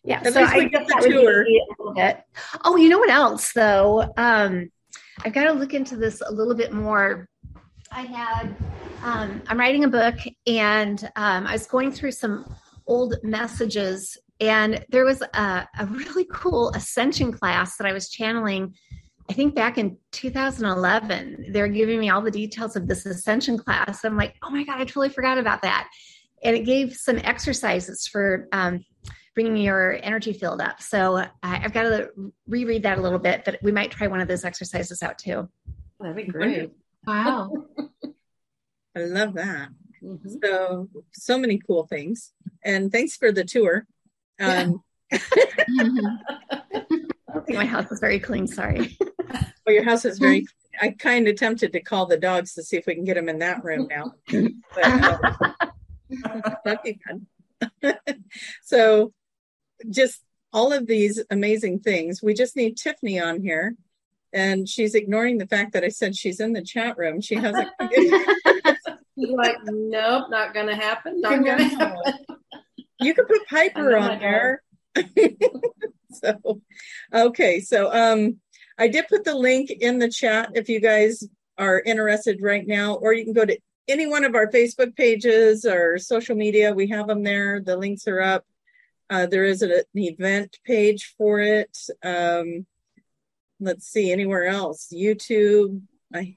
Yeah. 0.04 0.20
At 0.24 0.32
so 0.32 0.40
least 0.40 0.54
we 0.54 0.60
I 0.62 0.68
get 0.68 0.86
the 0.88 1.08
tour. 1.08 1.42
a 1.42 1.46
little 1.78 1.94
bit. 1.94 2.22
Oh, 2.64 2.76
you 2.76 2.88
know 2.88 2.98
what 2.98 3.10
else 3.10 3.52
though? 3.52 4.12
Um, 4.16 4.70
I've 5.24 5.32
got 5.32 5.44
to 5.44 5.52
look 5.52 5.74
into 5.74 5.96
this 5.96 6.20
a 6.26 6.32
little 6.32 6.54
bit 6.54 6.72
more. 6.72 7.28
I 7.90 8.02
had. 8.02 8.56
Um, 9.04 9.42
I'm 9.48 9.58
writing 9.58 9.84
a 9.84 9.88
book, 9.88 10.14
and 10.46 11.02
um, 11.16 11.46
I 11.46 11.52
was 11.52 11.66
going 11.66 11.92
through 11.92 12.12
some 12.12 12.54
old 12.86 13.16
messages, 13.22 14.16
and 14.42 14.84
there 14.88 15.04
was 15.04 15.22
a, 15.22 15.68
a 15.78 15.86
really 15.86 16.26
cool 16.32 16.70
ascension 16.70 17.30
class 17.30 17.76
that 17.76 17.86
I 17.86 17.92
was 17.92 18.08
channeling. 18.10 18.74
I 19.30 19.34
think 19.34 19.54
back 19.54 19.78
in 19.78 19.98
2011, 20.10 21.52
they're 21.52 21.68
giving 21.68 22.00
me 22.00 22.10
all 22.10 22.20
the 22.20 22.30
details 22.30 22.74
of 22.74 22.88
this 22.88 23.06
ascension 23.06 23.56
class. 23.56 24.04
I'm 24.04 24.16
like, 24.16 24.34
oh 24.42 24.50
my 24.50 24.64
god, 24.64 24.80
I 24.80 24.84
totally 24.84 25.10
forgot 25.10 25.38
about 25.38 25.62
that. 25.62 25.88
And 26.42 26.56
it 26.56 26.64
gave 26.64 26.92
some 26.96 27.18
exercises 27.18 28.08
for 28.08 28.48
um, 28.50 28.84
bringing 29.36 29.58
your 29.58 30.00
energy 30.02 30.32
field 30.32 30.60
up. 30.60 30.82
So 30.82 31.18
I, 31.18 31.28
I've 31.42 31.72
got 31.72 31.84
to 31.84 32.10
reread 32.48 32.82
that 32.82 32.98
a 32.98 33.00
little 33.00 33.20
bit, 33.20 33.44
but 33.44 33.60
we 33.62 33.70
might 33.70 33.92
try 33.92 34.08
one 34.08 34.20
of 34.20 34.26
those 34.26 34.44
exercises 34.44 35.04
out 35.04 35.18
too. 35.18 35.48
That'd 36.00 36.16
be 36.16 36.24
great. 36.24 36.72
Wow. 37.06 37.52
I 38.96 39.04
love 39.04 39.34
that. 39.34 39.68
Mhm. 40.02 40.36
So 40.42 40.88
so 41.12 41.38
many 41.38 41.60
cool 41.64 41.86
things. 41.86 42.32
And 42.64 42.90
thanks 42.90 43.16
for 43.16 43.30
the 43.30 43.44
tour. 43.44 43.86
Um, 44.42 44.82
I 45.12 45.18
think 47.46 47.48
my 47.58 47.64
house 47.64 47.90
is 47.90 48.00
very 48.00 48.18
clean. 48.18 48.46
Sorry. 48.46 48.96
well, 49.66 49.74
your 49.74 49.84
house 49.84 50.04
is 50.04 50.18
very. 50.18 50.46
I 50.80 50.90
kind 50.90 51.28
of 51.28 51.36
tempted 51.36 51.72
to 51.72 51.80
call 51.80 52.06
the 52.06 52.16
dogs 52.16 52.54
to 52.54 52.62
see 52.62 52.76
if 52.76 52.86
we 52.86 52.94
can 52.94 53.04
get 53.04 53.14
them 53.14 53.28
in 53.28 53.40
that 53.40 53.62
room 53.62 53.88
now. 53.88 54.14
But, 54.74 54.84
uh, 54.84 56.54
that'd 56.64 56.82
be 56.82 56.98
fun. 57.06 57.26
so, 58.62 59.12
just 59.90 60.22
all 60.52 60.72
of 60.72 60.86
these 60.86 61.22
amazing 61.30 61.80
things. 61.80 62.22
We 62.22 62.34
just 62.34 62.56
need 62.56 62.76
Tiffany 62.76 63.20
on 63.20 63.42
here, 63.42 63.76
and 64.32 64.68
she's 64.68 64.94
ignoring 64.94 65.38
the 65.38 65.46
fact 65.46 65.74
that 65.74 65.84
I 65.84 65.88
said 65.88 66.16
she's 66.16 66.40
in 66.40 66.52
the 66.54 66.62
chat 66.62 66.96
room. 66.96 67.20
She 67.20 67.34
hasn't. 67.34 67.68
Like, 69.14 69.56
nope, 69.64 70.30
not 70.30 70.54
gonna 70.54 70.74
happen. 70.74 71.20
Not 71.20 71.44
gonna 71.44 71.62
happen. 71.62 72.14
You 73.02 73.14
could 73.14 73.28
put 73.28 73.46
Piper 73.48 73.96
on 73.96 74.18
there. 74.18 74.62
so, 76.12 76.60
okay, 77.12 77.60
so 77.60 77.92
um, 77.92 78.38
I 78.78 78.88
did 78.88 79.08
put 79.08 79.24
the 79.24 79.34
link 79.34 79.70
in 79.70 79.98
the 79.98 80.08
chat 80.08 80.50
if 80.54 80.68
you 80.68 80.80
guys 80.80 81.24
are 81.58 81.80
interested 81.80 82.40
right 82.40 82.66
now, 82.66 82.94
or 82.94 83.12
you 83.12 83.24
can 83.24 83.32
go 83.32 83.44
to 83.44 83.58
any 83.88 84.06
one 84.06 84.24
of 84.24 84.34
our 84.34 84.50
Facebook 84.50 84.96
pages 84.96 85.64
or 85.64 85.98
social 85.98 86.36
media. 86.36 86.72
We 86.72 86.88
have 86.88 87.06
them 87.06 87.22
there. 87.22 87.60
The 87.60 87.76
links 87.76 88.06
are 88.08 88.20
up. 88.20 88.44
Uh, 89.10 89.26
there 89.26 89.44
is 89.44 89.62
a, 89.62 89.78
an 89.78 89.84
event 89.94 90.58
page 90.64 91.14
for 91.18 91.40
it. 91.40 91.76
Um, 92.02 92.66
let's 93.60 93.86
see, 93.86 94.10
anywhere 94.12 94.46
else? 94.46 94.88
YouTube. 94.92 95.82
I 96.14 96.36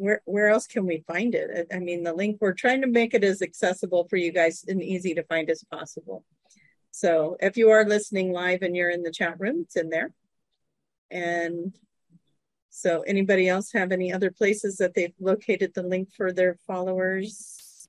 where 0.00 0.22
where 0.24 0.48
else 0.48 0.66
can 0.66 0.86
we 0.86 1.04
find 1.06 1.34
it? 1.34 1.68
I 1.70 1.76
I 1.76 1.78
mean, 1.78 2.02
the 2.02 2.14
link. 2.14 2.38
We're 2.40 2.54
trying 2.54 2.80
to 2.80 2.86
make 2.86 3.12
it 3.12 3.22
as 3.22 3.42
accessible 3.42 4.04
for 4.08 4.16
you 4.16 4.32
guys 4.32 4.64
and 4.66 4.82
easy 4.82 5.14
to 5.14 5.22
find 5.24 5.50
as 5.50 5.62
possible. 5.64 6.24
So 6.90 7.36
if 7.40 7.56
you 7.56 7.70
are 7.70 7.84
listening 7.84 8.32
live 8.32 8.62
and 8.62 8.74
you're 8.74 8.90
in 8.90 9.02
the 9.02 9.12
chat 9.12 9.38
room, 9.38 9.60
it's 9.60 9.76
in 9.76 9.90
there. 9.90 10.12
And 11.10 11.76
so 12.70 13.02
anybody 13.02 13.48
else 13.48 13.72
have 13.72 13.92
any 13.92 14.12
other 14.12 14.30
places 14.30 14.78
that 14.78 14.94
they've 14.94 15.14
located 15.20 15.74
the 15.74 15.82
link 15.82 16.12
for 16.12 16.32
their 16.32 16.56
followers? 16.66 17.88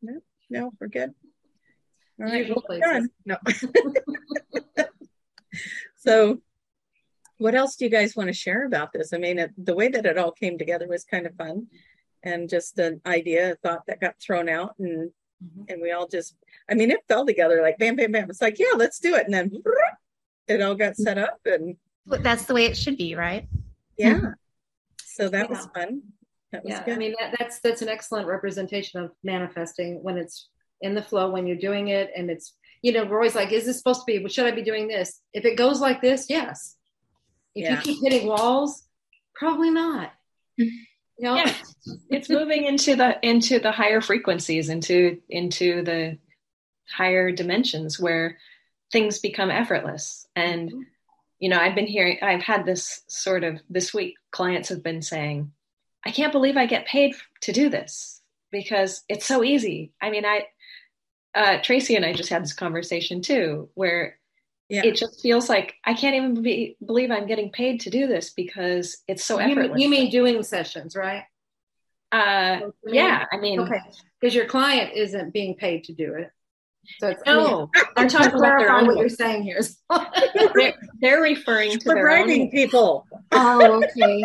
No, 0.00 0.20
no, 0.48 0.72
we're 0.80 0.88
good. 0.88 1.14
All 2.18 2.26
right, 2.26 2.48
well, 2.48 2.80
done. 2.80 3.10
No. 3.26 3.36
so 5.96 6.40
what 7.38 7.54
else 7.54 7.76
do 7.76 7.84
you 7.84 7.90
guys 7.90 8.16
want 8.16 8.28
to 8.28 8.32
share 8.32 8.64
about 8.64 8.92
this? 8.92 9.12
I 9.12 9.18
mean, 9.18 9.38
it, 9.38 9.50
the 9.58 9.74
way 9.74 9.88
that 9.88 10.06
it 10.06 10.18
all 10.18 10.32
came 10.32 10.56
together 10.58 10.86
was 10.88 11.04
kind 11.04 11.26
of 11.26 11.34
fun 11.36 11.66
and 12.22 12.48
just 12.48 12.78
an 12.78 13.00
idea, 13.06 13.52
a 13.52 13.54
thought 13.56 13.86
that 13.86 14.00
got 14.00 14.18
thrown 14.20 14.48
out 14.48 14.74
and 14.78 15.10
Mhm. 15.44 15.70
and 15.70 15.82
we 15.82 15.92
all 15.92 16.08
just 16.08 16.34
I 16.66 16.72
mean, 16.74 16.90
it 16.90 17.00
fell 17.08 17.26
together 17.26 17.60
like 17.60 17.76
bam, 17.76 17.94
bam, 17.96 18.10
bam. 18.10 18.30
It's 18.30 18.40
like, 18.40 18.58
yeah, 18.58 18.72
let's 18.74 18.98
do 18.98 19.14
it. 19.16 19.26
And 19.26 19.34
then 19.34 19.50
it 20.48 20.62
all 20.62 20.74
got 20.74 20.96
set 20.96 21.18
up 21.18 21.38
and 21.44 21.76
But 22.06 22.22
that's 22.22 22.46
the 22.46 22.54
way 22.54 22.64
it 22.64 22.74
should 22.74 22.96
be, 22.96 23.14
right? 23.14 23.46
yeah. 23.98 24.32
So 25.04 25.28
that 25.28 25.50
was 25.50 25.66
fun. 25.74 26.00
That 26.52 26.64
was 26.64 26.70
Yeah, 26.72 26.84
good. 26.86 26.94
I 26.94 26.96
mean 26.96 27.14
that, 27.20 27.34
that's 27.38 27.60
that's 27.60 27.82
an 27.82 27.90
excellent 27.90 28.26
representation 28.28 28.98
of 29.02 29.10
manifesting 29.22 30.02
when 30.02 30.16
it's 30.16 30.48
in 30.80 30.94
the 30.94 31.02
flow 31.02 31.30
when 31.30 31.46
you're 31.46 31.56
doing 31.58 31.88
it, 31.88 32.10
and 32.16 32.30
it's 32.30 32.54
you 32.80 32.92
know 32.92 33.04
we're 33.04 33.16
always 33.16 33.34
like, 33.34 33.52
is 33.52 33.66
this 33.66 33.76
supposed 33.76 34.00
to 34.00 34.06
be? 34.06 34.26
Should 34.30 34.46
I 34.46 34.52
be 34.52 34.62
doing 34.62 34.88
this? 34.88 35.20
If 35.34 35.44
it 35.44 35.56
goes 35.58 35.80
like 35.82 36.00
this, 36.00 36.30
yes. 36.30 36.76
If 37.56 37.64
Yeah. 37.64 37.70
you 37.76 37.82
keep 37.82 38.02
hitting 38.02 38.28
walls, 38.28 38.84
probably 39.34 39.70
not. 39.70 40.12
You 41.18 41.24
know, 41.24 41.36
Yeah. 41.36 41.54
it's 42.10 42.28
moving 42.28 42.66
into 42.66 42.94
the 42.94 43.18
into 43.26 43.58
the 43.58 43.72
higher 43.72 44.02
frequencies 44.02 44.68
into 44.68 45.18
into 45.30 45.82
the 45.82 46.18
higher 46.94 47.32
dimensions 47.32 47.98
where 47.98 48.36
things 48.92 49.18
become 49.18 49.50
effortless 49.50 50.26
and 50.36 50.70
you 51.38 51.48
know 51.48 51.58
i've 51.58 51.74
been 51.74 51.86
hearing 51.86 52.18
i've 52.22 52.42
had 52.42 52.66
this 52.66 53.00
sort 53.08 53.44
of 53.44 53.60
this 53.70 53.94
week 53.94 54.14
clients 54.30 54.68
have 54.68 54.82
been 54.82 55.00
saying 55.00 55.50
i 56.04 56.10
can't 56.10 56.32
believe 56.32 56.58
i 56.58 56.66
get 56.66 56.86
paid 56.86 57.14
to 57.40 57.50
do 57.50 57.70
this 57.70 58.20
because 58.52 59.02
it's 59.08 59.24
so 59.26 59.42
easy 59.42 59.92
i 60.02 60.10
mean 60.10 60.26
i 60.26 60.46
uh, 61.34 61.58
Tracie 61.62 61.96
and 61.96 62.04
i 62.04 62.12
just 62.12 62.28
had 62.28 62.42
this 62.42 62.52
conversation 62.52 63.22
too 63.22 63.70
where 63.74 64.18
Yeah. 64.68 64.82
it 64.84 64.96
just 64.96 65.20
feels 65.22 65.48
like 65.48 65.74
i 65.84 65.94
can't 65.94 66.16
even 66.16 66.42
be, 66.42 66.76
believe 66.84 67.10
i'm 67.12 67.26
getting 67.26 67.50
paid 67.52 67.80
to 67.82 67.90
do 67.90 68.06
this 68.08 68.30
because 68.30 68.98
it's 69.06 69.24
so 69.24 69.38
you, 69.38 69.52
effortless 69.52 69.80
you 69.80 69.88
mean 69.88 70.10
doing 70.10 70.42
sessions, 70.42 70.96
right? 70.96 71.22
uh, 72.12 72.60
yeah 72.84 73.24
i 73.32 73.36
mean 73.36 73.60
Okay, 73.60 73.80
because 74.20 74.34
your 74.34 74.46
client 74.46 74.92
isn't 74.94 75.32
being 75.32 75.54
paid 75.54 75.84
to 75.84 75.92
do 75.92 76.14
it. 76.14 76.30
So 76.98 77.08
it's, 77.08 77.22
no 77.26 77.70
I 77.74 77.84
i'm 77.96 78.02
mean, 78.04 78.08
talking 78.10 78.38
about 78.38 78.58
their 78.58 78.70
own 78.70 78.86
what 78.86 78.96
you're 78.98 79.08
saying 79.08 79.42
here. 79.42 79.60
they're, 80.54 80.74
they're 81.00 81.20
referring 81.22 81.70
to 81.78 81.88
We're 81.88 81.94
their 81.94 82.04
bribing 82.04 82.42
own 82.42 82.50
people. 82.50 83.06
Oh, 83.32 83.82
okay. 83.84 84.24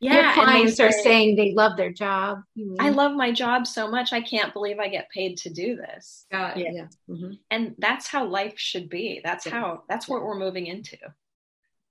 Yeah, 0.00 0.34
Your 0.36 0.44
clients 0.44 0.78
are 0.78 0.92
say, 0.92 1.02
saying 1.02 1.36
they 1.36 1.52
love 1.54 1.76
their 1.76 1.92
job. 1.92 2.42
You 2.54 2.76
I 2.78 2.90
love 2.90 3.16
my 3.16 3.32
job 3.32 3.66
so 3.66 3.90
much. 3.90 4.12
I 4.12 4.20
can't 4.20 4.52
believe 4.52 4.78
I 4.78 4.88
get 4.88 5.10
paid 5.10 5.36
to 5.38 5.50
do 5.50 5.74
this. 5.74 6.24
Got 6.30 6.56
it. 6.56 6.66
Yeah. 6.66 6.72
Yeah. 6.72 6.86
Mhm. 7.14 7.38
And 7.50 7.74
that's 7.78 8.06
how 8.06 8.24
life 8.26 8.54
should 8.58 8.88
be. 8.88 9.20
That's 9.24 9.46
Yeah. 9.46 9.52
how, 9.52 9.82
that's 9.88 10.06
what 10.08 10.22
we're 10.22 10.38
moving 10.38 10.66
into. 10.66 10.96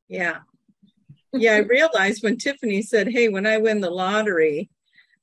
Yeah. 0.08 0.38
Yeah, 1.34 1.56
I 1.56 1.58
realized 1.58 2.24
when 2.24 2.38
Tiffany 2.38 2.82
said, 2.82 3.10
"Hey, 3.10 3.28
when 3.28 3.46
I 3.46 3.58
win 3.58 3.82
the 3.82 3.90
lottery," 3.90 4.70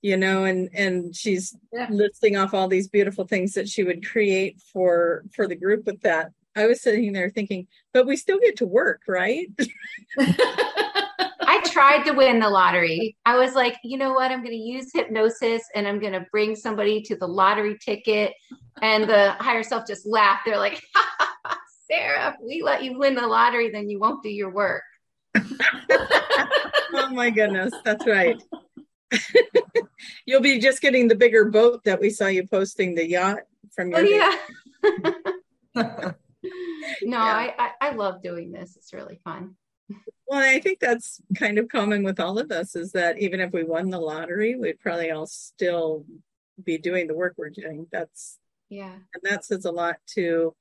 you 0.03 0.19
know, 0.19 0.45
and 0.45 0.69
and 0.75 1.17
she's 1.17 1.57
Yeah. 1.73 1.87
listing 1.91 2.37
off 2.37 2.53
all 2.53 2.69
these 2.69 2.89
beautiful 2.89 3.27
things 3.27 3.55
that 3.55 3.69
she 3.71 3.83
would 3.83 4.07
create 4.07 4.61
for 4.61 5.25
for 5.35 5.49
the 5.49 5.57
group 5.57 5.87
with 5.87 6.03
that. 6.03 6.31
I 6.55 6.67
was 6.67 6.83
sitting 6.83 7.15
there 7.15 7.31
thinking, 7.31 7.67
"But 7.95 8.07
we 8.07 8.17
still 8.19 8.39
get 8.39 8.57
to 8.59 8.67
work, 8.67 9.01
right?" 9.09 9.49
Tried 11.75 12.05
to 12.05 12.13
win 12.13 12.39
the 12.39 12.49
lottery. 12.49 13.17
I 13.27 13.37
was 13.37 13.55
like, 13.55 13.75
you 13.83 13.99
know 13.99 14.13
what? 14.13 14.31
I'm 14.31 14.45
going 14.45 14.53
to 14.53 14.57
use 14.57 14.93
hypnosis 14.95 15.65
and 15.75 15.89
I'm 15.89 15.99
going 15.99 16.13
to 16.13 16.25
bring 16.31 16.55
somebody 16.55 17.03
to 17.03 17.17
the 17.17 17.27
lottery 17.27 17.77
ticket. 17.85 18.33
And 18.81 19.11
the 19.11 19.33
higher 19.33 19.65
self 19.65 19.85
just 19.85 20.07
laughed. 20.07 20.43
They're 20.47 20.57
like, 20.57 20.81
Sarah, 21.91 22.29
if 22.29 22.37
we 22.41 22.63
let 22.63 22.85
you 22.85 22.97
win 22.97 23.17
the 23.17 23.27
lottery, 23.27 23.71
then 23.71 23.91
you 23.91 23.99
won't 23.99 24.23
do 24.23 24.29
your 24.29 24.51
work. 24.51 24.85
oh 25.35 27.11
my 27.11 27.31
goodness, 27.31 27.75
that's 27.85 28.07
right. 28.07 28.41
You'll 30.27 30.43
be 30.43 30.61
just 30.61 30.81
getting 30.81 31.09
the 31.09 31.17
bigger 31.17 31.47
boat 31.47 31.83
that 31.87 32.01
we 32.01 32.11
saw 32.11 32.29
you 32.29 32.47
posting 32.47 32.95
the 32.95 33.05
yacht 33.05 33.41
from 33.75 33.91
your 33.91 33.99
Oh, 33.99 34.03
yeah. 34.03 34.37
No, 37.03 37.19
Yeah. 37.19 37.33
I, 37.35 37.53
I, 37.59 37.71
I 37.81 37.91
love 37.95 38.23
doing 38.23 38.53
this. 38.53 38.77
It's 38.77 38.93
really 38.93 39.19
fun. 39.25 39.57
Well, 40.27 40.41
I 40.41 40.59
think 40.61 40.81
that's 40.81 41.21
kind 41.37 41.59
of 41.59 41.69
common 41.69 42.03
with 42.03 42.19
all 42.19 42.39
of 42.39 42.51
us 42.51 42.75
is 42.75 42.93
that 42.93 43.19
even 43.19 43.41
if 43.41 43.53
we 43.53 43.63
won 43.63 43.91
the 43.91 44.01
lottery, 44.01 44.55
we'd 44.55 44.81
probably 44.81 45.11
all 45.11 45.27
still 45.27 46.07
be 46.63 46.79
doing 46.79 47.07
the 47.07 47.15
work 47.15 47.35
we're 47.37 47.51
doing. 47.51 47.87
That's 47.93 48.39
Yeah. 48.71 48.93
and 48.93 49.23
that 49.23 49.45
says 49.45 49.65
a 49.65 49.71
lot 49.71 49.97
to 50.15 50.55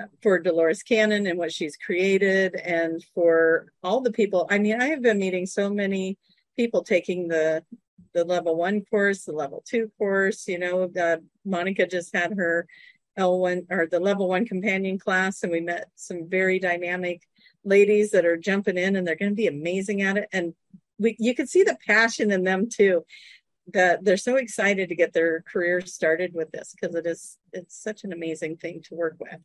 uh, 0.00 0.06
for 0.22 0.38
Dolores 0.38 0.82
Cannon 0.82 1.26
and 1.26 1.38
what 1.38 1.52
she's 1.52 1.76
created 1.76 2.54
and 2.54 3.04
for 3.14 3.72
all 3.82 4.00
the 4.00 4.12
people. 4.12 4.46
I 4.50 4.58
mean, 4.58 4.80
I 4.80 4.86
have 4.86 5.02
been 5.02 5.18
meeting 5.18 5.46
so 5.46 5.68
many 5.68 6.16
people 6.56 6.82
taking 6.82 7.28
the 7.28 7.64
the 8.14 8.24
level 8.24 8.56
one 8.56 8.84
course, 8.84 9.24
the 9.24 9.32
level 9.32 9.62
two 9.66 9.90
course, 9.98 10.46
you 10.46 10.58
know, 10.58 10.90
uh, 11.00 11.16
Monica 11.44 11.86
just 11.86 12.14
had 12.14 12.34
her 12.36 12.66
L1 13.18 13.66
or 13.70 13.86
the 13.86 14.00
level 14.00 14.28
one 14.28 14.46
companion 14.46 14.98
class 14.98 15.42
and 15.42 15.52
we 15.52 15.60
met 15.60 15.88
some 15.96 16.28
very 16.28 16.58
dynamic 16.58 17.22
ladies 17.64 18.10
that 18.10 18.26
are 18.26 18.36
jumping 18.36 18.76
in 18.78 18.96
and 18.96 19.06
they're 19.06 19.16
going 19.16 19.30
to 19.32 19.36
be 19.36 19.46
amazing 19.46 20.02
at 20.02 20.16
it. 20.16 20.28
And 20.32 20.54
we, 20.98 21.16
you 21.18 21.34
can 21.34 21.46
see 21.46 21.62
the 21.62 21.78
passion 21.86 22.30
in 22.30 22.44
them 22.44 22.68
too 22.68 23.04
that 23.72 24.04
they're 24.04 24.16
so 24.16 24.36
excited 24.36 24.88
to 24.88 24.96
get 24.96 25.12
their 25.12 25.42
careers 25.42 25.94
started 25.94 26.34
with 26.34 26.50
this 26.50 26.74
because 26.74 26.94
it 26.96 27.06
is 27.06 27.38
it's 27.52 27.80
such 27.80 28.02
an 28.04 28.12
amazing 28.12 28.56
thing 28.56 28.82
to 28.82 28.94
work 28.94 29.16
with 29.20 29.38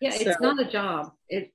Yeah. 0.00 0.14
It's 0.14 0.40
not 0.40 0.60
a 0.60 0.70
job. 0.70 1.12
It 1.28 1.52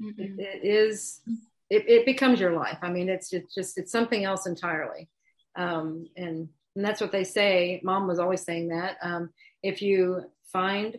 Mhm. 0.00 0.38
it 0.38 0.64
is 0.64 1.20
it, 1.68 1.86
it 1.86 2.06
becomes 2.06 2.40
your 2.40 2.52
life 2.52 2.78
i 2.80 2.88
mean 2.90 3.10
it's 3.10 3.34
it's 3.34 3.54
just 3.54 3.76
it's 3.76 3.92
something 3.92 4.24
else 4.24 4.46
entirely 4.46 5.10
um 5.56 6.06
and 6.16 6.48
and 6.74 6.84
that's 6.84 7.02
what 7.02 7.12
they 7.12 7.22
say 7.22 7.82
mom 7.84 8.06
was 8.06 8.18
always 8.18 8.40
saying 8.42 8.68
that 8.68 8.96
um 9.02 9.28
if 9.62 9.82
you 9.82 10.22
find 10.50 10.98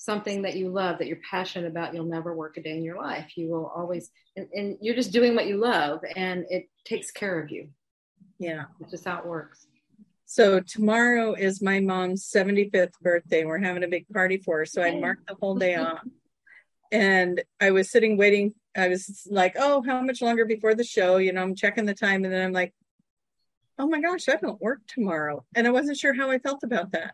something 0.00 0.40
that 0.40 0.56
you 0.56 0.70
love 0.70 0.96
that 0.96 1.06
you're 1.08 1.18
passionate 1.30 1.68
about 1.68 1.92
you'll 1.92 2.06
never 2.06 2.34
work 2.34 2.56
a 2.56 2.62
day 2.62 2.70
in 2.70 2.82
your 2.82 2.96
life. 2.96 3.36
You 3.36 3.50
will 3.50 3.66
always 3.66 4.10
and, 4.34 4.48
and 4.54 4.78
you're 4.80 4.94
just 4.94 5.12
doing 5.12 5.34
what 5.34 5.46
you 5.46 5.58
love 5.58 6.00
and 6.16 6.46
it 6.48 6.70
takes 6.86 7.10
care 7.10 7.38
of 7.38 7.50
you. 7.50 7.68
Yeah. 8.38 8.64
It's 8.80 8.92
just 8.92 9.04
how 9.04 9.18
it 9.18 9.26
works. 9.26 9.66
So 10.24 10.58
tomorrow 10.60 11.34
is 11.34 11.60
my 11.60 11.80
mom's 11.80 12.26
75th 12.34 12.98
birthday. 13.02 13.44
We're 13.44 13.58
having 13.58 13.84
a 13.84 13.88
big 13.88 14.08
party 14.08 14.38
for 14.38 14.60
her. 14.60 14.64
So 14.64 14.80
i 14.80 14.98
marked 14.98 15.26
the 15.26 15.34
whole 15.34 15.56
day 15.56 15.74
off. 15.74 16.00
And 16.90 17.42
i 17.60 17.70
was 17.70 17.90
sitting 17.90 18.16
waiting. 18.16 18.54
I 18.74 18.88
was 18.88 19.28
like 19.30 19.54
oh 19.58 19.82
how 19.82 20.00
much 20.00 20.22
longer 20.22 20.46
before 20.46 20.74
the 20.74 20.82
show? 20.82 21.18
You 21.18 21.34
know 21.34 21.42
i'm 21.42 21.54
checking 21.54 21.84
the 21.84 21.94
time 21.94 22.24
and 22.24 22.32
then 22.32 22.42
i'm 22.42 22.52
like 22.54 22.72
oh 23.78 23.86
my 23.86 24.00
gosh 24.00 24.30
i 24.30 24.36
don't 24.36 24.62
work 24.62 24.80
tomorrow. 24.86 25.44
And 25.54 25.66
i 25.66 25.70
wasn't 25.70 25.98
sure 25.98 26.14
how 26.14 26.30
i 26.30 26.38
felt 26.38 26.62
about 26.62 26.92
that 26.92 27.12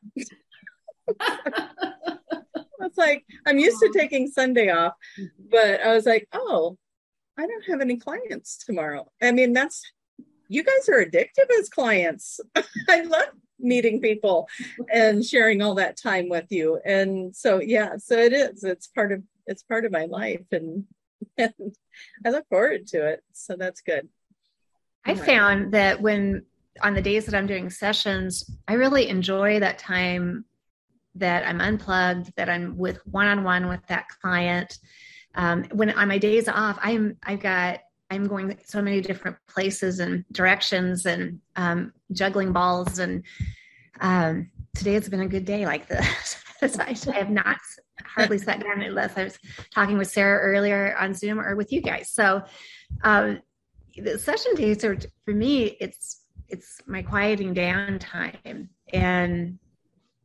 It's 2.87 2.99
like 2.99 3.25
I'm 3.47 3.59
used 3.59 3.79
to 3.81 3.93
taking 3.95 4.29
Sunday 4.29 4.71
off, 4.71 4.95
mm-hmm. 5.19 5.49
but 5.51 5.81
I 5.83 5.93
was 5.93 6.07
like, 6.07 6.29
oh, 6.33 6.79
I 7.39 7.47
don't 7.47 7.67
have 7.67 7.81
any 7.81 7.97
clients 7.97 8.57
tomorrow. 8.65 9.11
I 9.23 9.33
mean, 9.33 9.53
that's 9.53 9.83
you 10.49 10.63
guys 10.63 10.89
are 10.89 11.05
addictive 11.05 11.51
as 11.59 11.69
clients. 11.69 12.41
I 12.89 13.03
love 13.03 13.29
meeting 13.59 14.01
people 14.01 14.49
and 14.93 15.25
sharing 15.25 15.63
all 15.63 15.75
that 15.75 15.97
time 15.97 16.29
with 16.29 16.47
you. 16.51 16.81
And 16.85 17.35
so 17.35 17.61
yeah, 17.61 17.97
so 17.99 18.17
it 18.17 18.33
is. 18.33 18.65
It's 18.65 18.87
part 18.87 19.13
of 19.13 19.23
it's 19.47 19.63
part 19.63 19.85
of 19.85 19.93
my 19.93 20.07
life 20.07 20.45
and, 20.53 20.85
and 21.39 21.77
I 22.25 22.31
look 22.31 22.49
forward 22.49 22.87
to 22.89 23.07
it. 23.07 23.23
So 23.33 23.57
that's 23.57 23.81
good. 23.81 24.09
I 25.05 25.15
found 25.15 25.73
that 25.73 26.01
when 26.01 26.47
on 26.83 26.95
the 26.95 27.03
days 27.03 27.27
that 27.27 27.35
I'm 27.35 27.47
doing 27.47 27.71
sessions, 27.71 28.51
I 28.67 28.75
really 28.75 29.09
enjoy 29.09 29.61
that 29.61 29.79
time 29.79 30.45
that 31.19 31.47
I'm 31.47 31.61
unplugged, 31.61 32.33
that 32.37 32.49
I'm 32.49 32.77
with 32.77 32.99
one 33.07 33.27
on 33.27 33.45
one 33.45 33.69
with 33.69 33.87
that 33.89 34.07
client. 34.21 34.79
Um, 35.35 35.65
when 35.73 35.91
on 35.91 36.09
my 36.09 36.19
days 36.19 36.49
off, 36.49 36.79
I'm 36.83 37.17
I've 37.23 37.41
got 37.41 37.81
I'm 38.11 38.27
going 38.27 38.57
so 38.65 38.81
many 38.81 39.01
different 39.01 39.37
places 39.49 39.99
and 39.99 40.25
directions 40.33 41.07
and 41.07 41.41
um, 41.57 41.93
juggling 42.13 42.53
balls. 42.53 42.99
And 42.99 43.25
um, 44.01 44.51
today 44.75 44.95
has 44.95 45.09
been 45.09 45.21
a 45.21 45.29
good 45.29 45.45
day 45.45 45.67
like 45.67 45.89
this. 45.89 46.37
I 46.63 46.97
have 47.13 47.31
not 47.31 47.59
hardly 48.05 48.39
sat 48.39 48.61
down 48.61 48.81
unless 48.81 49.17
I 49.17 49.25
was 49.25 49.39
talking 49.75 49.99
with 49.99 50.09
Sarah 50.09 50.41
earlier 50.41 50.97
on 50.99 51.15
Zoom 51.15 51.41
or 51.41 51.57
with 51.57 51.73
you 51.73 51.83
guys. 51.83 52.11
So 52.11 52.43
um, 53.03 53.41
the 53.97 54.19
session 54.19 54.55
days 54.55 54.85
are 54.85 54.97
for 55.25 55.33
me. 55.35 55.77
It's 55.81 56.23
it's 56.49 56.81
my 56.87 57.03
quieting 57.03 57.55
down 57.55 57.99
time, 57.99 58.71
and 58.93 59.59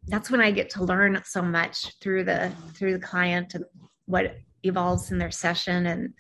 that's 0.08 0.32
when 0.32 0.42
I 0.42 0.52
get 0.52 0.70
to 0.72 0.84
learn 0.84 1.22
so 1.26 1.42
much 1.42 1.98
through 2.00 2.24
the 2.24 2.52
through 2.74 2.94
the 2.94 3.06
client 3.06 3.54
and 3.54 3.66
what 4.06 4.38
evolves 4.64 5.12
in 5.12 5.18
their 5.18 5.32
session 5.32 5.86
and 5.86 6.14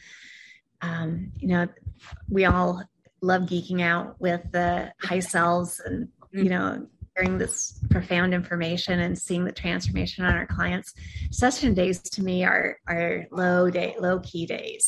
um, 0.82 1.32
you 1.38 1.47
know, 1.47 1.67
we 2.29 2.45
all 2.45 2.84
love 3.21 3.43
geeking 3.43 3.82
out 3.82 4.19
with 4.19 4.41
the 4.51 4.91
high 5.01 5.19
selves 5.19 5.79
and, 5.86 6.07
you 6.32 6.49
know, 6.49 6.88
hearing 7.15 7.38
this 7.38 7.79
profound 7.89 8.34
information 8.34 8.99
and 9.01 9.17
seeing 9.17 9.45
the 9.45 9.51
transformation 9.51 10.25
on 10.25 10.34
our 10.34 10.47
clients. 10.47 10.93
Session 11.29 11.73
days 11.73 12.01
to 12.01 12.23
me 12.23 12.43
are 12.43 12.77
are 12.88 13.25
low 13.32 13.69
day, 13.69 13.95
low 13.99 14.19
key 14.19 14.45
days. 14.45 14.86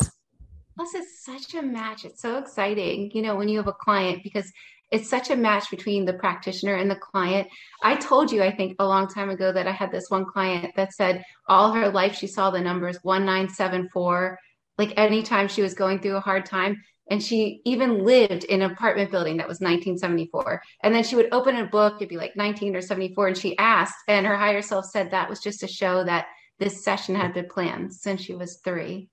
Plus, 0.76 0.96
it's 0.96 1.24
such 1.24 1.54
a 1.54 1.62
match. 1.62 2.04
It's 2.04 2.22
so 2.22 2.38
exciting, 2.38 3.12
you 3.14 3.22
know, 3.22 3.36
when 3.36 3.48
you 3.48 3.58
have 3.58 3.68
a 3.68 3.74
client 3.74 4.24
because 4.24 4.52
it's 4.94 5.10
such 5.10 5.32
a 5.32 5.36
match 5.36 5.72
between 5.72 6.06
the 6.06 6.14
practitioner 6.14 6.76
and 6.76 6.90
the 6.90 6.96
client. 6.96 7.48
I 7.82 7.96
told 7.96 8.32
you, 8.32 8.44
I 8.44 8.56
think, 8.56 8.76
a 8.78 8.86
long 8.86 9.08
time 9.08 9.32
ago 9.32 9.52
that 9.52 9.68
I 9.68 9.72
had 9.72 9.92
this 9.92 10.06
one 10.10 10.24
client 10.24 10.76
that 10.76 10.94
said 10.94 11.24
all 11.50 11.72
her 11.74 11.90
life 11.90 12.16
she 12.16 12.28
saw 12.28 12.52
the 12.52 12.62
numbers 12.62 13.00
1974, 13.02 14.38
like 14.78 14.94
anytime 14.96 15.48
she 15.48 15.64
was 15.64 15.74
going 15.74 16.00
through 16.00 16.18
a 16.18 16.22
hard 16.22 16.46
time. 16.46 16.80
And 17.10 17.22
she 17.22 17.62
even 17.66 18.06
lived 18.06 18.44
in 18.44 18.62
an 18.62 18.72
apartment 18.72 19.10
building 19.10 19.38
that 19.38 19.48
was 19.48 19.60
1974. 19.60 20.62
And 20.84 20.94
then 20.94 21.04
she 21.04 21.16
would 21.16 21.34
open 21.34 21.56
a 21.56 21.66
book, 21.66 21.96
it'd 21.96 22.08
be 22.08 22.16
like 22.16 22.36
19 22.36 22.76
or 22.76 22.82
74. 22.82 23.30
And 23.30 23.38
she 23.38 23.58
asked, 23.58 23.96
and 24.08 24.28
her 24.28 24.38
higher 24.38 24.62
self 24.62 24.86
said 24.86 25.10
that 25.10 25.28
was 25.28 25.40
just 25.40 25.60
to 25.62 25.68
show 25.68 26.04
that 26.04 26.28
this 26.60 26.84
session 26.86 27.16
had 27.16 27.34
been 27.34 27.50
planned 27.50 27.94
since 27.94 28.22
she 28.22 28.36
was 28.36 28.60
three. 28.64 29.10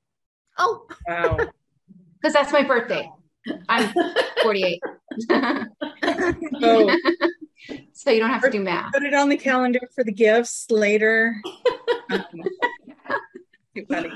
Oh, 0.58 0.86
Wow. 1.08 1.38
Because 2.22 2.34
that's 2.34 2.52
my 2.52 2.62
birthday. 2.62 3.10
I'm 3.68 3.92
48. 4.42 4.82
Oh, 6.62 6.96
so 7.92 8.10
you 8.10 8.20
don't 8.20 8.30
have 8.30 8.42
to 8.42 8.50
do 8.50 8.60
math. 8.60 8.92
put 8.92 9.02
it 9.02 9.12
on 9.12 9.28
the 9.28 9.36
calendar 9.36 9.80
for 9.94 10.04
the 10.04 10.12
gifts 10.12 10.66
later. 10.70 11.34
Too 13.76 13.86
funny. 13.88 14.10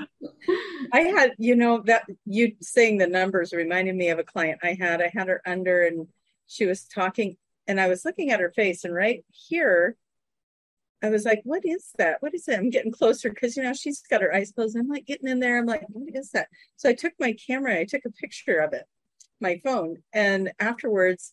I 0.92 1.00
had, 1.00 1.32
you 1.38 1.56
know, 1.56 1.82
that 1.86 2.04
you 2.24 2.54
saying 2.60 2.98
the 2.98 3.06
numbers 3.06 3.52
reminded 3.52 3.96
me 3.96 4.08
of 4.10 4.18
a 4.18 4.24
client 4.24 4.60
I 4.62 4.76
had. 4.78 5.02
I 5.02 5.10
had 5.12 5.28
her 5.28 5.42
under 5.44 5.82
and 5.82 6.06
she 6.46 6.64
was 6.66 6.84
talking 6.84 7.36
and 7.66 7.80
I 7.80 7.88
was 7.88 8.04
looking 8.04 8.30
at 8.30 8.40
her 8.40 8.50
face 8.50 8.84
and 8.84 8.94
right 8.94 9.24
here 9.30 9.96
I 11.04 11.10
was 11.10 11.26
like, 11.26 11.42
what 11.44 11.66
is 11.66 11.90
that? 11.98 12.22
What 12.22 12.34
is 12.34 12.48
it? 12.48 12.58
I'm 12.58 12.70
getting 12.70 12.90
closer 12.92 13.28
because 13.28 13.58
you 13.58 13.62
know 13.62 13.74
she's 13.74 14.00
got 14.08 14.22
her 14.22 14.34
eyes 14.34 14.52
closed. 14.52 14.74
I'm 14.74 14.88
like 14.88 15.04
getting 15.04 15.28
in 15.28 15.38
there. 15.38 15.58
I'm 15.58 15.66
like, 15.66 15.84
what 15.90 16.16
is 16.16 16.30
that? 16.30 16.48
So 16.76 16.88
I 16.88 16.94
took 16.94 17.12
my 17.20 17.34
camera, 17.34 17.78
I 17.78 17.84
took 17.84 18.06
a 18.06 18.10
picture 18.10 18.58
of 18.58 18.72
it, 18.72 18.84
my 19.44 19.60
phone, 19.62 20.02
and 20.12 20.52
afterwards 20.58 21.32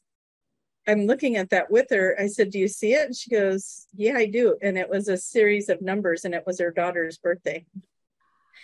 I'm 0.88 1.06
looking 1.06 1.36
at 1.38 1.52
that 1.52 1.70
with 1.70 1.88
her. 1.92 2.16
I 2.20 2.28
said, 2.28 2.50
Do 2.50 2.58
you 2.60 2.68
see 2.68 2.94
it? 2.94 3.06
And 3.06 3.16
she 3.16 3.30
goes, 3.30 3.88
Yeah, 3.94 4.18
I 4.18 4.26
do. 4.26 4.58
And 4.62 4.78
it 4.78 4.90
was 4.90 5.08
a 5.08 5.18
series 5.18 5.70
of 5.70 5.82
numbers 5.82 6.26
and 6.26 6.34
it 6.34 6.44
was 6.46 6.60
her 6.60 6.72
daughter's 6.72 7.18
birthday 7.18 7.66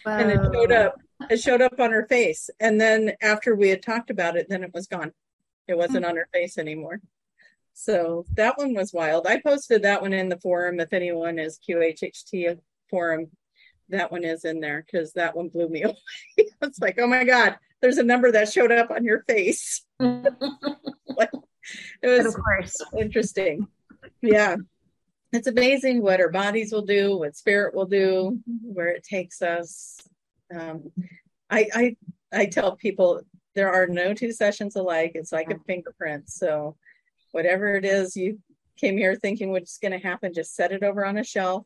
and 0.06 0.32
it 0.32 0.40
showed 0.54 0.72
up 0.72 0.96
it 1.30 1.42
showed 1.42 1.62
up 1.62 1.80
on 1.80 1.92
her 1.92 2.06
face 2.08 2.50
and 2.60 2.80
then 2.80 3.14
after 3.22 3.56
we 3.56 3.70
had 3.70 3.82
talked 3.82 4.10
about 4.10 4.38
it 4.38 4.48
then 4.50 4.64
it 4.64 4.74
was 4.74 4.88
gone 4.88 5.12
It 5.68 5.78
wasn't 5.78 6.06
hmm. 6.06 6.12
on 6.12 6.16
her 6.16 6.30
face 6.34 6.58
anymore. 6.58 7.02
So 7.74 8.26
that 8.34 8.58
one 8.58 8.74
was 8.74 8.92
wild. 8.92 9.28
I 9.28 9.40
posted 9.40 9.84
that 9.84 10.02
one 10.02 10.14
in 10.14 10.30
the 10.30 10.40
forum. 10.40 10.80
If 10.80 10.94
anyone 10.94 11.38
is 11.38 11.60
QHHT 11.60 12.58
forum, 12.90 13.28
that 13.90 14.12
one 14.12 14.24
is 14.24 14.46
in 14.46 14.62
there 14.62 14.84
because 14.84 15.14
that 15.14 15.36
one 15.36 15.50
blew 15.50 15.70
me 15.70 15.84
away. 15.84 15.96
it's 16.38 16.80
like, 16.80 16.98
oh 16.98 17.06
my 17.06 17.24
God, 17.24 17.58
there's 17.82 17.98
a 17.98 18.04
number 18.04 18.32
that 18.32 18.52
showed 18.52 18.72
up 18.72 18.92
on 18.92 19.04
your 19.04 19.24
face. 19.24 19.86
like, 20.00 21.32
it 22.02 22.08
was 22.08 22.26
of 22.26 22.34
course. 22.34 22.76
interesting. 22.98 23.68
Yeah. 24.22 24.58
It's 25.34 25.48
amazing 25.48 26.02
what 26.02 26.22
our 26.22 26.30
bodies 26.30 26.72
will 26.72 26.86
do, 26.86 27.18
what 27.18 27.36
spirit 27.36 27.76
will 27.76 27.86
do, 27.86 28.40
where 28.64 28.90
it 28.90 29.04
takes 29.04 29.42
us. 29.42 30.00
Um, 30.56 30.92
I, 31.50 31.68
I 31.74 31.96
I 32.32 32.46
tell 32.46 32.76
people 32.76 33.22
there 33.56 33.74
are 33.74 33.88
no 33.88 34.14
two 34.14 34.32
sessions 34.32 34.76
alike. 34.76 35.12
It's 35.16 35.32
like 35.32 35.52
a 35.52 35.60
fingerprint. 35.66 36.30
So 36.30 36.78
whatever 37.32 37.76
it 37.76 37.86
is 37.86 38.16
you 38.16 38.40
came 38.78 38.98
here 38.98 39.16
thinking 39.16 39.52
what's 39.52 39.78
going 39.80 39.92
to 39.92 39.98
happen, 40.08 40.34
just 40.34 40.56
set 40.56 40.72
it 40.72 40.84
over 40.84 41.06
on 41.06 41.18
a 41.18 41.24
shelf, 41.24 41.66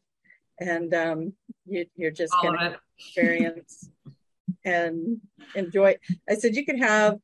and 0.59 0.93
um, 0.93 1.33
you, 1.65 1.85
are 2.03 2.11
just 2.11 2.33
going 2.41 2.57
to 2.57 2.79
experience 2.97 3.89
and 4.65 5.21
enjoy. 5.55 5.95
I 6.29 6.35
said 6.35 6.55
you 6.55 6.65
could 6.65 6.79
have. 6.79 7.17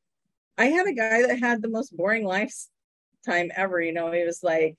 I 0.56 0.66
had 0.66 0.88
a 0.88 0.92
guy 0.92 1.22
that 1.26 1.38
had 1.38 1.62
the 1.62 1.68
most 1.68 1.96
boring 1.96 2.24
lifetime 2.24 3.50
ever. 3.54 3.80
You 3.80 3.92
know, 3.92 4.10
he 4.10 4.24
was 4.24 4.42
like 4.42 4.76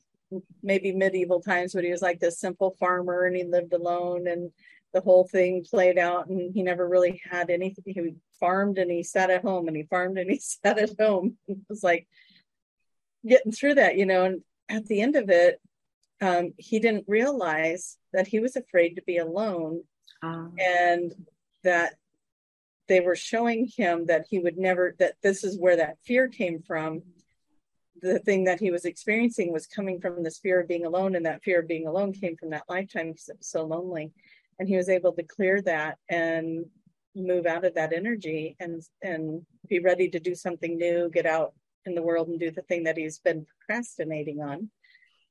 maybe 0.62 0.92
medieval 0.92 1.42
times, 1.42 1.74
but 1.74 1.84
he 1.84 1.92
was 1.92 2.02
like 2.02 2.20
this 2.20 2.40
simple 2.40 2.76
farmer, 2.80 3.26
and 3.26 3.36
he 3.36 3.44
lived 3.44 3.74
alone 3.74 4.28
and 4.28 4.52
the 4.94 5.02
whole 5.02 5.28
thing 5.28 5.64
played 5.64 5.98
out 5.98 6.28
and 6.28 6.54
he 6.54 6.64
never 6.64 6.88
really 6.88 7.22
had 7.30 7.50
anything 7.50 7.84
he 7.86 8.16
farmed 8.40 8.78
and 8.78 8.90
he 8.90 9.04
sat 9.04 9.30
at 9.30 9.44
home 9.44 9.68
and 9.68 9.78
he 9.78 9.84
farmed 9.84 10.18
and 10.18 10.30
he 10.30 10.40
sat 10.42 10.80
at 10.80 11.00
home 11.00 11.38
it 11.48 11.58
was 11.68 11.84
like 11.84 12.08
getting 13.28 13.52
through 13.52 13.76
that 13.76 13.98
you 13.98 14.06
know 14.06 14.26
and 14.26 14.42
at 14.70 14.86
the 14.86 15.02
end 15.02 15.16
of 15.16 15.30
it 15.30 15.62
um, 16.22 16.54
he 16.58 16.80
didn't 16.80 17.06
realize 17.08 17.98
that 18.12 18.28
he 18.28 18.40
was 18.40 18.56
afraid 18.56 18.96
to 18.96 19.02
be 19.04 19.18
alone 19.18 19.84
um, 20.22 20.54
and 20.60 21.14
that 21.64 21.94
they 22.90 23.00
were 23.00 23.16
showing 23.16 23.68
him 23.78 24.08
that 24.08 24.26
he 24.30 24.40
would 24.40 24.58
never 24.58 24.96
that 25.00 25.14
this 25.24 25.44
is 25.44 25.58
where 25.58 25.78
that 25.78 25.98
fear 26.04 26.28
came 26.28 26.62
from. 26.62 27.02
The 28.02 28.20
thing 28.20 28.46
that 28.46 28.60
he 28.60 28.72
was 28.72 28.86
experiencing 28.86 29.54
was 29.54 29.68
coming 29.68 30.02
from 30.02 30.24
this 30.24 30.40
fear 30.40 30.62
of 30.62 30.68
being 30.68 30.86
alone 30.86 31.16
and 31.16 31.26
that 31.26 31.44
fear 31.44 31.60
of 31.60 31.68
being 31.68 31.88
alone 31.88 32.14
came 32.14 32.36
from 32.36 32.50
that 32.50 32.64
lifetime 32.68 33.12
because 33.12 33.30
it 33.30 33.38
was 33.38 33.50
so 33.50 33.64
lonely. 33.64 34.12
And 34.58 34.68
he 34.68 34.76
was 34.76 34.90
able 34.90 35.14
to 35.14 35.24
clear 35.24 35.62
that 35.62 35.98
and 36.10 36.66
move 37.16 37.46
out 37.46 37.66
of 37.66 37.76
that 37.76 37.94
energy 37.94 38.56
and 38.60 38.82
and 39.02 39.46
be 39.68 39.80
ready 39.80 40.10
to 40.10 40.20
do 40.20 40.36
something 40.36 40.78
new 40.78 41.10
get 41.10 41.26
out 41.26 41.54
in 41.86 41.96
the 41.96 42.02
world 42.02 42.28
and 42.28 42.40
do 42.40 42.52
the 42.52 42.62
thing 42.64 42.84
that 42.84 42.98
he's 42.98 43.20
been 43.20 43.46
procrastinating 43.46 44.42
on. 44.42 44.70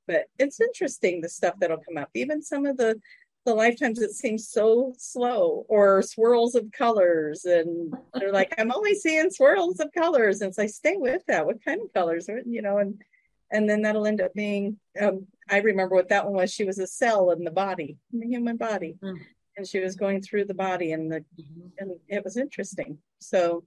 But 0.06 0.26
it's 0.38 0.61
interesting 0.61 1.20
the 1.20 1.28
stuff 1.28 1.54
that'll 1.61 1.78
come 1.78 1.98
up. 1.98 2.11
Even 2.14 2.42
some 2.42 2.66
of 2.66 2.76
the 2.76 3.00
the 3.45 3.55
lifetimes 3.55 4.01
it 4.01 4.11
seems 4.11 4.49
so 4.49 4.93
slow 4.99 5.64
or 5.68 6.03
swirls 6.03 6.55
of 6.55 6.70
colors 6.70 7.45
and 7.45 7.95
they're 8.14 8.32
like 8.32 8.53
i'm 8.59 8.72
only 8.72 8.95
seeing 8.95 9.30
swirls 9.30 9.80
of 9.80 9.93
colors. 9.93 10.41
And 10.41 10.51
it's 10.51 10.59
like 10.59 10.70
stay 10.70 10.97
with 10.97 11.24
that. 11.26 11.47
What 11.47 11.64
kind 11.64 11.80
of 11.82 11.93
colors? 11.93 12.28
Are 12.28 12.43
you 12.45 12.62
know 12.62 12.78
and 12.78 13.03
and 13.51 13.68
then 13.68 13.82
that'll 13.82 14.07
end 14.07 14.20
up 14.20 14.34
being 14.34 14.78
um, 15.01 15.26
i 15.49 15.59
remember 15.59 15.95
what 15.95 16.11
that 16.11 16.24
one 16.24 16.34
was. 16.34 16.53
She 16.53 16.64
was 16.64 16.78
a 16.78 16.86
cell 16.86 17.30
in 17.30 17.45
the 17.45 17.51
body 17.51 17.97
in 18.12 18.20
the 18.20 18.26
human 18.26 18.57
body. 18.57 18.97
Mm. 19.03 19.20
and 19.57 19.66
she 19.66 19.80
was 19.80 19.97
going 19.97 20.20
through 20.20 20.45
the 20.45 20.55
body 20.55 20.93
and 20.93 21.11
the 21.11 21.20
mm-hmm. 21.20 21.68
and 21.78 21.93
it 22.09 22.24
was 22.24 22.36
interesting. 22.36 22.99
So 23.20 23.64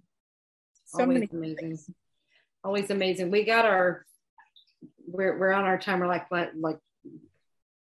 so 0.86 1.02
always 1.02 1.14
many 1.14 1.30
amazing. 1.32 1.58
Things. 1.58 1.90
always 2.64 2.90
amazing. 2.90 3.32
We 3.32 3.46
got 3.46 3.66
our 3.66 4.06
we're, 5.08 5.38
we're 5.38 5.52
on 5.52 5.66
our 5.66 5.78
timer 5.78 6.08
like, 6.08 6.28
like 6.32 6.80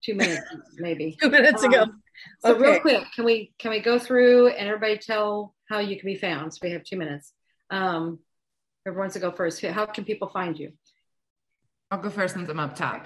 two 0.03 0.15
minutes 0.15 0.45
maybe 0.77 1.17
two 1.21 1.29
minutes 1.29 1.63
um, 1.63 1.73
ago 1.73 1.85
so 2.39 2.53
okay. 2.53 2.61
real 2.61 2.79
quick 2.79 3.03
can 3.15 3.25
we 3.25 3.53
can 3.59 3.71
we 3.71 3.79
go 3.79 3.99
through 3.99 4.47
and 4.47 4.67
everybody 4.67 4.97
tell 4.97 5.53
how 5.69 5.79
you 5.79 5.99
can 5.99 6.05
be 6.05 6.15
found 6.15 6.53
so 6.53 6.59
we 6.61 6.71
have 6.71 6.83
two 6.83 6.97
minutes 6.97 7.33
um 7.69 8.19
everyone 8.85 9.05
wants 9.05 9.15
to 9.15 9.19
go 9.19 9.31
first 9.31 9.63
how 9.65 9.85
can 9.85 10.05
people 10.05 10.29
find 10.29 10.59
you 10.59 10.71
I'll 11.91 12.01
go 12.01 12.09
first 12.09 12.33
since 12.33 12.49
I'm 12.49 12.59
up 12.59 12.75
top. 12.75 13.05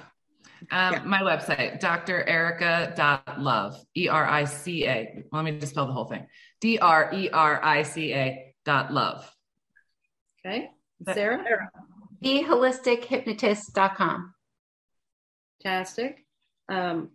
Um, 0.71 0.93
yeah. 0.93 1.03
My 1.05 1.21
website, 1.21 1.81
drerica.love, 1.81 3.85
E 3.95 4.09
R 4.09 4.25
I 4.25 4.45
C 4.45 4.87
A. 4.87 5.23
Let 5.31 5.45
me 5.45 5.59
just 5.59 5.73
spell 5.73 5.85
the 5.85 5.93
whole 5.93 6.05
thing 6.05 6.25
D 6.59 6.79
R 6.79 7.11
E 7.13 7.29
R 7.29 7.63
I 7.63 7.83
C 7.83 8.11
A 8.13 8.55
dot 8.65 8.91
love. 8.93 9.31
Okay. 10.45 10.71
Sarah? 11.13 11.69
TheHolisticHypnotist.com. 12.23 14.33
Fantastic. 15.63 16.25
Um, 16.69 17.09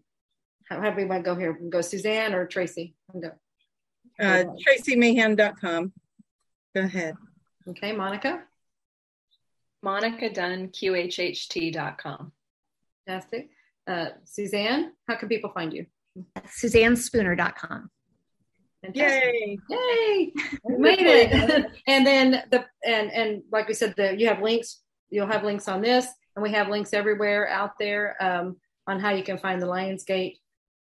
how, 0.69 0.81
how 0.81 0.91
do 0.91 0.97
we 0.97 1.05
want 1.05 1.25
to 1.25 1.31
go 1.31 1.39
here? 1.39 1.59
Go 1.69 1.81
Suzanne 1.81 2.35
or 2.35 2.47
Tracie? 2.47 2.95
Go. 3.13 3.33
Uh, 4.19 4.45
TracieMahan.com. 4.67 5.93
Go 6.75 6.81
ahead. 6.81 7.15
Okay, 7.69 7.93
Monica? 7.93 8.43
Monica 9.83 10.33
Dunn, 10.33 10.69
MonicaDunnQHHT.com. 10.69 12.33
Fantastic. 13.07 13.51
Uh, 13.87 14.07
Suzanne, 14.25 14.93
how 15.07 15.17
can 15.17 15.29
people 15.29 15.51
find 15.51 15.73
you? 15.73 15.87
SuzanneSpooner.com. 16.47 17.91
Yay! 18.95 19.59
Yay! 19.71 20.33
We 20.65 20.77
made 20.77 21.01
it. 21.01 21.67
and 21.87 22.07
then 22.07 22.43
the 22.51 22.65
and 22.85 23.11
and 23.13 23.43
like 23.51 23.69
we 23.69 23.75
said, 23.75 23.95
the 23.97 24.19
you 24.19 24.27
have 24.29 24.43
links. 24.43 24.81
You'll 25.11 25.27
have 25.27 25.43
links 25.45 25.69
on 25.69 25.81
this, 25.81 26.07
and 26.37 26.43
we 26.43 26.51
have 26.53 26.69
links 26.69 26.93
everywhere 26.93 27.49
out 27.49 27.79
there 27.79 28.17
um, 28.21 28.57
on 28.87 29.01
how 29.01 29.11
you 29.11 29.23
can 29.23 29.39
find 29.39 29.61
the 29.61 29.67
Lionsgate 29.67 30.39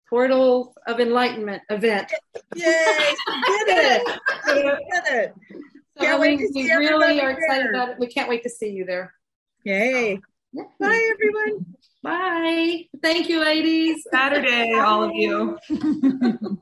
Portal 0.10 0.74
of 0.86 1.00
Enlightenment 1.00 1.64
event. 1.70 2.12
Yay! 2.56 3.14
Did 3.66 3.68
it! 3.68 4.20
Did 4.46 5.04
it! 5.08 5.34
Can't 6.00 6.22
wait 6.22 6.38
to 6.38 6.50
we 6.54 6.70
really 6.70 7.20
are 7.20 7.32
excited 7.32 7.70
about 7.70 7.90
it. 7.90 8.00
We 8.00 8.08
can't 8.08 8.30
wait 8.30 8.44
to 8.44 8.50
see 8.50 8.70
you 8.70 8.86
there. 8.86 9.14
Yay. 9.64 10.20
Yeah. 10.54 10.64
Bye, 10.80 11.12
everyone. 11.12 11.66
Bye. 12.04 12.86
Thank 13.02 13.30
you, 13.30 13.42
ladies. 13.42 14.06
Saturday, 14.12 14.74
all 14.74 15.04
of 15.04 15.12
you. 15.14 15.58